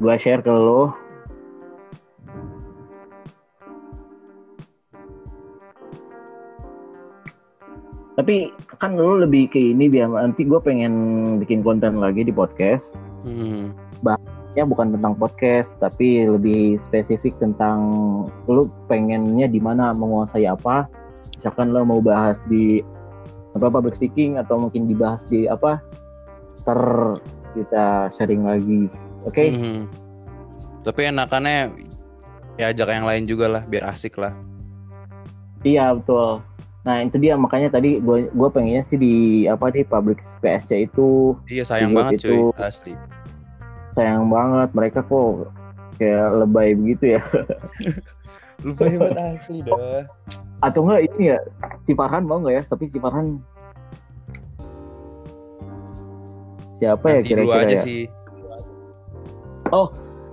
Gua 0.00 0.20
share 0.20 0.44
ke 0.44 0.52
lo. 0.52 0.92
Tapi 8.20 8.52
kan 8.76 9.00
lu 9.00 9.24
lebih 9.24 9.48
ke 9.48 9.72
ini 9.72 9.88
biar 9.88 10.12
nanti 10.12 10.44
gue 10.44 10.60
pengen 10.60 10.92
bikin 11.40 11.64
konten 11.64 11.96
lagi 11.96 12.20
di 12.20 12.32
podcast. 12.32 12.92
Mhm. 13.24 13.72
Ya 14.58 14.66
bukan 14.66 14.90
tentang 14.90 15.14
podcast, 15.14 15.78
tapi 15.78 16.26
lebih 16.26 16.74
spesifik 16.74 17.38
tentang 17.38 17.78
lu 18.50 18.66
pengennya 18.90 19.46
di 19.46 19.62
mana 19.62 19.94
menguasai 19.94 20.42
apa. 20.42 20.90
Misalkan 21.38 21.70
lo 21.70 21.86
mau 21.86 22.02
bahas 22.02 22.42
di 22.50 22.82
apa 23.54 23.70
public 23.70 23.94
speaking 23.94 24.38
atau 24.42 24.58
mungkin 24.58 24.90
dibahas 24.90 25.22
di 25.30 25.46
apa 25.46 25.78
ter 26.66 26.80
kita 27.54 28.10
sharing 28.14 28.42
lagi. 28.42 28.90
Oke? 29.22 29.54
Mhm. 29.54 29.86
Tapi 30.82 31.00
enakannya 31.14 31.70
ya 32.58 32.74
ajak 32.74 32.90
yang 32.90 33.06
lain 33.06 33.24
juga 33.30 33.46
lah 33.46 33.62
biar 33.64 33.86
asik 33.86 34.18
lah. 34.18 34.34
Iya 35.62 35.94
betul. 35.94 36.42
Nah 36.82 37.04
itu 37.04 37.20
dia 37.20 37.36
makanya 37.36 37.70
tadi 37.70 38.00
gue 38.02 38.32
gue 38.32 38.48
pengennya 38.50 38.82
sih 38.82 38.96
di 38.96 39.44
apa 39.46 39.68
di 39.70 39.84
public 39.84 40.18
PSC 40.42 40.90
itu 40.90 41.36
Iya 41.46 41.62
sayang 41.62 41.92
banget 41.94 42.24
cuy 42.24 42.34
itu- 42.34 42.50
asli. 42.58 42.94
Sayang 44.00 44.32
banget 44.32 44.72
mereka 44.72 45.04
kok 45.04 45.52
kayak 46.00 46.32
lebay 46.40 46.72
begitu 46.72 47.20
ya. 47.20 47.22
Lupa 48.64 48.88
hebat 48.88 49.12
asli 49.12 49.60
dah. 49.60 50.08
Atau 50.64 50.88
enggak 50.88 51.04
ini 51.12 51.32
ya 51.32 51.38
si 51.76 51.92
Farhan 51.92 52.24
mau 52.24 52.40
nggak 52.40 52.54
ya? 52.56 52.62
Tapi 52.64 52.88
si 52.88 52.96
Farhan 52.96 53.36
siapa 56.76 57.04
ya 57.12 57.20
Nanti 57.20 57.28
dulu 57.28 57.44
kira-kira 57.44 57.72
ya? 57.76 57.80
sih. 57.84 58.02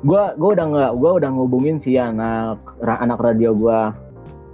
Gua 0.08 0.32
gua 0.40 0.50
udah 0.56 0.66
nggak 0.72 0.92
gua 0.96 1.12
udah 1.20 1.30
ngubungin 1.34 1.84
si 1.84 2.00
anak 2.00 2.64
ra- 2.80 3.04
anak 3.04 3.20
radio 3.20 3.52
gua. 3.52 3.92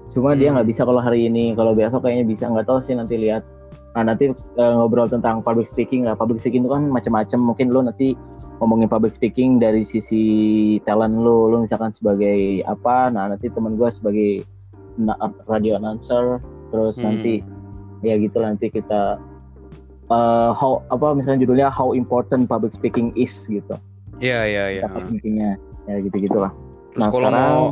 Cuma 0.09 0.33
dia 0.33 0.49
Hmm. 0.49 0.57
nggak 0.57 0.69
bisa 0.69 0.81
kalau 0.81 1.01
hari 1.01 1.29
ini. 1.29 1.53
Kalau 1.53 1.77
besok 1.77 2.05
kayaknya 2.05 2.25
bisa 2.25 2.49
nggak 2.49 2.65
tahu 2.65 2.81
sih 2.81 2.97
nanti 2.97 3.17
lihat. 3.17 3.45
Nah 3.93 4.09
nanti 4.09 4.29
eh, 4.29 4.73
ngobrol 4.73 5.05
tentang 5.05 5.41
public 5.41 5.69
speaking 5.69 6.05
lah. 6.05 6.13
Public 6.13 6.41
speaking 6.41 6.65
itu 6.65 6.71
kan 6.71 6.85
macam-macam. 6.85 7.39
Mungkin 7.41 7.69
lo 7.69 7.85
nanti 7.85 8.17
ngomongin 8.63 8.87
public 8.87 9.11
speaking 9.11 9.59
dari 9.59 9.83
sisi 9.83 10.23
talent 10.81 11.19
lo. 11.19 11.51
Lo 11.51 11.59
misalkan 11.59 11.91
sebagai 11.91 12.63
apa? 12.63 13.11
Nah 13.11 13.27
nanti 13.27 13.51
temen 13.51 13.75
gua 13.75 13.91
sebagai 13.91 14.47
radio 15.45 15.75
announcer. 15.75 16.39
Terus 16.71 16.95
Hmm. 16.95 17.11
nanti 17.11 17.43
ya 18.01 18.15
gitu 18.15 18.39
nanti 18.39 18.71
kita 18.71 19.19
eh, 20.05 20.51
how 20.55 20.79
apa 20.87 21.11
misalnya 21.11 21.43
judulnya 21.43 21.67
how 21.67 21.91
important 21.91 22.47
public 22.47 22.71
speaking 22.71 23.11
is 23.13 23.35
gitu. 23.45 23.75
Iya 24.17 24.39
iya 24.45 24.63
iya. 24.79 24.83
Pentingnya 24.87 25.59
ya 25.85 25.99
gitu 25.99 26.23
gitulah. 26.23 26.51
Terus 26.93 27.03
Nah, 27.03 27.09
kalau 27.11 27.27
sekarang- 27.27 27.51
mau 27.51 27.63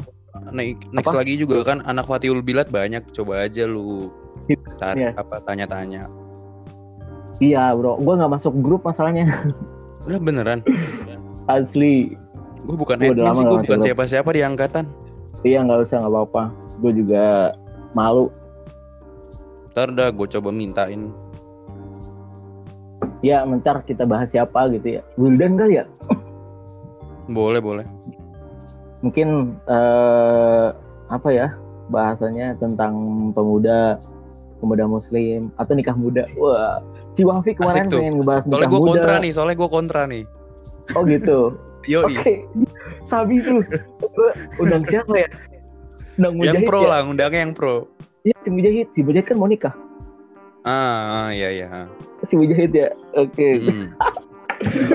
naik 0.51 0.77
next 0.91 1.11
Apa? 1.11 1.19
lagi 1.21 1.33
juga 1.35 1.57
kan 1.63 1.83
anak 1.83 2.07
Fatihul 2.07 2.41
Bilat 2.41 2.71
banyak 2.71 3.03
coba 3.11 3.45
aja 3.45 3.67
lu 3.67 4.09
Iya. 4.47 5.11
apa 5.15 5.39
tanya-tanya. 5.43 6.07
Iya 7.37 7.73
bro, 7.73 7.97
gue 7.97 8.13
nggak 8.15 8.31
masuk 8.31 8.53
grup 8.61 8.85
masalahnya 8.85 9.25
Udah 10.07 10.19
beneran. 10.21 10.59
asli. 11.49 12.15
Gue 12.61 12.77
bukan 12.77 13.01
Gua 13.01 13.09
admin 13.09 13.33
sih, 13.33 13.45
gue 13.45 13.59
bukan 13.65 13.79
siapa-siapa 13.81 14.29
di 14.31 14.41
angkatan. 14.45 14.85
Iya 15.41 15.65
nggak 15.65 15.81
usah 15.81 16.05
nggak 16.05 16.13
apa-apa. 16.13 16.43
Gue 16.79 16.91
juga 16.93 17.55
malu. 17.97 18.29
Ntar 19.73 19.89
dah 19.97 20.09
gue 20.13 20.27
coba 20.37 20.49
mintain. 20.53 21.09
Ya 23.25 23.45
mentar 23.45 23.81
kita 23.85 24.05
bahas 24.05 24.33
siapa 24.33 24.69
gitu 24.73 24.97
ya. 24.97 25.01
Wildan 25.17 25.57
kali 25.57 25.81
ya. 25.81 25.85
Boleh 27.29 27.61
boleh. 27.61 27.85
Mungkin 29.01 29.57
eh, 29.65 30.67
apa 31.09 31.29
ya 31.33 31.57
bahasanya 31.89 32.55
tentang 32.61 32.93
pemuda 33.33 33.97
pemuda 34.61 34.85
muslim 34.85 35.49
atau 35.57 35.73
nikah 35.73 35.97
muda. 35.97 36.29
Wah, 36.37 36.85
si 37.11 37.21
Wafi 37.21 37.51
kemarin 37.53 37.75
Asik 37.81 37.91
tuh. 37.91 37.99
pengen 37.99 38.13
ngebahas 38.17 38.41
Soalnya 38.41 38.55
nikah 38.57 38.69
gue 38.69 38.79
muda. 38.79 38.89
kontra 38.91 39.13
nih, 39.17 39.31
soalnya 39.31 39.55
gue 39.55 39.69
kontra 39.69 40.01
nih. 40.05 40.23
Oh 40.91 41.03
gitu. 41.03 41.39
Yoi. 41.91 42.05
Oke. 42.07 42.33
Sabi 43.03 43.35
tuh. 43.39 43.59
Gua 43.99 44.29
undang 44.59 44.83
siapa 44.85 45.13
ya? 45.15 45.29
Undang 46.13 46.33
Yang 46.35 46.53
Mujahid 46.53 46.67
pro 46.67 46.79
ya? 46.79 46.87
lah, 46.87 46.99
undangnya 47.03 47.39
yang 47.41 47.53
pro. 47.53 47.75
Iya, 48.21 48.35
si 48.37 48.49
Mujahid. 48.49 48.87
Si 48.91 48.99
Mujahid 49.01 49.25
kan 49.25 49.35
mau 49.35 49.47
nikah. 49.47 49.73
Ah, 50.61 51.25
ah, 51.25 51.29
iya 51.31 51.49
iya. 51.49 51.67
Si 52.21 52.37
Mujahid 52.37 52.69
ya. 52.71 52.93
Oke. 53.13 53.57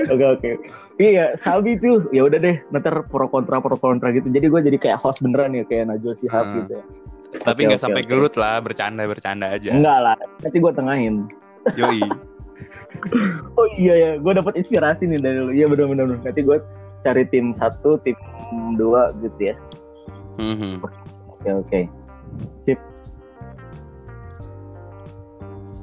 Oke 0.07 0.23
oke. 0.25 0.51
Iya, 0.97 1.35
Sabi 1.35 1.75
tuh. 1.75 2.07
Ya 2.09 2.23
udah 2.23 2.39
deh, 2.39 2.55
nanti 2.69 2.87
pro 3.03 3.27
kontra 3.27 3.59
pro 3.59 3.75
kontra 3.75 4.09
gitu. 4.09 4.25
Jadi 4.25 4.47
gue 4.47 4.61
jadi 4.63 4.77
kayak 4.79 4.97
host 4.97 5.19
beneran 5.19 5.51
ya 5.51 5.67
kayak 5.67 5.91
Najwa 5.91 6.15
Shihab 6.15 6.39
Ah. 6.41 6.53
gitu. 6.55 6.71
ya. 6.71 6.83
Tapi 7.43 7.67
nggak 7.67 7.75
oke, 7.75 7.83
sampai 7.83 8.01
oke. 8.01 8.09
gelut 8.09 8.33
lah, 8.33 8.63
bercanda-bercanda 8.63 9.51
aja. 9.51 9.69
Enggak 9.69 9.99
lah, 9.99 10.15
nanti 10.39 10.57
gue 10.57 10.71
tengahin. 10.71 11.15
Yoi. 11.75 12.01
Oh 13.53 13.67
iya 13.77 13.93
ya, 13.93 14.11
gue 14.17 14.33
dapat 14.33 14.57
inspirasi 14.57 15.05
nih 15.05 15.21
dari 15.21 15.37
lu. 15.37 15.51
Iya 15.53 15.69
benar-benar. 15.69 16.17
Nanti 16.17 16.41
gue 16.41 16.57
cari 17.05 17.23
tim 17.29 17.53
satu, 17.53 18.01
tim 18.01 18.17
dua 18.73 19.13
gitu 19.21 19.53
ya. 19.53 19.55
Mhm. 20.41 20.81
Oke 21.29 21.49
oke. 21.53 21.79
Sip. 22.57 22.79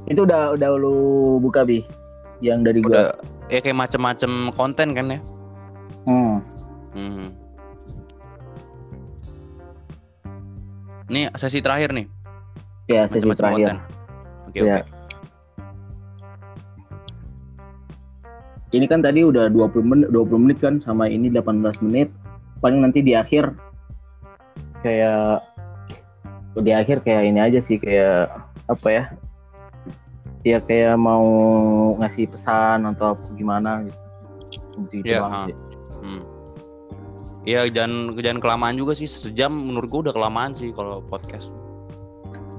Itu 0.04 0.26
udah 0.26 0.58
udah 0.58 0.70
lu 0.74 0.96
buka 1.38 1.62
bi, 1.62 1.86
yang 2.42 2.66
dari 2.66 2.82
gue. 2.82 2.92
Ya 3.46 3.58
kayak 3.62 3.78
macem-macem 3.78 4.50
konten 4.52 4.90
kan 4.92 5.06
ya. 5.14 5.20
Hmm. 6.04 6.42
Mhm. 6.92 7.28
Ini 11.06 11.30
sesi 11.36 11.60
terakhir 11.60 11.92
nih, 11.92 12.06
Ya 12.88 13.04
sesi 13.06 13.22
macam-macam 13.22 13.36
terakhir. 13.38 13.66
konten. 13.70 13.78
Oke 14.44 14.58
Ya. 14.58 14.76
oke. 14.82 14.93
Ini 18.74 18.90
kan 18.90 18.98
tadi 19.00 19.22
udah 19.22 19.46
20 19.54 19.86
menit 19.86 20.08
20 20.10 20.42
menit 20.42 20.58
kan 20.58 20.82
sama 20.82 21.06
ini 21.06 21.30
18 21.30 21.62
menit. 21.86 22.10
Paling 22.58 22.82
nanti 22.82 23.00
di 23.06 23.14
akhir 23.14 23.54
kayak 24.82 25.46
di 26.58 26.70
akhir 26.74 27.06
kayak 27.06 27.22
ini 27.30 27.38
aja 27.38 27.62
sih 27.62 27.78
kayak 27.78 28.34
apa 28.66 28.88
ya? 28.90 29.04
Ya 30.44 30.58
kayak 30.60 30.98
mau 30.98 31.24
ngasih 32.02 32.28
pesan 32.28 32.84
atau 32.90 33.14
apa 33.14 33.24
gimana 33.32 33.86
gitu. 33.86 33.98
Gitu, 34.90 35.06
Iya, 35.06 35.22
ha. 35.22 35.46
Hmm. 36.02 36.22
Iya 37.44 37.68
jangan 37.68 38.16
jangan 38.18 38.40
kelamaan 38.40 38.76
juga 38.80 38.96
sih 38.96 39.06
sejam 39.06 39.52
menurut 39.52 39.88
gue 39.88 40.00
udah 40.10 40.14
kelamaan 40.16 40.56
sih 40.56 40.72
kalau 40.72 41.04
podcast. 41.04 41.52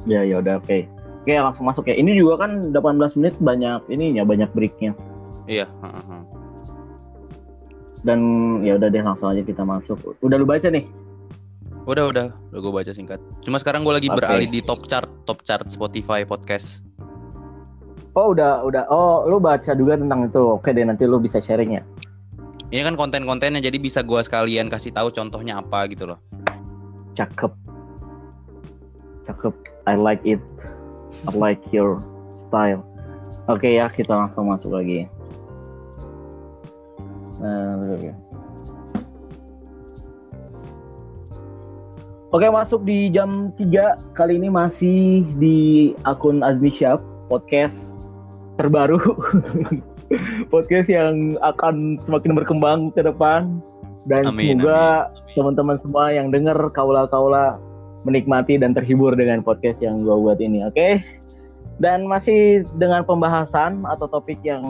Ya 0.06 0.22
ya 0.22 0.40
udah 0.40 0.62
oke. 0.62 0.86
Oke 1.26 1.34
langsung 1.34 1.66
masuk 1.66 1.90
ya. 1.90 1.98
Ini 1.98 2.14
juga 2.14 2.46
kan 2.46 2.70
18 2.70 3.18
menit 3.18 3.36
banyak 3.42 3.82
ininya 3.90 4.22
banyak 4.22 4.50
breaknya. 4.54 4.94
Iya. 5.46 5.70
Dan 8.06 8.20
ya 8.62 8.78
udah 8.78 8.90
deh 8.90 9.02
langsung 9.02 9.34
aja 9.34 9.42
kita 9.42 9.66
masuk. 9.66 9.98
Udah 10.22 10.38
lu 10.38 10.46
baca 10.46 10.70
nih? 10.70 10.86
Udah 11.86 12.10
udah 12.10 12.34
udah 12.50 12.60
gue 12.62 12.74
baca 12.74 12.92
singkat. 12.94 13.22
Cuma 13.46 13.62
sekarang 13.62 13.86
gue 13.86 13.94
lagi 13.94 14.10
Oke. 14.10 14.18
beralih 14.18 14.50
di 14.50 14.62
top 14.66 14.90
chart 14.90 15.10
top 15.30 15.46
chart 15.46 15.66
Spotify 15.70 16.26
podcast. 16.26 16.82
Oh 18.18 18.34
udah 18.34 18.66
udah. 18.66 18.90
Oh 18.90 19.26
lu 19.30 19.38
baca 19.38 19.74
juga 19.78 19.98
tentang 19.98 20.26
itu. 20.26 20.42
Oke 20.42 20.74
deh 20.74 20.82
nanti 20.82 21.06
lu 21.06 21.22
bisa 21.22 21.38
sharing 21.38 21.78
ya. 21.78 21.84
Ini 22.74 22.82
kan 22.82 22.98
konten-kontennya 22.98 23.62
jadi 23.62 23.78
bisa 23.78 24.02
gue 24.02 24.18
sekalian 24.26 24.66
kasih 24.66 24.90
tahu 24.90 25.14
contohnya 25.14 25.62
apa 25.62 25.86
gitu 25.86 26.10
loh. 26.10 26.18
Cakep. 27.14 27.54
Cakep. 29.30 29.54
I 29.86 29.94
like 29.94 30.26
it. 30.26 30.42
I 31.30 31.34
like 31.38 31.62
your 31.70 32.02
style. 32.34 32.82
Oke 33.46 33.78
ya 33.78 33.94
kita 33.94 34.10
langsung 34.10 34.50
masuk 34.50 34.74
lagi. 34.74 35.06
Nah, 37.40 37.80
oke. 37.96 38.12
Oke. 42.36 42.48
Masuk 42.52 42.84
di 42.84 43.12
jam 43.12 43.52
3 43.56 44.16
kali 44.16 44.40
ini 44.40 44.52
masih 44.52 45.24
di 45.40 45.92
akun 46.04 46.44
Azmi 46.44 46.72
Syaf 46.72 47.00
podcast 47.28 47.96
terbaru. 48.56 49.00
Podcast 50.54 50.86
yang 50.86 51.34
akan 51.42 51.98
semakin 52.06 52.38
berkembang 52.38 52.94
ke 52.94 53.02
depan. 53.02 53.58
Dan 54.06 54.30
Amin, 54.30 54.62
semoga 54.62 55.10
teman-teman 55.34 55.82
semua 55.82 56.14
yang 56.14 56.30
dengar 56.30 56.54
kaula-kaula 56.78 57.58
menikmati 58.06 58.62
dan 58.62 58.78
terhibur 58.78 59.18
dengan 59.18 59.42
podcast 59.42 59.82
yang 59.82 59.98
gue 59.98 60.14
buat 60.14 60.38
ini 60.38 60.62
oke? 60.70 61.02
Dan 61.82 62.06
masih 62.06 62.64
dengan 62.78 63.02
pembahasan 63.02 63.82
atau 63.90 64.06
topik 64.06 64.38
yang 64.46 64.62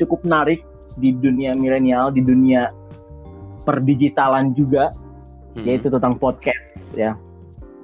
cukup 0.00 0.24
menarik 0.24 0.64
di 0.98 1.14
dunia 1.16 1.56
milenial 1.56 2.12
di 2.12 2.20
dunia 2.24 2.72
perdigitalan 3.62 4.52
juga 4.56 4.90
Hmm. 5.52 5.68
yaitu 5.68 5.92
tentang 5.92 6.16
podcast 6.16 6.96
ya. 6.96 7.12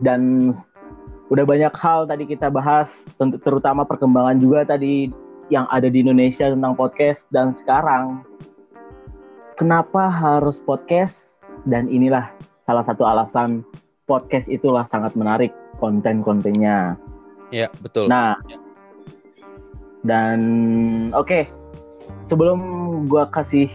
Dan 0.01 0.53
udah 1.29 1.45
banyak 1.45 1.75
hal 1.77 2.09
tadi 2.09 2.25
kita 2.25 2.49
bahas 2.49 3.05
terutama 3.45 3.85
perkembangan 3.85 4.41
juga 4.41 4.65
tadi 4.65 5.13
yang 5.53 5.69
ada 5.69 5.93
di 5.93 6.01
Indonesia 6.01 6.49
tentang 6.49 6.73
podcast 6.77 7.29
dan 7.29 7.53
sekarang 7.53 8.25
kenapa 9.61 10.09
harus 10.09 10.65
podcast 10.65 11.37
dan 11.69 11.89
inilah 11.93 12.33
salah 12.65 12.85
satu 12.85 13.05
alasan 13.05 13.65
podcast 14.09 14.49
itulah 14.49 14.89
sangat 14.89 15.13
menarik 15.13 15.53
konten-kontennya. 15.77 16.97
Iya 17.53 17.69
betul. 17.85 18.09
Nah, 18.09 18.41
dan 20.05 20.41
oke, 21.13 21.45
sebelum 22.27 22.59
gua 23.09 23.29
kasih 23.31 23.69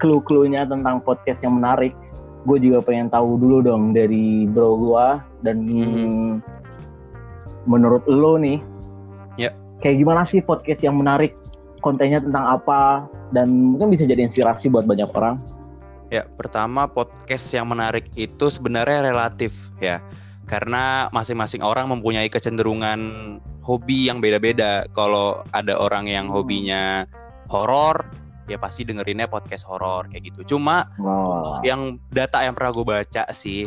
clue-cluenya 0.00 0.64
tentang 0.64 1.04
podcast 1.04 1.44
yang 1.44 1.60
menarik, 1.60 1.92
gue 2.48 2.56
juga 2.56 2.80
pengen 2.80 3.12
tahu 3.12 3.36
dulu 3.36 3.60
dong 3.60 3.92
dari 3.92 4.48
bro 4.48 4.80
gua 4.80 5.20
dan 5.44 5.60
Mhm. 5.68 6.40
menurut 7.68 8.00
lo 8.08 8.40
nih, 8.40 8.58
Ya. 9.36 9.52
kayak 9.84 10.00
gimana 10.00 10.24
sih 10.24 10.40
podcast 10.40 10.80
yang 10.80 10.96
menarik? 10.96 11.36
Kontennya 11.84 12.20
tentang 12.20 12.44
apa? 12.60 13.08
Dan 13.32 13.76
mungkin 13.76 13.92
bisa 13.92 14.08
jadi 14.08 14.24
inspirasi 14.24 14.72
buat 14.72 14.88
banyak 14.88 15.08
orang. 15.12 15.40
Ya, 16.10 16.26
pertama 16.26 16.90
podcast 16.90 17.46
yang 17.54 17.70
menarik 17.70 18.10
itu 18.18 18.50
sebenarnya 18.50 19.14
relatif 19.14 19.70
ya. 19.78 20.02
Karena 20.50 21.06
masing-masing 21.14 21.62
orang 21.62 21.86
mempunyai 21.86 22.26
kecenderungan 22.26 22.98
hobi 23.62 24.10
yang 24.10 24.18
beda-beda. 24.18 24.90
Kalau 24.90 25.46
ada 25.54 25.78
orang 25.78 26.10
yang 26.10 26.26
hobinya 26.26 27.06
horor, 27.50 28.06
ya 28.46 28.56
pasti 28.56 28.86
dengerinnya 28.86 29.26
podcast 29.26 29.66
horor 29.66 30.06
kayak 30.06 30.30
gitu. 30.30 30.56
Cuma 30.56 30.86
Wah. 30.96 31.58
yang 31.66 31.98
data 32.08 32.40
yang 32.40 32.54
pernah 32.54 32.70
gue 32.70 32.86
baca 32.86 33.22
sih, 33.34 33.66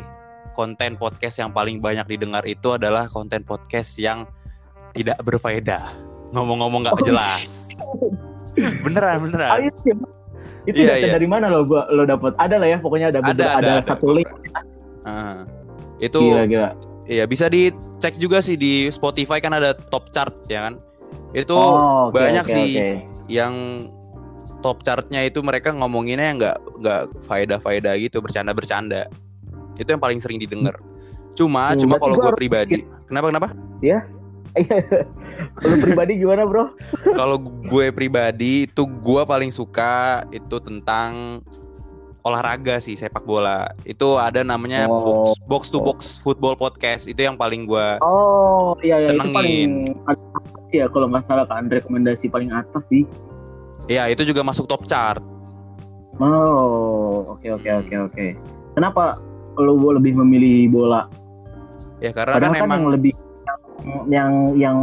konten 0.56 0.96
podcast 0.96 1.38
yang 1.38 1.52
paling 1.52 1.84
banyak 1.84 2.08
didengar 2.08 2.42
itu 2.48 2.74
adalah 2.74 3.06
konten 3.06 3.44
podcast 3.44 4.00
yang 4.00 4.24
tidak 4.96 5.20
berfaedah. 5.22 5.84
Ngomong-ngomong 6.32 6.88
nggak 6.88 6.98
Oh. 6.98 7.06
jelas. 7.06 7.70
beneran, 8.86 9.18
beneran. 9.22 9.50
Ayo, 9.58 9.70
itu 10.64 10.80
Iya, 10.80 10.96
data 10.96 11.08
iya. 11.10 11.14
dari 11.14 11.28
mana 11.28 11.52
lo 11.52 11.68
gua 11.68 11.90
lo 11.92 12.08
dapat? 12.08 12.38
Ada 12.40 12.56
lah 12.56 12.68
ya, 12.72 12.78
pokoknya 12.80 13.08
ada 13.12 13.20
Ada, 13.20 13.30
ada, 13.30 13.46
ada, 13.60 13.72
ada. 13.82 13.84
satu 13.84 14.16
link. 14.16 14.30
Ah. 15.04 15.44
itu 16.00 16.20
Gila 16.20 16.44
gila. 16.48 16.70
Iya 17.04 17.24
bisa 17.28 17.48
dicek 17.48 18.16
juga 18.16 18.40
sih 18.40 18.56
di 18.56 18.88
Spotify 18.88 19.40
kan 19.40 19.52
ada 19.52 19.76
top 19.76 20.08
chart 20.12 20.36
ya 20.48 20.68
kan. 20.68 20.80
Itu 21.34 21.56
Oh, 21.56 22.10
oke, 22.10 22.18
banyak 22.18 22.46
oke, 22.46 22.54
sih 22.54 22.70
oke. 22.78 22.88
yang 23.32 23.54
top 24.64 24.80
chartnya 24.86 25.26
itu 25.28 25.44
mereka 25.44 25.76
ngomonginnya 25.76 26.30
nggak 26.40 26.58
nggak 26.80 27.02
faedah-faedah 27.28 27.94
gitu 28.00 28.24
bercanda-bercanda. 28.24 29.10
Itu 29.76 29.92
yang 29.92 30.02
paling 30.04 30.20
sering 30.24 30.40
didengar. 30.40 30.78
Cuma 31.34 31.74
Hmm, 31.74 31.80
cuma 31.82 31.96
kalau 31.98 32.16
gua 32.16 32.32
gue 32.32 32.40
pribadi, 32.40 32.80
kenapa 33.10 33.28
kenapa? 33.34 33.48
Kalau 35.58 35.76
pribadi 35.82 36.22
gimana 36.22 36.46
bro? 36.46 36.78
kalau 37.18 37.42
gue 37.42 37.90
pribadi 37.90 38.70
itu 38.70 38.86
gue 38.86 39.22
paling 39.26 39.50
suka 39.50 40.22
itu 40.30 40.62
tentang 40.62 41.42
olahraga 42.24 42.80
sih 42.80 42.96
sepak 42.96 43.22
bola. 43.22 43.68
Itu 43.84 44.16
ada 44.16 44.42
namanya 44.42 44.88
Oh. 44.88 45.28
box, 45.28 45.40
box 45.44 45.64
to 45.68 45.80
box 45.80 46.00
football 46.18 46.56
podcast. 46.56 47.06
Itu 47.06 47.20
yang 47.22 47.36
paling 47.36 47.64
gue 47.64 47.88
Oh 48.00 48.74
iya 48.80 48.98
iya 48.98 49.12
itu 49.12 49.20
Senengin. 49.20 49.36
paling 49.36 49.72
atas 50.06 50.44
ya 50.72 50.86
kalau 50.88 51.08
nggak 51.08 51.24
salah 51.24 51.46
kan 51.46 51.68
rekomendasi 51.68 52.28
paling 52.28 52.50
atas 52.50 52.88
sih. 52.88 53.04
ya 53.86 54.08
itu 54.08 54.24
juga 54.24 54.42
masuk 54.42 54.64
top 54.64 54.88
chart. 54.88 55.20
Oh 56.18 57.36
oke 57.36 57.48
oke 57.52 57.68
Hmm. 57.68 57.82
oke 57.82 57.96
oke. 58.08 58.28
Kenapa 58.74 59.20
lo 59.56 59.76
lebih 59.92 60.16
memilih 60.16 60.72
bola? 60.72 61.12
Ya 62.00 62.10
karena 62.10 62.36
Padahal 62.36 62.54
kan 62.54 62.58
kan 62.58 62.66
emang 62.66 62.80
yang 62.80 62.92
lebih 62.92 63.14
yang 64.08 64.32
yang 64.56 64.78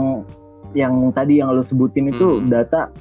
yang 0.73 0.95
tadi 1.11 1.41
yang 1.41 1.51
lo 1.51 1.63
sebutin 1.63 2.13
itu 2.13 2.39
Hmm. 2.39 2.49
data 2.49 2.93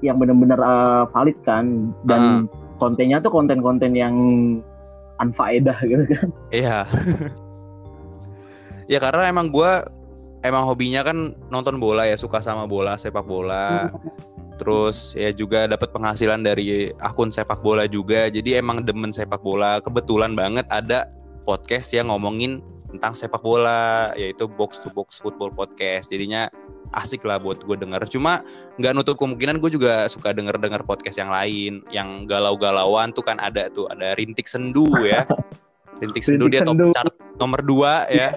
yang 0.00 0.20
benar-benar 0.20 0.60
uh, 0.60 1.04
valid 1.08 1.40
kan 1.40 1.88
dan 2.04 2.44
kontennya 2.76 3.18
tuh 3.20 3.32
konten-konten 3.32 3.92
yang 3.96 4.14
unfaedah 5.20 5.78
gitu 5.84 6.04
kan. 6.04 6.28
Iya. 6.60 6.78
ya 8.86 8.98
karena 9.02 9.28
emang 9.28 9.50
gua 9.50 9.82
emang 10.46 10.68
hobinya 10.68 11.02
kan 11.02 11.34
nonton 11.50 11.82
bola 11.82 12.06
ya, 12.06 12.14
suka 12.14 12.38
sama 12.44 12.68
bola, 12.68 12.94
sepak 13.00 13.26
bola. 13.26 13.90
Terus 14.56 15.12
ya 15.12 15.36
juga 15.36 15.68
dapat 15.68 15.92
penghasilan 15.92 16.40
dari 16.40 16.88
akun 17.02 17.28
sepak 17.28 17.60
bola 17.60 17.84
juga. 17.84 18.32
Jadi 18.32 18.56
emang 18.56 18.84
demen 18.86 19.12
sepak 19.12 19.44
bola. 19.44 19.82
Kebetulan 19.84 20.32
banget 20.32 20.64
ada 20.72 21.12
podcast 21.44 21.92
yang 21.92 22.08
ngomongin 22.08 22.64
tentang 22.88 23.12
sepak 23.12 23.44
bola, 23.44 24.14
yaitu 24.16 24.48
Box 24.48 24.80
to 24.80 24.88
Box 24.88 25.20
Football 25.20 25.52
Podcast. 25.52 26.08
Jadinya 26.08 26.48
asik 26.94 27.26
lah 27.26 27.40
buat 27.40 27.62
gue 27.64 27.76
denger. 27.76 28.06
Cuma 28.10 28.44
nggak 28.78 28.92
nutup 28.94 29.16
kemungkinan 29.18 29.58
gue 29.58 29.70
juga 29.72 30.06
suka 30.06 30.30
denger-denger 30.30 30.86
podcast 30.86 31.18
yang 31.18 31.30
lain, 31.32 31.82
yang 31.90 32.28
galau-galauan 32.28 33.10
tuh 33.10 33.24
kan 33.26 33.40
ada 33.42 33.66
tuh, 33.72 33.90
ada 33.90 34.14
Rintik 34.14 34.46
Sendu 34.46 34.86
ya. 35.02 35.26
Rintik 36.02 36.22
Sendu 36.22 36.46
Rintik 36.46 36.62
dia 36.62 36.68
top 36.68 36.92
chart 36.92 37.14
nomor 37.40 37.60
2 37.64 38.12
ya. 38.12 38.30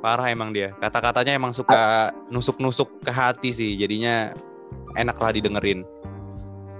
Parah 0.00 0.32
emang 0.32 0.50
dia. 0.56 0.72
Kata-katanya 0.80 1.36
emang 1.36 1.52
suka 1.52 2.08
nusuk-nusuk 2.32 3.04
ke 3.04 3.12
hati 3.12 3.52
sih. 3.52 3.76
Jadinya 3.76 4.32
enak 4.96 5.20
lah 5.20 5.30
didengerin. 5.36 5.84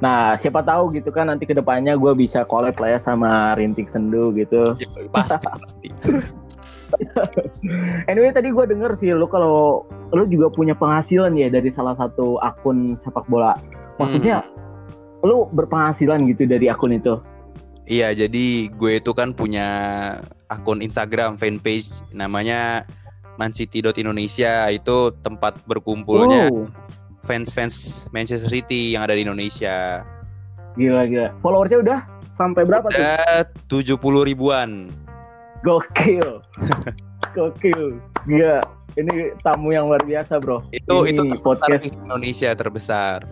Nah 0.00 0.32
siapa 0.40 0.64
tahu 0.64 0.96
gitu 0.96 1.12
kan 1.12 1.28
nanti 1.28 1.44
ke 1.44 1.52
depannya 1.52 1.92
gue 2.00 2.16
bisa 2.16 2.48
collab 2.48 2.80
lah 2.80 2.96
ya 2.96 3.00
sama 3.00 3.52
Rintik 3.60 3.86
Sendu 3.86 4.32
gitu. 4.32 4.72
Ya, 4.80 4.88
pasti 5.12 5.46
pasti. 5.46 5.88
Anyway 8.10 8.32
tadi 8.34 8.50
gue 8.50 8.64
denger 8.66 8.96
sih 8.98 9.14
lu 9.14 9.26
kalau 9.30 9.86
lu 10.10 10.24
juga 10.26 10.50
punya 10.50 10.74
penghasilan 10.74 11.34
ya 11.38 11.48
dari 11.48 11.70
salah 11.70 11.94
satu 11.94 12.38
akun 12.42 12.98
sepak 12.98 13.26
bola. 13.30 13.54
Maksudnya 14.00 14.42
lu 15.20 15.46
berpenghasilan 15.52 16.24
gitu 16.32 16.48
dari 16.48 16.66
akun 16.72 16.96
itu. 16.96 17.20
Iya, 17.90 18.14
jadi 18.14 18.70
gue 18.70 19.02
itu 19.02 19.10
kan 19.10 19.34
punya 19.34 19.68
akun 20.46 20.78
Instagram 20.78 21.34
fanpage 21.34 22.06
namanya 22.14 22.86
mancity.indonesia 23.40 24.68
itu 24.70 25.10
tempat 25.24 25.58
berkumpulnya 25.64 26.52
Wow. 26.52 26.68
fans-fans 27.24 28.06
Manchester 28.12 28.52
City 28.52 28.94
yang 28.94 29.02
ada 29.02 29.16
di 29.16 29.24
Indonesia. 29.24 30.04
Gila 30.78 31.02
gila. 31.08 31.28
Followersnya 31.42 31.78
udah 31.82 31.98
sampai 32.30 32.62
berapa 32.64 32.86
tuh? 32.88 33.00
Udah 33.00 33.44
70 33.66 34.28
ribuan. 34.28 34.92
Gokil. 35.60 36.40
Gokil. 37.36 38.00
Gila. 38.24 38.60
Ini 38.92 39.32
tamu 39.40 39.70
yang 39.70 39.86
luar 39.86 40.02
biasa, 40.02 40.36
Bro. 40.36 40.66
Itu 40.70 41.06
Ini 41.06 41.14
itu 41.14 41.22
podcast 41.38 41.94
Indonesia 41.96 42.50
terbesar. 42.52 43.24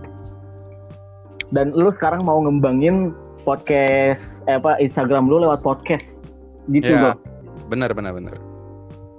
dan 1.49 1.73
lu 1.73 1.88
sekarang 1.88 2.23
mau 2.23 2.37
ngembangin 2.45 3.17
podcast 3.41 4.45
eh, 4.45 4.55
apa 4.55 4.77
Instagram 4.79 5.27
lu 5.27 5.41
lewat 5.41 5.61
podcast. 5.61 6.21
Gitu, 6.69 6.87
Iya. 6.87 7.17
Bro. 7.17 7.21
Benar 7.69 7.91
benar 7.93 8.12
benar. 8.12 8.37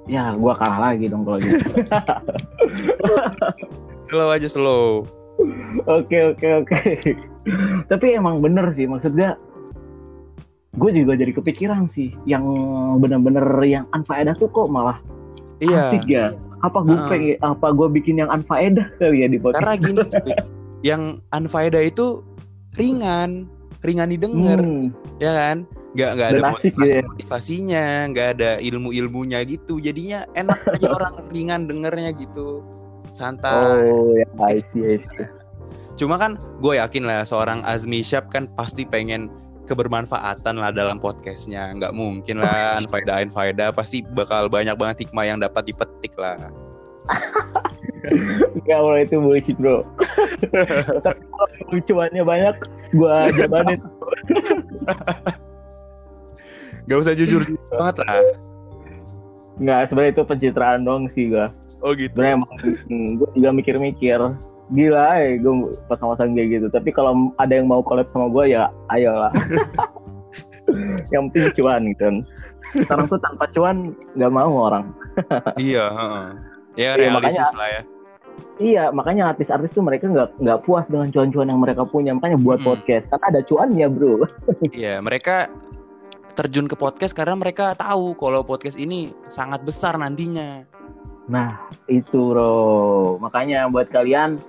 Ya, 0.06 0.34
gua 0.34 0.54
kalah 0.54 0.90
lagi 0.90 1.10
dong 1.10 1.26
kalau 1.26 1.38
gitu. 1.38 1.58
Slow 4.10 4.30
aja 4.30 4.46
slow. 4.46 5.06
Oke 5.86 6.34
oke 6.34 6.48
oke. 6.66 6.82
Tapi 7.86 8.06
emang 8.14 8.40
bener 8.40 8.70
sih 8.74 8.86
maksudnya 8.86 9.36
gue 10.80 10.92
juga 10.96 11.14
jadi 11.14 11.36
kepikiran 11.36 11.86
sih 11.86 12.16
yang 12.24 12.42
bener-bener 12.98 13.44
yang 13.68 13.84
unfaedah 13.92 14.34
tuh 14.34 14.48
kok 14.48 14.72
malah 14.72 14.98
Iya. 15.60 15.92
asik 15.92 16.08
ya. 16.08 16.32
Apa 16.64 16.80
gue 16.82 16.96
Heeh. 16.96 17.10
pengen 17.12 17.36
apa 17.44 17.68
gue 17.72 17.88
bikin 17.92 18.16
yang 18.16 18.32
unfaedah 18.32 18.88
kali 18.96 19.24
ya 19.24 19.28
di 19.28 19.36
podcast? 19.36 19.60
Karena 19.60 19.76
gini, 19.76 20.00
yang 20.90 21.02
unfaedah 21.30 21.84
itu 21.84 22.24
ringan, 22.80 23.44
ringan 23.84 24.08
didengar, 24.08 24.60
Hmm, 24.60 24.88
ya 25.20 25.32
kan? 25.36 25.58
Nggak 25.90 26.12
nggak 26.16 26.28
ada 26.32 26.42
asik 26.54 26.74
gitu 26.76 26.88
ya. 26.88 27.04
motivasinya, 27.04 27.86
nggak 28.08 28.28
ada 28.40 28.52
ilmu 28.62 28.96
ilmunya 28.96 29.44
gitu. 29.44 29.84
Jadinya 29.84 30.24
enak 30.32 30.60
aja 30.70 30.88
orang 30.96 31.28
ringan 31.28 31.68
dengernya 31.68 32.16
gitu, 32.16 32.64
santai. 33.12 33.84
Oh 33.84 34.16
ya, 34.16 34.28
I 34.40 34.64
see, 34.64 34.86
I 34.86 34.96
see. 34.96 35.28
Cuma 35.96 36.16
kan 36.16 36.40
gue 36.64 36.80
yakin 36.80 37.04
lah 37.04 37.28
seorang 37.28 37.60
Azmi 37.68 38.00
Syab 38.00 38.32
kan 38.32 38.48
pasti 38.56 38.88
pengen 38.88 39.28
kebermanfaatan 39.70 40.58
lah 40.58 40.74
dalam 40.74 40.98
podcastnya. 40.98 41.70
Nggak 41.78 41.94
mungkin 41.94 42.42
lah 42.42 42.74
unfaedah 42.82 43.22
unfaedah 43.30 43.70
pasti 43.70 44.02
bakal 44.02 44.50
banyak 44.50 44.74
banget 44.74 45.06
hikmah 45.06 45.26
yang 45.30 45.38
dapat 45.38 45.70
dipetik 45.70 46.18
lah. 46.18 46.50
Enggak 48.58 48.80
bro 48.82 48.98
itu 48.98 49.16
bullshit 49.22 49.58
bro. 49.62 49.86
Tapi 51.06 51.22
kalau 51.30 51.80
cuannya 51.86 52.24
banyak, 52.24 52.56
gue 52.96 53.16
jabanin. 53.38 53.80
Gak 56.90 57.00
usah 57.06 57.14
jujur 57.14 57.46
banget 57.70 57.96
lah. 58.02 58.22
Enggak, 59.60 59.82
sebenarnya 59.92 60.12
itu 60.16 60.24
pencitraan 60.26 60.82
dong 60.88 61.12
sih 61.12 61.30
gue. 61.30 61.46
Oh 61.84 61.92
gitu. 61.94 62.12
Sebenarnya 62.16 62.36
emang 62.40 62.52
gue 63.20 63.30
juga 63.36 63.50
mikir-mikir. 63.54 64.20
Gila 64.70 65.18
ya 65.18 65.30
gue 65.38 65.54
pasang-pasang 65.90 66.38
kayak 66.38 66.50
gitu. 66.62 66.68
Tapi 66.70 66.90
kalau 66.94 67.34
ada 67.38 67.54
yang 67.54 67.66
mau 67.66 67.82
collab 67.82 68.06
sama 68.06 68.30
gue 68.30 68.54
ya 68.54 68.70
ayolah. 68.90 69.34
yang 71.14 71.30
penting 71.34 71.50
cuan 71.58 71.82
gitu 71.90 72.04
kan. 72.06 72.16
Sekarang 72.70 73.06
tuh 73.10 73.18
tanpa 73.18 73.50
cuan 73.50 73.98
nggak 74.14 74.34
mau 74.34 74.70
orang. 74.70 74.94
Iya. 75.58 75.86
heeh. 75.90 76.28
Ya 76.78 76.96
Iya, 76.96 77.02
realistis 77.02 77.42
makanya- 77.50 77.60
lah 77.60 77.70
ya. 77.70 77.82
Iya, 78.60 78.84
makanya 78.92 79.24
artis-artis 79.32 79.72
tuh 79.72 79.84
mereka 79.84 80.08
nggak 80.08 80.36
nggak 80.38 80.60
puas 80.68 80.88
dengan 80.92 81.08
cuan-cuan 81.10 81.48
yang 81.48 81.60
mereka 81.60 81.84
punya. 81.84 82.12
Makanya 82.12 82.36
buat 82.38 82.60
Mm-mm. 82.60 82.70
podcast 82.76 83.08
karena 83.08 83.26
ada 83.32 83.42
cuannya 83.44 83.88
bro. 83.88 84.14
Iya, 84.76 85.00
mereka 85.00 85.48
terjun 86.36 86.68
ke 86.68 86.76
podcast 86.76 87.16
karena 87.16 87.36
mereka 87.36 87.76
tahu 87.76 88.16
kalau 88.16 88.44
podcast 88.44 88.76
ini 88.76 89.12
sangat 89.28 89.64
besar 89.64 89.96
nantinya. 89.96 90.64
Nah 91.28 91.68
itu 91.88 92.32
bro. 92.32 93.16
Makanya 93.20 93.68
buat 93.68 93.88
kalian 93.92 94.40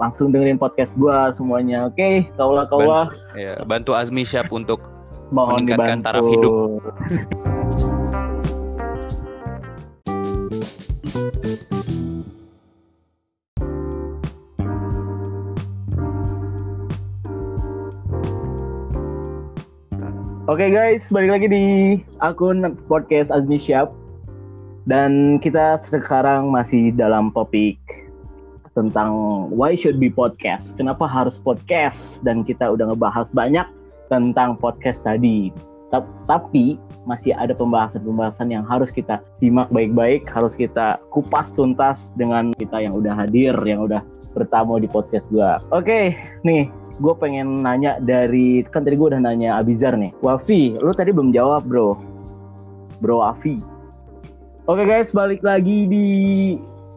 langsung 0.00 0.34
dengerin 0.34 0.58
podcast 0.58 0.96
gua 0.98 1.30
semuanya. 1.30 1.86
Oke, 1.86 2.26
kaulah 2.34 2.66
kaulah 2.66 3.06
Ya, 3.38 3.60
bantu 3.62 3.94
Azmi 3.94 4.26
Syab 4.26 4.50
untuk 4.50 4.82
mohon 5.36 5.62
meningkatkan 5.64 6.00
dibantu. 6.00 6.06
taraf 6.06 6.24
hidup. 6.28 6.54
Oke 20.52 20.68
guys, 20.68 21.08
balik 21.08 21.32
lagi 21.32 21.46
di 21.48 21.64
akun 22.20 22.76
podcast 22.84 23.32
Azmi 23.32 23.56
Syab 23.56 23.88
dan 24.84 25.40
kita 25.40 25.80
sekarang 25.80 26.52
masih 26.52 26.92
dalam 26.92 27.32
topik 27.32 27.78
tentang 28.72 29.12
why 29.52 29.76
should 29.76 30.00
be 30.00 30.08
podcast. 30.08 30.76
Kenapa 30.76 31.04
harus 31.04 31.40
podcast? 31.40 32.20
Dan 32.24 32.44
kita 32.44 32.72
udah 32.72 32.92
ngebahas 32.92 33.28
banyak 33.32 33.64
tentang 34.08 34.56
podcast 34.60 35.04
tadi. 35.04 35.52
Ta- 35.92 36.08
Tapi 36.24 36.80
masih 37.04 37.36
ada 37.36 37.52
pembahasan-pembahasan 37.52 38.48
yang 38.48 38.64
harus 38.64 38.88
kita 38.94 39.20
simak 39.36 39.68
baik-baik, 39.68 40.24
harus 40.30 40.56
kita 40.56 40.96
kupas 41.12 41.52
tuntas 41.52 42.08
dengan 42.16 42.54
kita 42.56 42.80
yang 42.80 42.96
udah 42.96 43.12
hadir, 43.12 43.52
yang 43.66 43.84
udah 43.84 44.00
bertamu 44.32 44.80
di 44.80 44.88
podcast 44.88 45.28
gua. 45.28 45.60
Oke, 45.68 46.16
nih 46.46 46.72
gue 47.00 47.14
pengen 47.16 47.64
nanya 47.64 47.96
dari 48.04 48.60
kan 48.68 48.84
tadi 48.84 49.00
gue 49.00 49.08
udah 49.16 49.22
nanya 49.22 49.56
Abizar 49.56 49.96
nih 49.96 50.12
Wafi 50.20 50.76
lu 50.76 50.92
tadi 50.92 51.14
belum 51.14 51.32
jawab 51.32 51.64
bro 51.64 51.96
bro 53.00 53.24
Wafi 53.24 53.56
oke 54.68 54.82
guys 54.84 55.14
balik 55.14 55.40
lagi 55.40 55.88
di 55.88 56.06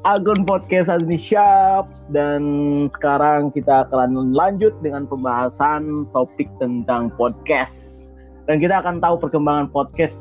Agon 0.05 0.45
Podcast 0.45 0.85
Azmi 0.85 1.17
Syap 1.17 1.89
dan 2.13 2.45
sekarang 2.93 3.49
kita 3.49 3.89
akan 3.89 4.37
lanjut 4.37 4.77
dengan 4.85 5.09
pembahasan 5.09 6.05
topik 6.13 6.45
tentang 6.61 7.09
podcast. 7.17 8.13
Dan 8.45 8.61
kita 8.61 8.85
akan 8.85 9.01
tahu 9.01 9.17
perkembangan 9.17 9.73
podcast 9.73 10.13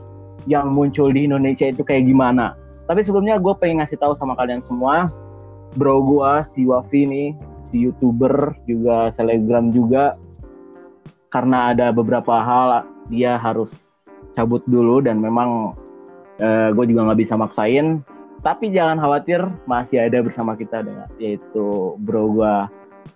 yang 0.49 0.73
muncul 0.73 1.13
di 1.13 1.29
Indonesia 1.29 1.69
itu 1.69 1.85
kayak 1.85 2.09
gimana. 2.09 2.57
Tapi 2.89 3.05
sebelumnya 3.05 3.37
gue 3.37 3.53
pengen 3.61 3.85
ngasih 3.85 4.01
tahu 4.01 4.17
sama 4.17 4.33
kalian 4.41 4.65
semua. 4.65 5.13
Bro 5.77 6.01
gua 6.09 6.41
si 6.41 6.65
Wafi 6.65 7.05
nih 7.05 7.29
si 7.61 7.85
youtuber 7.85 8.57
juga 8.65 9.13
selebgram 9.13 9.69
juga. 9.69 10.17
Karena 11.29 11.77
ada 11.77 11.93
beberapa 11.93 12.41
hal 12.41 12.89
dia 13.13 13.37
harus 13.37 13.69
cabut 14.33 14.65
dulu. 14.65 15.05
Dan 15.05 15.21
memang 15.21 15.77
gue 16.73 16.85
juga 16.89 17.13
nggak 17.13 17.21
bisa 17.21 17.37
maksain 17.37 18.01
tapi 18.45 18.71
jangan 18.71 19.01
khawatir 19.01 19.41
masih 19.65 20.05
ada 20.05 20.21
bersama 20.21 20.53
kita 20.55 20.85
dengan 20.85 21.09
yaitu 21.17 21.97
bro 22.05 22.29
gua 22.31 22.69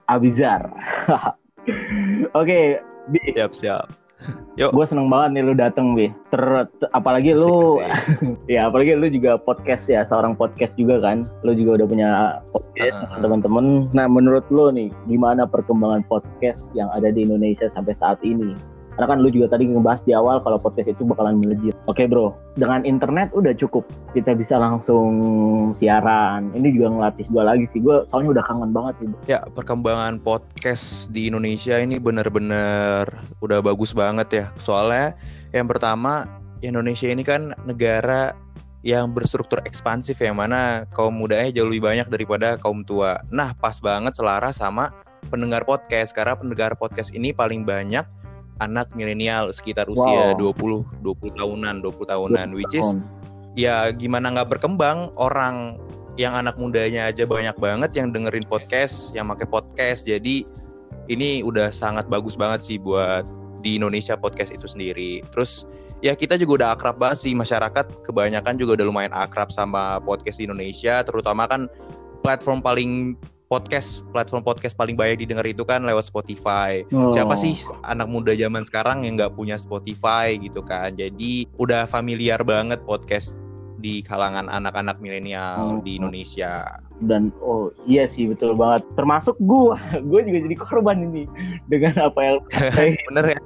Abizar. 0.08 0.72
Oke 2.40 2.80
Bi. 3.12 3.20
Siap, 3.36 3.52
siap. 3.52 3.86
gue 4.58 4.86
seneng 4.88 5.06
banget 5.06 5.38
nih 5.38 5.42
lu 5.46 5.54
dateng 5.54 5.94
Bi. 5.94 6.10
Ter, 6.32 6.42
ter- 6.80 6.90
apalagi 6.96 7.36
Asik, 7.36 7.44
lu 7.44 7.78
asik. 7.78 8.34
ya 8.52 8.66
apalagi 8.66 8.98
lu 8.98 9.06
juga 9.12 9.38
podcast 9.38 9.86
ya 9.86 10.02
seorang 10.08 10.34
podcast 10.34 10.74
juga 10.80 10.98
kan. 10.98 11.28
Lu 11.44 11.52
juga 11.54 11.84
udah 11.84 11.86
punya 11.86 12.08
podcast 12.50 12.96
Ah. 12.98 13.20
teman-teman. 13.20 13.86
Nah 13.92 14.08
menurut 14.10 14.42
lu 14.48 14.72
nih 14.72 14.88
gimana 15.06 15.44
perkembangan 15.44 16.02
podcast 16.08 16.72
yang 16.74 16.88
ada 16.96 17.12
di 17.12 17.28
Indonesia 17.28 17.68
sampai 17.68 17.94
saat 17.94 18.18
ini 18.24 18.56
karena 18.98 19.14
kan 19.14 19.22
lu 19.22 19.30
juga 19.30 19.54
tadi 19.54 19.70
ngebahas 19.70 20.02
di 20.02 20.10
awal 20.10 20.42
kalau 20.42 20.58
podcast 20.58 20.90
itu 20.90 21.06
bakalan 21.06 21.38
melejit. 21.38 21.70
Oke 21.86 22.10
bro. 22.10 22.34
Dengan 22.58 22.82
internet 22.82 23.30
udah 23.30 23.54
cukup. 23.54 23.86
Kita 24.10 24.34
bisa 24.34 24.58
langsung 24.58 25.14
siaran. 25.70 26.50
Ini 26.50 26.74
juga 26.74 26.90
ngelatih 26.90 27.30
gua 27.30 27.54
lagi 27.54 27.62
sih. 27.70 27.78
Gua 27.78 28.02
soalnya 28.10 28.34
udah 28.34 28.44
kangen 28.50 28.74
banget 28.74 28.94
nih 28.98 29.38
Ya, 29.38 29.40
perkembangan 29.54 30.18
podcast 30.18 31.14
di 31.14 31.30
Indonesia 31.30 31.78
ini 31.78 32.02
bener-bener 32.02 33.06
udah 33.38 33.62
bagus 33.62 33.94
banget 33.94 34.28
ya. 34.34 34.44
Soalnya 34.58 35.14
yang 35.54 35.70
pertama, 35.70 36.26
Indonesia 36.66 37.06
ini 37.06 37.22
kan 37.22 37.54
negara 37.70 38.34
yang 38.82 39.14
berstruktur 39.14 39.62
ekspansif 39.62 40.18
yang 40.18 40.42
mana 40.42 40.90
kaum 40.90 41.14
mudanya 41.14 41.54
jauh 41.54 41.70
lebih 41.70 41.86
banyak 41.86 42.10
daripada 42.10 42.58
kaum 42.58 42.82
tua. 42.82 43.22
Nah, 43.30 43.54
pas 43.54 43.78
banget 43.78 44.18
selaras 44.18 44.58
sama 44.58 44.90
pendengar 45.30 45.62
podcast. 45.62 46.10
Karena 46.18 46.34
pendengar 46.34 46.74
podcast 46.74 47.14
ini 47.14 47.30
paling 47.30 47.62
banyak 47.62 48.17
anak 48.58 48.90
milenial 48.94 49.50
sekitar 49.54 49.86
usia 49.86 50.34
Wow. 50.34 50.54
20 50.54 51.02
20 51.02 51.38
tahunan, 51.38 51.74
20 51.82 52.12
tahunan 52.12 52.48
which 52.54 52.74
is 52.74 52.82
Tahun. 52.84 53.02
ya 53.54 53.90
gimana 53.94 54.34
nggak 54.34 54.58
berkembang 54.58 55.10
orang 55.18 55.78
yang 56.18 56.34
anak 56.34 56.58
mudanya 56.58 57.06
aja 57.06 57.22
banyak 57.24 57.54
banget 57.62 57.94
yang 57.94 58.10
dengerin 58.10 58.42
podcast, 58.50 59.14
yang 59.14 59.30
pakai 59.30 59.46
podcast. 59.46 60.10
Jadi 60.10 60.42
ini 61.06 61.46
udah 61.46 61.70
sangat 61.70 62.10
bagus 62.10 62.34
banget 62.34 62.66
sih 62.66 62.76
buat 62.82 63.22
di 63.62 63.78
Indonesia 63.78 64.18
podcast 64.18 64.50
itu 64.50 64.66
sendiri. 64.66 65.22
Terus 65.30 65.62
ya 66.02 66.18
kita 66.18 66.34
juga 66.34 66.52
udah 66.62 66.68
akrab 66.74 66.98
banget 66.98 67.22
sih 67.26 67.32
masyarakat 67.38 68.02
kebanyakan 68.02 68.58
juga 68.58 68.82
udah 68.82 68.86
lumayan 68.90 69.14
akrab 69.14 69.54
sama 69.54 70.02
podcast 70.02 70.42
di 70.42 70.50
Indonesia, 70.50 71.06
terutama 71.06 71.46
kan 71.46 71.70
platform 72.26 72.66
paling 72.66 73.14
podcast, 73.48 74.04
platform 74.12 74.44
podcast 74.44 74.76
paling 74.76 74.92
banyak 74.92 75.24
didengar 75.24 75.44
itu 75.44 75.64
kan 75.64 75.80
lewat 75.80 76.04
Spotify. 76.04 76.84
Oh. 76.92 77.08
Siapa 77.08 77.32
sih 77.34 77.56
anak 77.82 78.06
muda 78.06 78.36
zaman 78.36 78.60
sekarang 78.62 79.02
yang 79.02 79.16
nggak 79.16 79.32
punya 79.32 79.56
Spotify 79.56 80.36
gitu 80.36 80.60
kan? 80.60 80.92
Jadi 80.94 81.48
udah 81.56 81.88
familiar 81.88 82.44
banget 82.44 82.84
podcast 82.84 83.32
di 83.78 84.02
kalangan 84.02 84.50
anak-anak 84.50 84.98
milenial 84.98 85.78
Hmm. 85.78 85.82
di 85.82 85.96
Indonesia. 85.96 86.66
dan 86.98 87.30
oh 87.38 87.70
iya 87.86 88.10
sih 88.10 88.26
betul 88.26 88.58
banget 88.58 88.82
termasuk 88.98 89.38
gua 89.38 89.78
gua 90.10 90.18
juga 90.18 90.42
jadi 90.42 90.56
korban 90.58 90.98
ini 91.06 91.30
dengan 91.70 91.94
apa 92.10 92.18
yang 92.18 92.38
Bener 93.14 93.26
ya? 93.32 93.40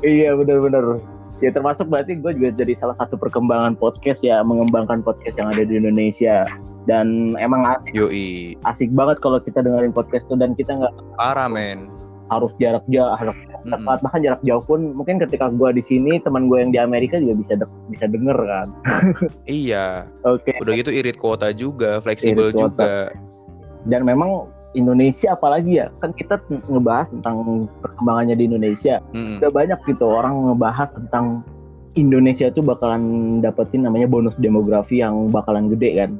iya 0.00 0.30
benar-benar 0.32 1.04
ya 1.36 1.52
termasuk 1.52 1.92
berarti 1.92 2.16
gue 2.16 2.32
juga 2.32 2.56
jadi 2.56 2.72
salah 2.72 2.96
satu 2.96 3.20
perkembangan 3.20 3.76
podcast 3.76 4.24
ya 4.24 4.40
mengembangkan 4.40 5.04
podcast 5.04 5.36
yang 5.36 5.52
ada 5.52 5.68
di 5.68 5.76
Indonesia 5.76 6.48
dan 6.84 7.32
emang 7.36 7.64
asik 7.66 7.92
Yoi. 7.92 8.54
asik 8.64 8.88
banget 8.90 9.16
kalau 9.18 9.38
kita 9.38 9.60
dengerin 9.60 9.90
podcast 9.90 10.24
tuh 10.24 10.36
dan 10.36 10.52
kita 10.52 10.74
nggak 10.74 10.92
Parah 11.14 11.48
men. 11.48 11.88
harus 12.28 12.56
jarak 12.56 12.80
jauh 12.86 13.12
harus 13.14 13.36
bahkan 14.00 14.20
jarak 14.20 14.40
jauh 14.40 14.60
pun 14.60 14.92
mungkin 14.92 15.16
ketika 15.18 15.48
gua 15.48 15.70
di 15.70 15.80
sini 15.80 16.16
teman 16.18 16.48
gue 16.48 16.56
yang 16.56 16.70
di 16.70 16.78
Amerika 16.78 17.16
juga 17.16 17.36
bisa 17.36 17.52
de- 17.54 17.72
bisa 17.86 18.04
denger 18.04 18.36
kan 18.36 18.68
Iya. 19.44 20.08
oke 20.22 20.52
Udah 20.58 20.72
gitu 20.74 20.88
irit 20.88 21.16
kuota 21.16 21.52
juga, 21.52 22.00
fleksibel 22.00 22.48
Irit 22.48 22.56
juga. 22.58 23.12
dan 23.84 24.00
memang 24.02 24.48
Indonesia 24.72 25.30
apalagi 25.30 25.78
ya 25.78 25.92
kan 26.00 26.10
kita 26.10 26.40
ngebahas 26.66 27.06
tentang 27.08 27.36
perkembangannya 27.78 28.34
di 28.34 28.44
Indonesia 28.48 28.98
Mm-mm. 29.12 29.38
udah 29.38 29.50
banyak 29.52 29.78
gitu 29.86 30.04
orang 30.04 30.50
ngebahas 30.50 30.88
tentang 30.92 31.44
Indonesia 31.94 32.50
tuh 32.50 32.64
bakalan 32.64 33.02
dapetin 33.38 33.86
namanya 33.86 34.10
bonus 34.10 34.34
demografi 34.36 34.98
yang 34.98 35.30
bakalan 35.30 35.70
gede 35.70 35.90
kan 35.94 36.10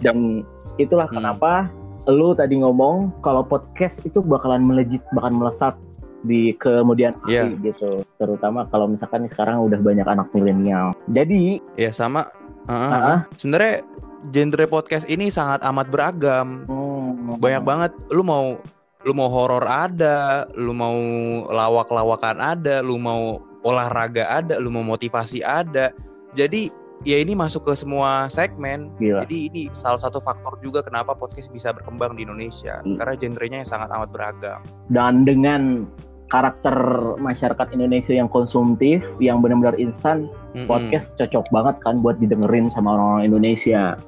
dan 0.00 0.42
itulah 0.76 1.06
Hmm. 1.06 1.20
kenapa 1.20 1.68
lu 2.08 2.32
tadi 2.32 2.58
ngomong 2.58 3.12
kalau 3.20 3.44
podcast 3.44 4.00
itu 4.02 4.20
bakalan 4.20 4.64
melejit 4.64 5.04
bakalan 5.12 5.36
melesat 5.36 5.76
di 6.20 6.52
kemudian 6.56 7.16
hari 7.24 7.56
Iya. 7.56 7.72
gitu 7.72 8.04
terutama 8.16 8.68
kalau 8.68 8.84
misalkan 8.84 9.24
sekarang 9.24 9.60
udah 9.60 9.80
banyak 9.80 10.04
anak 10.04 10.28
milenial 10.32 10.92
jadi 11.08 11.60
Ya 11.76 11.92
sama. 11.92 12.28
Uh-uh. 12.68 12.92
ah, 12.92 13.20
Sebenarnya 13.40 13.80
genre 14.28 14.64
podcast 14.68 15.08
ini 15.08 15.32
sangat 15.32 15.64
amat 15.64 15.88
beragam. 15.88 16.68
hmm, 16.68 17.40
Banyak 17.40 17.62
banget. 17.64 17.92
Lu 18.12 18.20
mau 18.20 18.60
lu 19.00 19.12
mau 19.16 19.32
horor 19.32 19.64
ada, 19.64 20.44
lu 20.54 20.76
mau 20.76 20.92
lawak-lawakan 21.48 22.36
ada, 22.36 22.84
lu 22.84 23.00
mau 23.00 23.40
olahraga 23.64 24.28
ada, 24.28 24.60
lu 24.60 24.68
mau 24.68 24.84
motivasi 24.84 25.40
ada. 25.40 25.88
Jadi 26.36 26.68
ya 27.02 27.16
ini 27.16 27.32
masuk 27.32 27.64
ke 27.64 27.72
semua 27.72 28.28
segmen. 28.28 28.92
gila 29.00 29.24
Jadi 29.24 29.48
ini 29.48 29.62
salah 29.72 29.96
satu 29.96 30.20
faktor 30.20 30.60
juga 30.60 30.84
kenapa 30.84 31.16
podcast 31.16 31.48
bisa 31.48 31.72
berkembang 31.72 32.16
di 32.16 32.24
Indonesia 32.28 32.80
Hmm. 32.84 32.96
karena 33.00 33.14
genrenya 33.16 33.58
yang 33.64 33.70
sangat 33.70 33.88
amat 33.92 34.10
beragam. 34.12 34.60
dan 34.92 35.24
dengan 35.24 35.88
karakter 36.30 36.74
masyarakat 37.18 37.74
Indonesia 37.74 38.14
yang 38.14 38.30
konsumtif 38.30 39.02
yang 39.18 39.42
benar-benar 39.42 39.74
instan 39.82 40.30
Mm-mm. 40.54 40.70
podcast 40.70 41.18
cocok 41.18 41.42
banget 41.50 41.76
kan 41.82 41.98
buat 41.98 42.22
didengerin 42.22 42.70
sama 42.70 42.94
orang 42.94 43.26
Indonesia. 43.26 43.98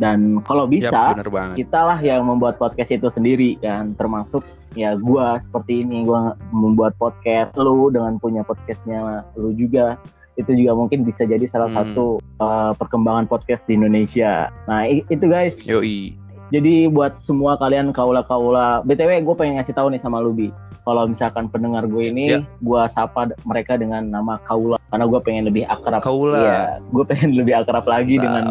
Dan 0.00 0.40
kalau 0.48 0.64
bisa, 0.64 1.12
kita 1.54 1.76
lah 1.76 2.00
yang 2.00 2.24
membuat 2.24 2.56
podcast 2.56 2.88
itu 2.88 3.12
sendiri 3.12 3.60
kan, 3.60 3.92
termasuk 4.00 4.40
ya 4.72 4.96
gua 4.96 5.36
seperti 5.44 5.84
ini, 5.84 6.08
gua 6.08 6.32
membuat 6.56 6.96
podcast, 6.96 7.52
lu 7.60 7.92
dengan 7.92 8.16
punya 8.16 8.40
podcastnya 8.40 9.22
lu 9.36 9.52
juga, 9.52 10.00
itu 10.40 10.56
juga 10.56 10.72
mungkin 10.72 11.04
bisa 11.04 11.22
jadi 11.22 11.44
salah 11.44 11.68
Hmm. 11.68 11.78
satu 11.92 12.06
uh, 12.40 12.72
perkembangan 12.74 13.28
podcast 13.28 13.68
di 13.68 13.76
Indonesia. 13.76 14.48
Nah 14.66 14.88
itu 14.88 15.24
guys, 15.24 15.60
Yoi. 15.68 16.16
jadi 16.48 16.88
buat 16.88 17.20
semua 17.22 17.54
kalian 17.54 17.92
kaula-kaula, 17.92 18.80
btw 18.82 19.20
gue 19.20 19.36
pengen 19.36 19.60
ngasih 19.60 19.76
tahu 19.76 19.92
nih 19.92 20.00
sama 20.00 20.18
Lubi, 20.18 20.48
kalau 20.82 21.04
misalkan 21.06 21.46
pendengar 21.46 21.84
gue 21.86 22.08
ini, 22.08 22.24
Ya. 22.34 22.40
gue 22.42 22.82
sapa 22.90 23.30
mereka 23.44 23.76
dengan 23.76 24.08
nama 24.08 24.40
kaula, 24.48 24.80
karena 24.90 25.04
gue 25.06 25.20
pengen 25.22 25.44
lebih 25.46 25.62
akrab. 25.68 26.00
Kaula. 26.02 26.40
Iya, 26.40 26.60
gue 26.90 27.04
pengen 27.06 27.30
lebih 27.38 27.54
akrab 27.54 27.84
lagi 27.86 28.16
Mantap. 28.18 28.24
dengan 28.26 28.44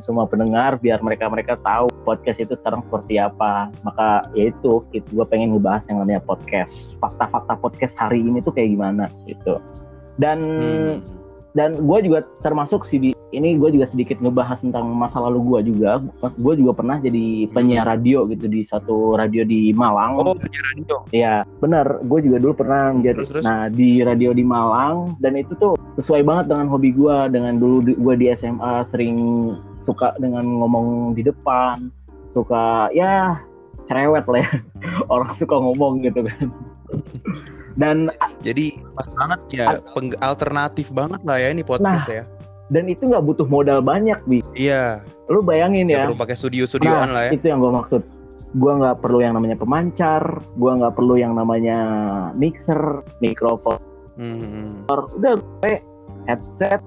semua 0.00 0.24
pendengar, 0.24 0.78
biar 0.80 1.02
mereka 1.02 1.28
mereka 1.28 1.58
tahu 1.60 1.90
podcast 2.06 2.38
itu 2.40 2.54
sekarang 2.56 2.80
seperti 2.80 3.18
apa. 3.20 3.68
Maka 3.84 4.24
ya 4.32 4.48
itu, 4.48 4.80
gue 4.94 5.24
pengen 5.28 5.52
ngebahas 5.52 5.84
yang 5.90 6.00
namanya 6.00 6.22
podcast, 6.24 6.96
fakta-fakta 7.02 7.58
podcast 7.60 7.92
hari 7.98 8.22
ini 8.22 8.40
tuh 8.40 8.54
kayak 8.54 8.72
gimana 8.72 9.10
gitu. 9.28 9.60
Dan 10.16 10.38
Hmm. 10.40 10.96
Dan 11.52 11.76
gue 11.76 11.98
juga 12.04 12.24
termasuk 12.40 12.84
sih 12.84 12.98
di 12.98 13.10
ini 13.32 13.56
gue 13.56 13.72
juga 13.72 13.88
sedikit 13.88 14.20
ngebahas 14.20 14.60
tentang 14.60 14.92
masa 14.92 15.20
lalu 15.20 15.40
gue 15.56 15.72
juga. 15.72 16.00
Pas 16.20 16.32
gue 16.36 16.54
juga 16.56 16.72
pernah 16.76 17.00
jadi 17.00 17.48
penyiar 17.50 17.88
radio 17.88 18.28
gitu 18.28 18.44
di 18.44 18.60
satu 18.60 19.16
radio 19.16 19.42
di 19.42 19.72
Malang. 19.72 20.20
Oh, 20.20 20.36
penyiar 20.36 20.64
radio. 20.76 20.96
ya 21.12 21.34
benar. 21.64 22.04
Gue 22.04 22.20
juga 22.20 22.36
dulu 22.40 22.52
pernah 22.56 22.92
menjadi 22.92 23.24
Terus, 23.24 23.30
terus? 23.32 23.44
nah 23.48 23.72
di 23.72 24.04
radio 24.04 24.36
di 24.36 24.44
Malang. 24.44 25.16
Dan 25.20 25.40
itu 25.40 25.56
tuh 25.56 25.80
sesuai 25.96 26.24
banget 26.24 26.52
dengan 26.52 26.68
hobi 26.68 26.92
gue 26.92 27.16
dengan 27.32 27.56
dulu 27.56 27.88
gue 27.88 28.14
di 28.20 28.28
SMA 28.36 28.84
sering 28.88 29.16
suka 29.80 30.12
dengan 30.20 30.44
ngomong 30.44 31.16
di 31.16 31.24
depan. 31.24 31.88
Suka 32.36 32.92
ya 32.92 33.40
cerewet 33.88 34.28
lah 34.28 34.40
ya. 34.44 34.52
Orang 35.12 35.32
suka 35.36 35.56
ngomong 35.56 36.04
gitu 36.04 36.24
kan 36.24 36.48
dan 37.74 38.12
Jadi 38.40 38.76
pas 38.92 39.08
banget 39.08 39.40
ya, 39.50 39.66
peng- 39.92 40.18
alternatif 40.18 40.90
banget 40.90 41.20
lah 41.22 41.36
ya 41.36 41.48
ini 41.50 41.62
podcast 41.62 42.08
ya. 42.08 42.24
dan 42.68 42.88
itu 42.88 43.04
nggak 43.04 43.20
butuh 43.20 43.44
modal 43.44 43.80
banyak 43.80 44.16
bi 44.24 44.40
Iya, 44.52 45.04
lu 45.28 45.40
bayangin 45.40 45.88
nggak 45.88 45.98
ya 45.98 46.06
perlu 46.08 46.20
pakai 46.20 46.36
studio-studioan 46.36 47.08
Nah, 47.08 47.14
lah 47.14 47.22
ya. 47.28 47.30
Itu 47.36 47.46
yang 47.48 47.60
gue 47.60 47.68
maksud. 47.68 48.02
Gue 48.52 48.72
nggak 48.72 49.00
perlu 49.00 49.20
yang 49.20 49.32
namanya 49.32 49.56
pemancar, 49.56 50.24
gue 50.56 50.72
nggak 50.76 50.92
perlu 50.92 51.16
yang 51.16 51.32
namanya 51.32 51.78
mixer, 52.32 53.00
mikrofon. 53.20 53.80
Hmm. 54.16 54.84
Udah 54.88 55.36
gue 55.36 55.80
headset, 56.24 56.80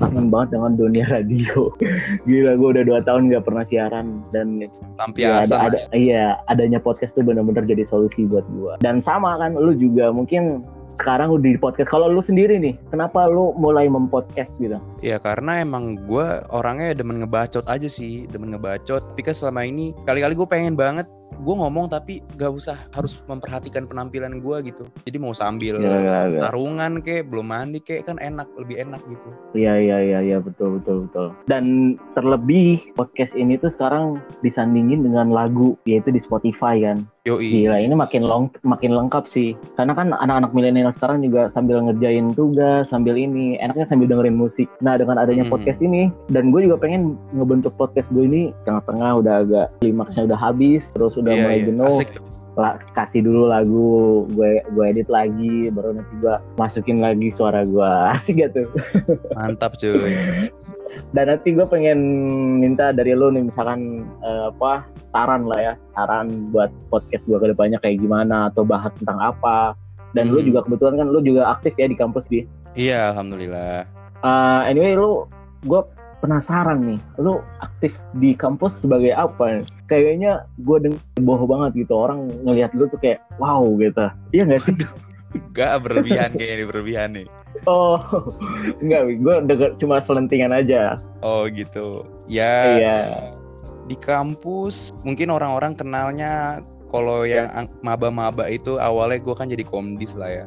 kangen 0.00 0.28
banget 0.32 0.48
dengan 0.56 0.72
dunia 0.74 1.04
radio. 1.08 1.72
Gila, 2.28 2.52
gue 2.56 2.68
udah 2.78 2.84
dua 2.84 3.00
tahun 3.04 3.28
nggak 3.32 3.44
pernah 3.44 3.64
siaran 3.64 4.24
dan 4.32 4.64
ya, 4.64 4.68
Lampiasan. 4.98 5.58
ada, 5.60 5.78
ada, 5.78 5.78
iya 5.94 6.40
adanya 6.48 6.80
podcast 6.80 7.14
tuh 7.14 7.24
bener-bener 7.24 7.64
jadi 7.68 7.84
solusi 7.84 8.24
buat 8.26 8.44
gue. 8.48 8.72
Dan 8.80 9.04
sama 9.04 9.36
kan, 9.38 9.54
lu 9.54 9.76
juga 9.76 10.10
mungkin 10.10 10.64
sekarang 10.98 11.30
udah 11.30 11.50
di 11.54 11.60
podcast. 11.62 11.88
Kalau 11.88 12.10
lu 12.10 12.18
sendiri 12.18 12.58
nih, 12.58 12.74
kenapa 12.90 13.30
lu 13.30 13.54
mulai 13.54 13.86
mempodcast 13.86 14.58
gitu? 14.58 14.76
Ya 14.98 15.22
karena 15.22 15.62
emang 15.62 15.94
gue 16.04 16.26
orangnya 16.50 16.92
demen 16.98 17.22
ngebacot 17.22 17.64
aja 17.70 17.86
sih, 17.86 18.26
demen 18.26 18.50
ngebacot. 18.50 19.14
Tapi 19.14 19.22
kan 19.22 19.34
selama 19.34 19.62
ini 19.62 19.94
kali-kali 20.02 20.34
gue 20.34 20.48
pengen 20.50 20.74
banget 20.74 21.06
gue 21.38 21.54
ngomong 21.54 21.86
tapi 21.92 22.24
gak 22.34 22.50
usah 22.50 22.76
harus 22.96 23.20
memperhatikan 23.28 23.86
penampilan 23.86 24.40
gue 24.40 24.56
gitu. 24.72 24.84
Jadi 25.06 25.16
mau 25.20 25.36
sambil 25.36 25.78
Gila, 25.78 26.00
gila, 26.02 26.20
gila. 26.32 26.40
tarungan 26.50 26.92
kek, 27.04 27.28
belum 27.28 27.46
mandi 27.46 27.78
kek 27.84 28.08
kan 28.08 28.16
enak, 28.18 28.48
lebih 28.58 28.80
enak 28.82 29.00
gitu. 29.06 29.28
Iya 29.54 29.78
iya 29.78 29.98
iya 30.02 30.18
iya 30.24 30.38
betul 30.42 30.80
betul 30.80 31.06
betul. 31.06 31.26
Dan 31.46 31.96
terlebih 32.18 32.80
podcast 32.98 33.38
ini 33.38 33.60
tuh 33.60 33.70
sekarang 33.70 34.18
disandingin 34.42 35.04
dengan 35.04 35.30
lagu 35.30 35.78
yaitu 35.86 36.10
di 36.10 36.18
Spotify 36.18 36.80
kan. 36.82 37.06
Yoi. 37.24 37.66
Gila 37.66 37.76
ini 37.78 37.92
makin 37.92 38.22
long 38.22 38.46
makin 38.62 38.94
lengkap 38.94 39.26
sih. 39.26 39.52
Karena 39.74 39.92
kan 39.92 40.12
anak-anak 40.12 40.52
milenial 40.52 40.92
sekarang 40.92 41.20
juga 41.20 41.46
sambil 41.46 41.82
ngerjain 41.82 42.30
tugas, 42.32 42.88
sambil 42.88 43.14
ini 43.14 43.58
enaknya 43.58 43.84
sambil 43.84 44.06
dengerin 44.06 44.34
musik. 44.34 44.70
Nah 44.78 44.94
dengan 44.94 45.18
adanya 45.18 45.42
Hmm. 45.42 45.52
podcast 45.52 45.80
ini 45.80 46.08
dan 46.28 46.48
gue 46.48 46.64
juga 46.64 46.78
pengen 46.78 47.18
ngebentuk 47.32 47.74
podcast 47.74 48.08
gue 48.08 48.22
ini 48.22 48.42
tengah-tengah 48.64 49.18
udah 49.18 49.34
agak 49.42 49.66
klimaksnya 49.78 50.24
udah 50.24 50.38
habis, 50.38 50.88
terus 50.90 51.14
udah 51.14 51.30
Iya, 51.30 51.42
mulai 51.42 51.58
iya. 51.58 51.66
jenuh 51.68 51.90
Asik. 51.90 52.10
la- 52.54 52.78
kasih 52.90 53.22
dulu 53.22 53.46
lagu 53.46 53.88
gue 54.32 54.58
gue 54.64 54.84
edit 54.86 55.06
lagi 55.06 55.70
baru 55.70 55.94
nanti 55.94 56.10
gue 56.18 56.34
masukin 56.56 56.98
lagi 56.98 57.30
suara 57.30 57.62
gue 57.62 57.92
asik 58.14 58.40
gak 58.40 58.50
tuh 58.56 58.66
Mantap 59.32 59.74
cuy. 59.74 60.50
dan 61.10 61.28
nanti 61.28 61.50
gue 61.50 61.64
pengen 61.64 61.98
minta 62.58 62.90
dari 62.90 63.12
lo 63.12 63.28
nih 63.28 63.44
misalkan 63.44 64.04
eh, 64.22 64.50
apa 64.50 64.84
saran 65.06 65.48
lah 65.48 65.58
ya. 65.58 65.74
Saran 65.92 66.50
buat 66.50 66.68
podcast 66.88 67.24
gue 67.24 67.38
ke 67.38 67.48
depannya 67.48 67.78
kayak 67.78 67.98
gimana 67.98 68.48
atau 68.48 68.62
bahas 68.62 68.92
tentang 68.96 69.18
apa. 69.18 69.72
Dan 70.12 70.32
lu 70.32 70.40
Hmm. 70.40 70.48
juga 70.48 70.60
kebetulan 70.64 70.94
kan 70.98 71.06
lu 71.08 71.20
juga 71.20 71.50
aktif 71.50 71.76
ya 71.76 71.84
di 71.84 71.94
kampus 71.94 72.24
bi. 72.26 72.44
Iya, 72.72 73.12
alhamdulillah. 73.12 73.84
Eh, 74.20 74.60
anyway 74.66 74.92
lu 74.92 75.28
gue 75.64 75.80
penasaran 76.18 76.82
nih. 76.82 77.00
Lu 77.16 77.38
aktif 77.58 77.94
di 78.16 78.34
kampus 78.34 78.82
sebagai 78.82 79.14
apa? 79.14 79.62
Kayaknya 79.86 80.44
gue 80.60 80.90
denger 80.90 81.00
bohong 81.22 81.48
banget 81.48 81.86
gitu. 81.86 81.94
Orang 81.94 82.26
ngelihat 82.42 82.74
lu 82.74 82.88
tuh 82.88 82.98
kayak 82.98 83.22
wow 83.38 83.62
gitu. 83.78 84.06
Iya 84.32 84.42
gak 84.48 84.62
sih? 84.66 84.74
Gak 85.52 85.84
berlebihan 85.84 86.32
kayak 86.34 86.52
ini 86.56 86.64
berlebihan 86.64 87.08
nih. 87.12 87.26
Oh 87.64 87.98
enggak 88.82 89.02
gue 89.16 89.34
denger 89.46 89.70
cuma 89.76 89.98
selentingan 89.98 90.52
aja 90.52 91.00
Oh 91.18 91.50
gitu. 91.50 92.06
Ya. 92.30 92.78
Iya. 92.78 92.98
Di 93.84 93.96
kampus 93.96 94.94
mungkin 95.02 95.28
orang-orang 95.28 95.74
kenalnya 95.74 96.62
kalau 96.86 97.26
yang 97.26 97.50
ang- 97.50 97.72
maba-maba 97.80 98.46
itu 98.46 98.78
awalnya 98.78 99.18
gue 99.18 99.34
kan 99.34 99.50
jadi 99.50 99.64
komdis 99.64 100.14
lah 100.14 100.30
ya. 100.30 100.46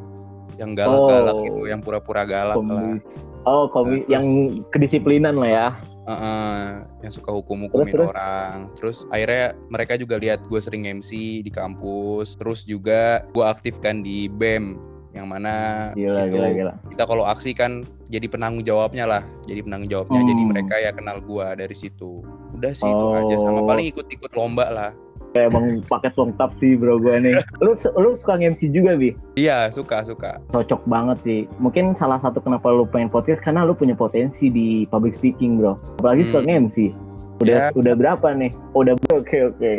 Yang 0.55 0.71
galak-galak 0.77 1.33
Oh. 1.33 1.43
gitu, 1.43 1.61
yang 1.65 1.81
pura-pura 1.81 2.23
galak 2.23 2.55
lah. 2.55 2.61
Komi- 2.61 3.03
oh 3.43 3.65
komi 3.67 3.89
Terus- 3.99 4.07
yang 4.07 4.25
kedisiplinan 4.69 5.35
lah 5.35 5.49
ya 5.49 5.67
Heeh, 6.01 6.65
yang 7.01 7.13
suka 7.13 7.29
hukum-hukumin 7.31 7.93
terus? 7.93 8.09
orang. 8.09 8.57
Terus 8.73 8.97
akhirnya 9.07 9.53
mereka 9.67 9.93
juga 9.95 10.17
lihat 10.17 10.41
gue 10.43 10.57
sering 10.57 10.87
MC 10.87 11.41
di 11.41 11.51
kampus. 11.51 12.33
Terus 12.35 12.63
juga 12.63 13.21
gue 13.27 13.43
aktifkan 13.43 14.01
di 14.01 14.25
BEM 14.25 14.79
yang 15.11 15.27
mana 15.27 15.51
Gila, 15.91 16.23
itu 16.25 16.33
gila, 16.33 16.49
gila. 16.51 16.73
kita 16.87 17.03
kalau 17.03 17.23
aksi 17.23 17.51
kan 17.51 17.83
jadi 18.07 18.27
penanggung 18.27 18.63
jawabnya 18.63 19.03
lah 19.03 19.23
jadi 19.43 19.59
penanggung 19.61 19.89
jawabnya 19.89 20.23
jadi 20.23 20.39
Hmm. 20.39 20.49
mereka 20.49 20.75
ya 20.77 20.91
kenal 20.91 21.19
gua 21.19 21.51
dari 21.51 21.73
situ 21.73 22.23
udah 22.53 22.71
sih 22.71 22.85
itu 22.85 23.05
aja 23.13 23.35
sama 23.37 23.59
Oh. 23.59 23.67
paling 23.67 23.87
ikut-ikut 23.87 24.31
lomba 24.31 24.67
lah 24.67 24.91
Emang 25.31 25.79
paket 25.87 26.11
lengkap 26.13 26.51
sih 26.51 26.75
bro 26.75 26.99
gue 26.99 27.15
nih. 27.17 27.31
Lu 27.59 27.71
lu 27.71 28.11
suka 28.11 28.35
MC 28.35 28.67
juga 28.67 28.99
bi? 28.99 29.15
iya 29.33 29.71
suka 29.71 30.03
suka 30.03 30.43
Cocok 30.51 30.83
banget 30.83 31.23
sih. 31.23 31.39
Mungkin 31.55 31.95
salah 31.95 32.19
satu 32.19 32.39
kenapa 32.39 32.67
lu 32.67 32.83
pengen 32.83 33.07
podcast 33.07 33.39
karena 33.39 33.63
lu 33.63 33.71
punya 33.71 33.95
potensi 33.95 34.51
di 34.51 34.83
public 34.85 35.15
speaking 35.15 35.55
bro. 35.55 35.79
Apalagi 36.03 36.27
suka 36.27 36.43
Hmm. 36.43 36.67
MC. 36.67 36.91
Udah 37.39 37.71
udah 37.71 37.93
berapa 37.95 38.27
nih? 38.33 38.51
Udah 38.75 38.91
oke 39.15 39.39
oke. 39.49 39.71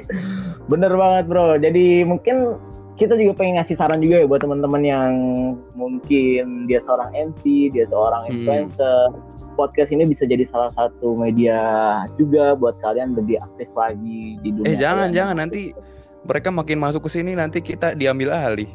Bener 0.66 0.88
banget 0.90 1.24
bro. 1.26 1.54
Jadi 1.54 2.00
mungkin 2.02 2.56
kita 2.92 3.14
juga 3.14 3.32
pengen 3.34 3.56
ngasih 3.56 3.74
saran 3.74 3.98
juga 3.98 4.20
ya 4.20 4.26
buat 4.26 4.40
teman-teman 4.40 4.82
yang 4.82 5.10
mungkin 5.72 6.64
dia 6.64 6.78
seorang 6.78 7.08
MC, 7.12 7.68
dia 7.68 7.82
seorang 7.82 8.26
Hmm. 8.26 8.32
influencer. 8.36 9.08
Podcast 9.52 9.90
ini 9.90 10.04
bisa 10.04 10.24
jadi 10.24 10.44
salah 10.44 10.68
satu 10.70 11.12
media 11.12 11.56
juga 12.16 12.52
buat 12.52 12.76
kalian 12.78 13.12
lebih 13.12 13.36
aktif 13.38 13.68
lagi 13.72 14.40
di 14.40 14.48
dunia. 14.50 14.64
eh 14.66 14.74
jangan 14.74 15.06
kalian. 15.06 15.12
jangan 15.14 15.36
nanti 15.38 15.60
mereka 16.22 16.48
makin 16.48 16.78
masuk 16.78 17.04
ke 17.04 17.10
sini 17.12 17.32
nanti 17.32 17.58
kita 17.58 17.92
diambil 17.92 18.30
alih 18.30 18.68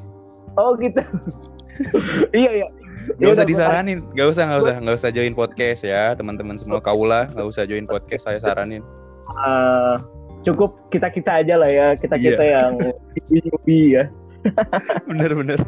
Oh 0.54 0.74
gitu. 0.76 1.02
iya 2.36 2.62
iya. 2.62 2.68
Gak 3.16 3.30
usah 3.32 3.46
disaranin, 3.46 4.02
gak 4.12 4.28
usah, 4.28 4.44
gak 4.48 4.60
usah, 4.60 4.76
gak 4.80 4.96
usah 4.98 5.10
join 5.10 5.32
podcast 5.32 5.82
ya 5.82 6.14
teman-teman 6.14 6.58
semua 6.58 6.78
kaula, 6.78 7.30
gak 7.32 7.48
usah 7.48 7.64
join 7.64 7.86
podcast 7.86 8.26
saya 8.26 8.38
saranin. 8.38 8.82
eh, 9.28 9.96
cukup 10.48 10.88
kita 10.88 11.12
kita 11.12 11.44
aja 11.44 11.60
lah 11.60 11.68
ya 11.68 11.88
kita 11.94 12.16
kita 12.16 12.40
Iya. 12.40 12.54
yang 12.64 12.74
newbie 13.28 13.88
ya. 13.94 14.04
Bener-bener. 15.10 15.60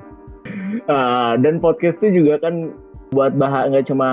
Ah, 0.88 1.36
dan 1.36 1.60
podcast 1.60 2.00
itu 2.00 2.24
juga 2.24 2.40
kan 2.40 2.72
buat 3.10 3.36
bahas 3.36 3.68
nggak 3.68 3.90
cuma 3.90 4.10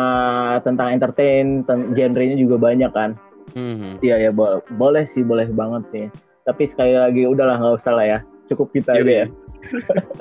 tentang 0.65 0.91
entertain, 0.91 1.63
ten- 1.63 1.93
genrenya 1.93 2.35
juga 2.35 2.59
banyak 2.59 2.91
kan. 2.91 3.15
Mhm. 3.55 4.03
Iya 4.03 4.17
ya 4.19 4.31
bo- 4.33 4.65
boleh 4.75 5.07
sih 5.07 5.23
boleh 5.23 5.47
banget 5.49 5.83
sih. 5.89 6.05
Tapi 6.43 6.63
sekali 6.67 6.93
lagi 6.93 7.23
udahlah 7.25 7.57
nggak 7.57 7.77
usah 7.79 7.93
lah 7.95 8.07
ya. 8.07 8.19
Cukup 8.47 8.73
kita 8.73 8.97
aja 8.97 9.03
Yoi. 9.03 9.21
ya. 9.23 9.27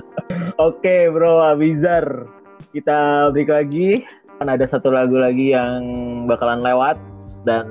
Oke 0.61 1.09
bro 1.09 1.41
Abizar, 1.43 2.25
kita 2.71 3.29
break 3.31 3.49
lagi. 3.49 4.05
Kan 4.35 4.51
ada 4.51 4.67
satu 4.67 4.91
lagu 4.91 5.15
lagi 5.15 5.55
yang 5.55 5.81
bakalan 6.27 6.59
lewat 6.59 6.99
dan 7.47 7.65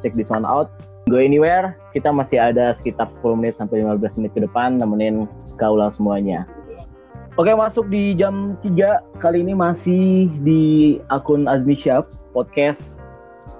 check 0.00 0.12
this 0.12 0.28
one 0.28 0.44
out. 0.44 0.68
Go 1.08 1.16
anywhere, 1.16 1.80
kita 1.96 2.12
masih 2.12 2.36
ada 2.36 2.68
sekitar 2.76 3.08
10 3.08 3.40
menit 3.40 3.56
sampai 3.56 3.80
15 3.80 4.20
menit 4.20 4.32
ke 4.36 4.40
depan 4.44 4.76
nemenin 4.76 5.24
kaulah 5.56 5.88
semuanya. 5.88 6.44
Oke 7.40 7.54
masuk 7.56 7.88
di 7.88 8.12
jam 8.12 8.60
3 8.60 9.22
kali 9.22 9.40
ini 9.40 9.56
masih 9.56 10.28
di 10.44 10.98
akun 11.08 11.48
Azmi 11.48 11.72
Syaf 11.72 12.04
podcast 12.36 13.00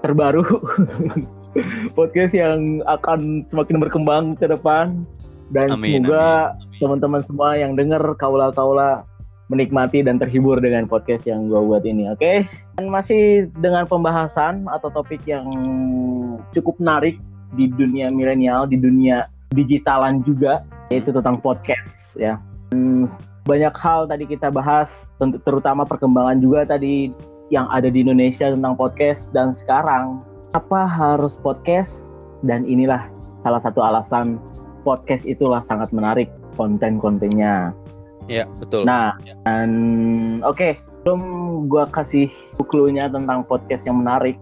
terbaru. 0.04 0.44
Podcast 1.98 2.36
yang 2.36 2.84
akan 2.86 3.42
semakin 3.48 3.82
berkembang 3.82 4.36
ke 4.36 4.46
depan. 4.46 5.02
Dan 5.50 5.74
Amin, 5.74 6.04
semoga 6.04 6.54
teman-teman 6.76 7.24
semua 7.24 7.56
yang 7.56 7.72
dengar 7.74 8.04
kaula-kaula 8.20 9.02
menikmati 9.48 10.04
dan 10.04 10.20
terhibur 10.20 10.60
dengan 10.60 10.84
podcast 10.84 11.24
yang 11.24 11.48
gue 11.48 11.56
buat 11.56 11.82
ini 11.88 12.12
oke? 12.12 12.44
Dan 12.76 12.92
masih 12.92 13.48
dengan 13.58 13.88
pembahasan 13.88 14.68
atau 14.68 14.92
topik 14.92 15.24
yang 15.24 15.48
cukup 16.52 16.76
menarik 16.78 17.16
di 17.56 17.70
dunia 17.72 18.12
milenial 18.12 18.68
di 18.68 18.76
dunia 18.76 19.30
digitalan 19.54 20.20
juga 20.24 20.66
yaitu 20.92 21.12
tentang 21.12 21.40
podcast 21.40 22.16
ya 22.20 22.36
Dan 22.68 23.08
banyak 23.48 23.72
hal 23.80 24.04
tadi 24.04 24.28
kita 24.28 24.52
bahas 24.52 25.08
terutama 25.46 25.88
perkembangan 25.88 26.36
juga 26.44 26.68
tadi 26.68 27.12
yang 27.48 27.64
ada 27.72 27.88
di 27.88 28.04
Indonesia 28.04 28.52
tentang 28.52 28.76
podcast 28.76 29.24
dan 29.32 29.56
sekarang 29.56 30.20
apa 30.52 30.84
harus 30.84 31.40
podcast 31.40 32.12
dan 32.44 32.68
inilah 32.68 33.08
salah 33.40 33.60
satu 33.60 33.80
alasan 33.80 34.36
podcast 34.84 35.24
itulah 35.24 35.64
sangat 35.64 35.88
menarik 35.92 36.28
konten-kontennya. 36.56 37.72
Ya 38.28 38.44
betul. 38.60 38.84
Nah, 38.84 39.16
dan 39.44 39.70
oke, 40.44 40.76
belum 41.04 41.22
gua 41.72 41.88
kasih 41.88 42.28
clue-nya 42.68 43.08
tentang 43.08 43.44
podcast 43.48 43.88
yang 43.88 44.04
menarik, 44.04 44.36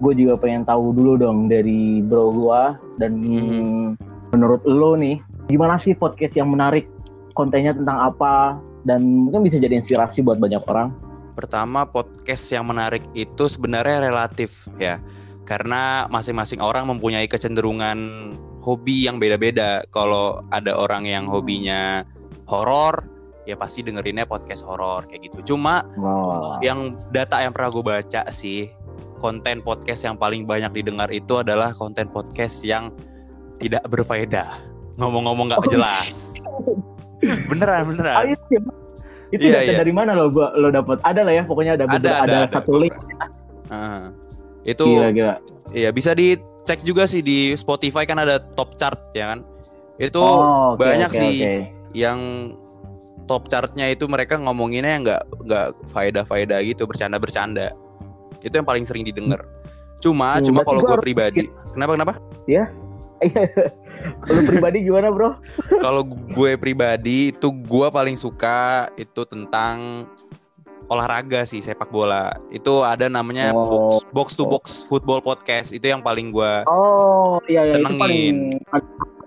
gue 0.00 0.12
juga 0.16 0.40
pengen 0.40 0.64
tahu 0.64 0.96
dulu 0.96 1.20
dong 1.20 1.46
dari 1.46 2.00
bro 2.00 2.32
gua 2.32 2.80
dan 2.96 3.20
Mhm. 3.20 4.00
menurut 4.32 4.64
lo 4.64 4.96
nih, 4.96 5.20
gimana 5.46 5.76
sih 5.76 5.92
podcast 5.92 6.34
yang 6.34 6.48
menarik? 6.48 6.88
Kontennya 7.36 7.76
tentang 7.76 8.00
apa? 8.00 8.56
Dan 8.82 9.28
mungkin 9.28 9.44
bisa 9.44 9.60
jadi 9.60 9.76
inspirasi 9.76 10.24
buat 10.24 10.40
banyak 10.40 10.64
orang. 10.64 10.90
Pertama 11.36 11.84
podcast 11.84 12.48
yang 12.48 12.64
menarik 12.64 13.04
itu 13.12 13.44
sebenarnya 13.46 14.08
relatif 14.08 14.66
ya, 14.76 14.98
karena 15.44 16.08
masing-masing 16.08 16.60
orang 16.60 16.88
mempunyai 16.88 17.28
kecenderungan 17.28 18.32
hobi 18.60 19.08
yang 19.08 19.16
beda-beda. 19.16 19.84
Kalau 19.88 20.40
ada 20.48 20.76
orang 20.76 21.04
yang 21.04 21.28
hobinya 21.28 22.04
horor, 22.44 23.04
ya 23.48 23.56
pasti 23.56 23.80
dengerinnya 23.80 24.28
podcast 24.28 24.62
horor 24.62 25.08
kayak 25.08 25.32
gitu. 25.32 25.54
Cuma 25.56 25.82
Wow. 25.96 26.60
yang 26.60 26.92
data 27.10 27.40
yang 27.40 27.50
pernah 27.56 27.72
gue 27.72 27.84
baca 27.84 28.22
sih 28.30 28.68
konten 29.20 29.60
podcast 29.60 30.02
yang 30.02 30.16
paling 30.16 30.42
banyak 30.42 30.72
didengar 30.74 31.12
itu 31.12 31.36
adalah 31.36 31.70
konten 31.70 32.08
podcast 32.08 32.64
yang 32.64 32.88
tidak 33.60 33.84
berfaedah 33.86 34.48
ngomong-ngomong 34.96 35.52
nggak 35.52 35.60
Oh, 35.60 35.68
jelas 35.68 36.32
beneran 37.46 37.84
beneran 37.86 38.32
itu, 38.32 38.44
ya? 38.50 38.60
itu 39.30 39.44
Iya, 39.46 39.52
data 39.54 39.70
iya. 39.70 39.78
dari 39.78 39.92
mana 39.92 40.10
lo 40.12 40.26
gua 40.26 40.50
lo 40.52 40.72
dapat? 40.72 40.98
Ada 41.04 41.20
lah 41.22 41.32
ya, 41.32 41.42
pokoknya 41.44 41.72
ada 41.76 41.84
ada 41.86 41.94
ada, 41.94 42.10
ada, 42.24 42.36
ada. 42.42 42.50
satu 42.50 42.72
link. 42.74 42.96
Ah. 43.68 44.10
itu 44.60 44.82
Gila 44.82 45.08
gila. 45.10 45.34
iya 45.70 45.88
bisa 45.88 46.10
dicek 46.12 46.82
juga 46.82 47.06
sih 47.06 47.20
di 47.20 47.54
Spotify 47.54 48.02
kan 48.02 48.18
ada 48.18 48.42
top 48.52 48.74
chart 48.74 48.98
ya 49.14 49.30
kan 49.30 49.40
itu 49.96 50.18
Oh, 50.18 50.74
oke, 50.74 50.80
banyak 50.80 51.06
oke, 51.06 51.16
sih 51.16 51.32
oke. 51.38 51.54
yang 51.92 52.18
top 53.24 53.46
chartnya 53.46 53.86
itu 53.86 54.04
mereka 54.04 54.34
ngomonginnya 54.34 54.96
nggak 54.98 55.22
nggak 55.46 55.66
faedah 55.86 56.24
faedah 56.24 56.58
gitu 56.60 56.82
bercanda 56.84 57.16
bercanda 57.16 57.70
itu 58.40 58.52
yang 58.52 58.64
paling 58.64 58.82
sering 58.82 59.02
didengar 59.02 59.44
cuma 59.98 60.36
Hmm, 60.36 60.44
cuma 60.44 60.60
berarti 60.60 60.68
kalau 60.70 60.80
gua 60.80 60.90
gue 60.90 61.02
pribadi 61.02 61.44
kenapa 61.70 61.92
kenapa 61.94 62.12
Lo 64.22 64.40
pribadi 64.42 64.80
gimana 64.80 65.12
bro? 65.12 65.36
kalau 65.78 66.00
gue 66.02 66.56
pribadi 66.56 67.28
itu 67.28 67.48
gue 67.52 67.86
paling 67.88 68.16
suka 68.16 68.88
itu 68.96 69.22
tentang 69.24 70.08
olahraga 70.86 71.44
sih 71.44 71.60
sepak 71.60 71.86
bola 71.88 72.32
itu 72.48 72.80
ada 72.80 73.06
namanya 73.06 73.52
Oh. 73.52 73.68
box, 73.68 74.08
box 74.10 74.28
to 74.32 74.44
box 74.44 74.64
football 74.82 75.20
podcast 75.20 75.70
itu 75.70 75.84
yang 75.84 76.00
paling 76.00 76.32
gue 76.32 76.52
Oh 76.66 77.38
iya 77.44 77.62
iya 77.62 77.76
itu 77.76 77.86
Senengin. 77.86 78.00
paling 78.00 78.34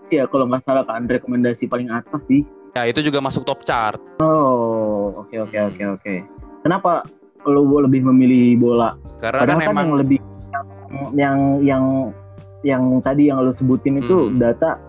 ya 0.10 0.26
kalau 0.26 0.46
nggak 0.46 0.62
salah 0.62 0.84
kan 0.84 1.06
rekomendasi 1.06 1.66
paling 1.66 1.88
atas 1.88 2.28
sih. 2.28 2.42
ya 2.74 2.84
itu 2.84 3.00
juga 3.00 3.22
masuk 3.22 3.46
top 3.46 3.62
chart 3.62 4.02
Oh 4.20 5.14
oke 5.20 5.38
oke 5.40 5.54
Hmm. 5.54 5.70
oke 5.70 5.84
oke. 5.94 6.16
Kenapa 6.62 7.06
lo 7.46 7.64
lebih 7.84 8.04
memilih 8.08 8.56
bola? 8.58 8.96
karena 9.20 9.44
Padahal 9.44 9.60
kan 9.60 9.66
kan 9.68 9.74
emang 9.74 9.88
yang 9.88 9.98
lebih 10.00 10.20
yang 11.16 11.38
yang 11.64 11.84
yang 12.64 12.84
tadi 13.04 13.28
yang 13.28 13.44
lo 13.44 13.52
sebutin 13.52 14.00
itu 14.00 14.32
Hmm. 14.32 14.40
data 14.40 14.80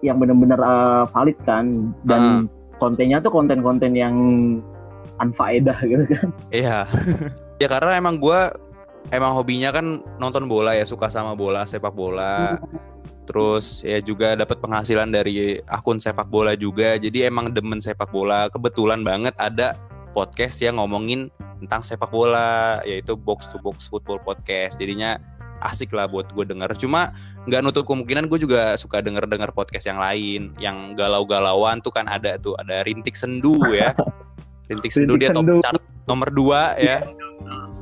yang 0.00 0.16
benar-benar 0.16 0.58
uh, 0.58 1.04
valid 1.12 1.36
kan 1.44 1.92
dan 2.08 2.48
kontennya 2.80 3.20
tuh 3.20 3.28
konten-konten 3.28 3.92
yang 3.92 4.16
unfaedah 5.20 5.76
gitu 5.90 6.04
kan. 6.08 6.28
iya 6.50 6.88
ya 7.62 7.68
karena 7.68 8.00
emang 8.00 8.16
gue 8.16 8.40
emang 9.12 9.36
hobinya 9.36 9.68
kan 9.70 10.00
nonton 10.16 10.48
bola 10.48 10.72
ya 10.72 10.88
suka 10.88 11.12
sama 11.12 11.36
bola 11.36 11.68
sepak 11.68 11.92
bola 11.92 12.56
terus 13.28 13.84
ya 13.86 14.00
juga 14.02 14.34
dapat 14.34 14.58
penghasilan 14.58 15.12
dari 15.12 15.60
akun 15.68 16.00
sepak 16.00 16.26
bola 16.26 16.56
juga 16.56 16.96
jadi 16.96 17.28
emang 17.30 17.52
demen 17.52 17.78
sepak 17.78 18.08
bola 18.10 18.48
kebetulan 18.50 19.04
banget 19.04 19.36
ada 19.36 19.76
podcast 20.16 20.58
yang 20.64 20.80
ngomongin 20.80 21.28
tentang 21.60 21.84
sepak 21.84 22.08
bola 22.08 22.80
yaitu 22.88 23.14
box 23.14 23.46
to 23.52 23.60
box 23.60 23.86
football 23.86 24.18
podcast. 24.18 24.80
Jadinya 24.80 25.20
asik 25.60 25.92
lah 25.92 26.08
buat 26.08 26.32
gue 26.32 26.44
denger. 26.48 26.72
Cuma 26.80 27.12
nggak 27.44 27.60
nutup 27.60 27.84
kemungkinan 27.84 28.26
gue 28.26 28.40
juga 28.40 28.74
suka 28.80 29.04
denger 29.04 29.28
denger 29.28 29.52
podcast 29.52 29.84
yang 29.84 30.00
lain 30.00 30.56
yang 30.56 30.96
galau-galauan 30.96 31.84
tuh 31.84 31.92
kan 31.92 32.08
ada 32.08 32.40
tuh. 32.40 32.56
Ada 32.58 32.82
rintik 32.88 33.14
sendu 33.14 33.60
ya. 33.70 33.92
Rintik 34.70 34.94
sendu 34.94 35.18
Rintik 35.18 35.34
dia 35.34 35.34
top 35.34 35.44
Sendu. 35.50 35.58
chart 35.66 35.82
nomor 36.06 36.30
2 36.30 36.78
ya. 36.78 37.02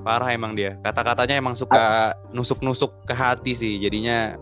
Parah 0.01 0.33
emang 0.33 0.57
dia. 0.57 0.81
Kata-katanya 0.81 1.37
emang 1.37 1.53
suka 1.53 2.17
nusuk-nusuk 2.33 3.05
ke 3.05 3.13
hati 3.13 3.53
sih. 3.53 3.77
Jadinya 3.77 4.41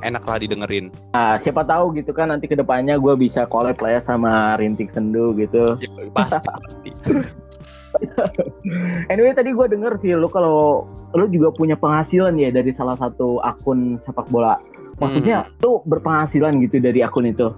enak 0.00 0.24
lah 0.24 0.40
didengerin. 0.40 0.88
Nah, 1.12 1.36
siapa 1.36 1.68
tahu 1.68 1.92
gitu 2.00 2.16
kan 2.16 2.32
nanti 2.32 2.48
ke 2.48 2.56
depannya 2.56 2.96
gue 2.96 3.12
bisa 3.20 3.44
collab 3.44 3.76
lah 3.84 3.96
ya 3.96 4.00
sama 4.00 4.56
Rintik 4.56 4.88
Sendu 4.88 5.36
gitu. 5.36 5.76
Ya, 5.84 5.88
pasti 6.16 6.48
pasti 6.48 6.90
Anyway 9.12 9.34
tadi 9.34 9.52
gue 9.52 9.66
denger 9.68 9.98
sih 9.98 10.14
lu 10.14 10.28
kalau 10.28 10.86
lu 11.12 11.26
juga 11.28 11.52
punya 11.52 11.76
penghasilan 11.76 12.34
ya 12.38 12.48
dari 12.48 12.72
salah 12.72 12.96
satu 12.96 13.38
akun 13.42 14.00
sepak 14.00 14.28
bola. 14.28 14.56
Maksudnya 15.00 15.50
lu 15.64 15.82
berpenghasilan 15.84 16.62
gitu 16.62 16.78
dari 16.78 17.02
akun 17.02 17.26
itu. 17.26 17.50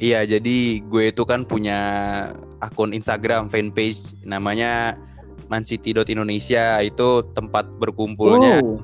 iya 0.00 0.24
jadi 0.24 0.80
gue 0.80 1.12
itu 1.12 1.22
kan 1.28 1.44
punya 1.44 1.78
akun 2.64 2.96
Instagram 2.96 3.52
fanpage 3.52 4.16
namanya 4.24 4.96
mancity.indonesia 5.52 6.80
itu 6.80 7.08
tempat 7.36 7.68
berkumpulnya 7.76 8.64
Oh, 8.64 8.80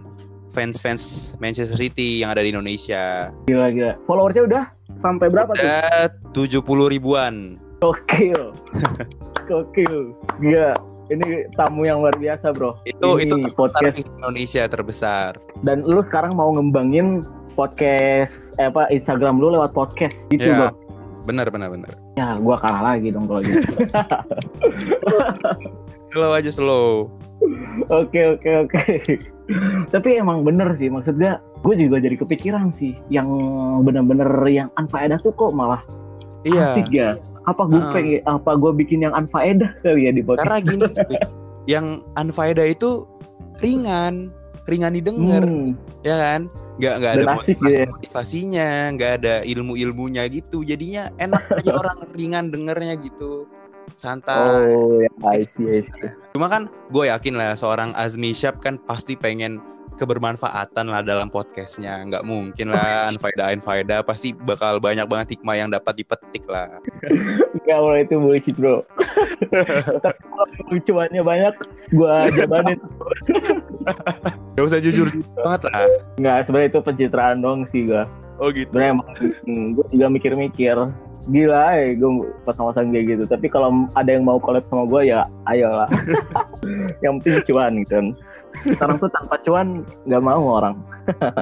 fans-fans 0.52 1.32
Manchester 1.40 1.76
City 1.76 2.20
yang 2.20 2.36
ada 2.36 2.44
di 2.44 2.52
Indonesia. 2.52 3.32
gila 3.48 3.68
gila. 3.72 3.92
Followernya 4.04 4.42
udah 4.44 4.64
sampai 4.96 5.28
berapa 5.32 5.52
tuh? 5.52 5.64
Ada 5.64 6.12
70 6.32 6.92
ribuan. 6.92 7.56
Gokil. 7.78 8.56
Gokil. 9.48 10.16
Gila. 10.38 10.72
Ini 11.06 11.46
tamu 11.54 11.86
yang 11.86 12.02
luar 12.02 12.18
biasa, 12.18 12.50
Bro. 12.50 12.82
Itu 12.82 13.14
Ini 13.14 13.30
itu 13.30 13.36
podcast 13.54 14.10
Indonesia 14.10 14.66
terbesar. 14.66 15.38
dan 15.62 15.86
lu 15.86 16.02
sekarang 16.02 16.34
mau 16.34 16.50
ngembangin 16.50 17.22
podcast 17.54 18.50
eh, 18.58 18.66
apa 18.66 18.90
Instagram 18.90 19.38
lu 19.38 19.54
lewat 19.54 19.70
podcast 19.70 20.26
gitu, 20.28 20.42
Ya. 20.44 20.72
Bro. 20.74 20.82
Benar 21.24 21.46
benar 21.50 21.70
benar. 21.70 21.94
Ya, 22.14 22.38
gua 22.38 22.58
kalah 22.58 22.94
lagi 22.94 23.10
dong 23.10 23.26
kalau 23.26 23.38
gitu. 23.40 23.62
Slow 26.10 26.32
aja 26.32 26.50
slow. 26.50 27.10
Oke 27.86 28.34
oke 28.34 28.50
oke. 28.64 28.82
Tapi 29.90 30.08
emang 30.16 30.42
bener 30.42 30.72
sih 30.74 30.88
maksudnya 30.88 31.38
gue 31.60 31.74
juga 31.76 32.00
jadi 32.00 32.16
kepikiran 32.16 32.72
sih 32.72 32.96
yang 33.10 33.26
bener-bener 33.82 34.26
yang 34.48 34.68
unfaedah 34.74 35.20
tuh 35.20 35.30
kok 35.30 35.52
malah 35.52 35.82
Iya. 36.42 36.72
asik 36.72 36.88
ya. 36.90 37.14
Apa 37.46 37.62
gue 37.70 37.78
Heeh. 37.78 37.92
pengen 37.94 38.18
apa 38.26 38.50
gue 38.58 38.72
bikin 38.74 39.06
yang 39.06 39.14
unfaedah 39.14 39.70
kali 39.78 40.06
ya 40.06 40.12
di 40.12 40.22
podcast? 40.22 40.42
Karena 40.46 40.58
gini, 40.62 40.82
yang 41.72 41.86
unfaedah 42.18 42.66
itu 42.66 43.06
ringan, 43.62 44.34
ringan 44.66 44.92
didengar, 44.98 45.46
Hmm, 45.46 45.78
ya 46.02 46.16
kan? 46.18 46.40
Nggak 46.76 46.94
nggak 47.00 47.12
ada 47.16 47.24
asik 47.38 47.56
motivasi 47.56 47.62
gitu 47.62 47.78
ya. 47.78 47.86
motivasinya, 47.88 48.68
nggak 48.98 49.12
ada 49.22 49.34
ilmu 49.46 49.74
ilmunya 49.78 50.26
gitu. 50.28 50.66
Jadinya 50.66 51.08
enak 51.16 51.46
aja 51.54 51.70
orang 51.80 51.98
ringan 52.12 52.50
dengernya 52.50 52.98
gitu, 52.98 53.46
santai. 53.94 54.36
Oh 54.66 54.98
ya, 55.00 55.10
I 55.24 55.46
see, 55.46 55.70
I 55.70 55.80
see. 55.80 56.10
Cuma 56.34 56.50
kan 56.50 56.66
gue 56.90 57.08
yakin 57.08 57.38
lah 57.38 57.54
seorang 57.54 57.94
Azmi 57.94 58.34
Syab 58.34 58.58
kan 58.58 58.76
pasti 58.82 59.14
pengen 59.14 59.62
kebermanfaatan 59.96 60.86
lah 60.92 61.00
dalam 61.02 61.32
podcastnya. 61.32 62.04
Nggak 62.04 62.24
mungkin 62.28 62.70
lah 62.70 63.04
unfaedah 63.12 63.56
unfaedah 63.56 64.00
pasti 64.04 64.36
bakal 64.36 64.78
banyak 64.78 65.08
banget 65.08 65.36
hikmah 65.36 65.56
yang 65.56 65.68
dapat 65.72 65.96
dipetik 65.98 66.44
lah. 66.46 66.78
Enggak, 67.56 67.78
bro 67.80 67.96
itu 67.98 68.14
bullshit 68.20 68.56
bro. 68.56 68.84
Tapi 70.00 70.20
kalau 70.20 70.46
lucuannya 70.72 71.22
banyak, 71.24 71.54
gue 71.90 72.14
jabanin. 72.36 72.78
Gak 74.54 74.64
usah 74.64 74.78
jujur 74.78 75.08
banget 75.42 75.72
lah. 75.72 75.88
Enggak, 76.20 76.38
sebenarnya 76.46 76.68
itu 76.70 76.80
pencitraan 76.84 77.38
dong 77.42 77.64
sih 77.66 77.88
gue. 77.88 78.04
Oh 78.36 78.52
gitu. 78.52 78.68
Sebenarnya 78.68 78.92
emang 79.00 79.08
gue 79.72 79.86
juga 79.90 80.06
mikir-mikir. 80.12 80.76
Gila 81.26 81.74
ya 81.74 81.98
gue 81.98 82.12
pasang-pasang 82.46 82.94
kayak 82.94 83.06
gitu. 83.18 83.24
Tapi 83.26 83.46
kalau 83.50 83.86
ada 83.98 84.10
yang 84.10 84.22
mau 84.22 84.38
collab 84.38 84.62
sama 84.62 84.86
gue 84.86 85.10
ya 85.10 85.26
ayolah. 85.50 85.90
yang 87.04 87.18
penting 87.18 87.42
cuan 87.50 87.72
gitu 87.82 87.92
kan. 87.98 88.06
Sekarang 88.62 88.96
tuh 89.02 89.10
tanpa 89.10 89.34
cuan 89.42 89.82
nggak 90.06 90.22
mau 90.22 90.42
orang. 90.62 90.74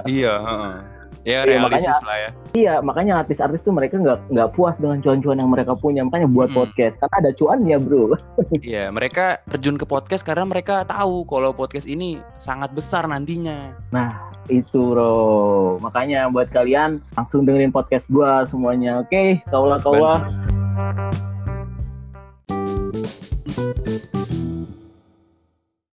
Iya. 0.09 0.35
heeh 0.41 0.94
ya 1.25 1.43
iya, 1.43 1.49
realistis 1.49 1.89
makanya, 1.89 2.07
lah 2.07 2.17
ya. 2.17 2.31
Iya 2.55 2.75
makanya 2.85 3.15
artis-artis 3.25 3.61
tuh 3.65 3.73
mereka 3.73 3.97
nggak 3.97 4.29
nggak 4.31 4.49
puas 4.53 4.77
dengan 4.77 5.01
cuan-cuan 5.01 5.41
yang 5.41 5.51
mereka 5.51 5.73
punya. 5.75 6.05
Makanya 6.05 6.29
buat 6.29 6.53
hmm. 6.53 6.59
podcast. 6.61 7.01
Karena 7.01 7.17
ada 7.25 7.31
cuannya 7.33 7.77
bro. 7.81 8.05
Iya 8.65 8.93
mereka 8.93 9.41
terjun 9.49 9.81
ke 9.81 9.89
podcast 9.89 10.23
karena 10.23 10.45
mereka 10.45 10.85
tahu 10.85 11.25
kalau 11.27 11.57
podcast 11.57 11.89
ini 11.89 12.21
sangat 12.37 12.71
besar 12.77 13.09
nantinya. 13.09 13.73
Nah 13.91 14.21
itu 14.53 14.93
bro. 14.93 15.81
Makanya 15.81 16.29
buat 16.29 16.53
kalian 16.53 17.01
langsung 17.17 17.49
dengerin 17.49 17.73
podcast 17.73 18.07
gua 18.13 18.45
semuanya. 18.45 19.01
Oke 19.01 19.41
okay? 19.41 19.51
kaulah. 19.51 19.81
Kaulah 19.81 20.21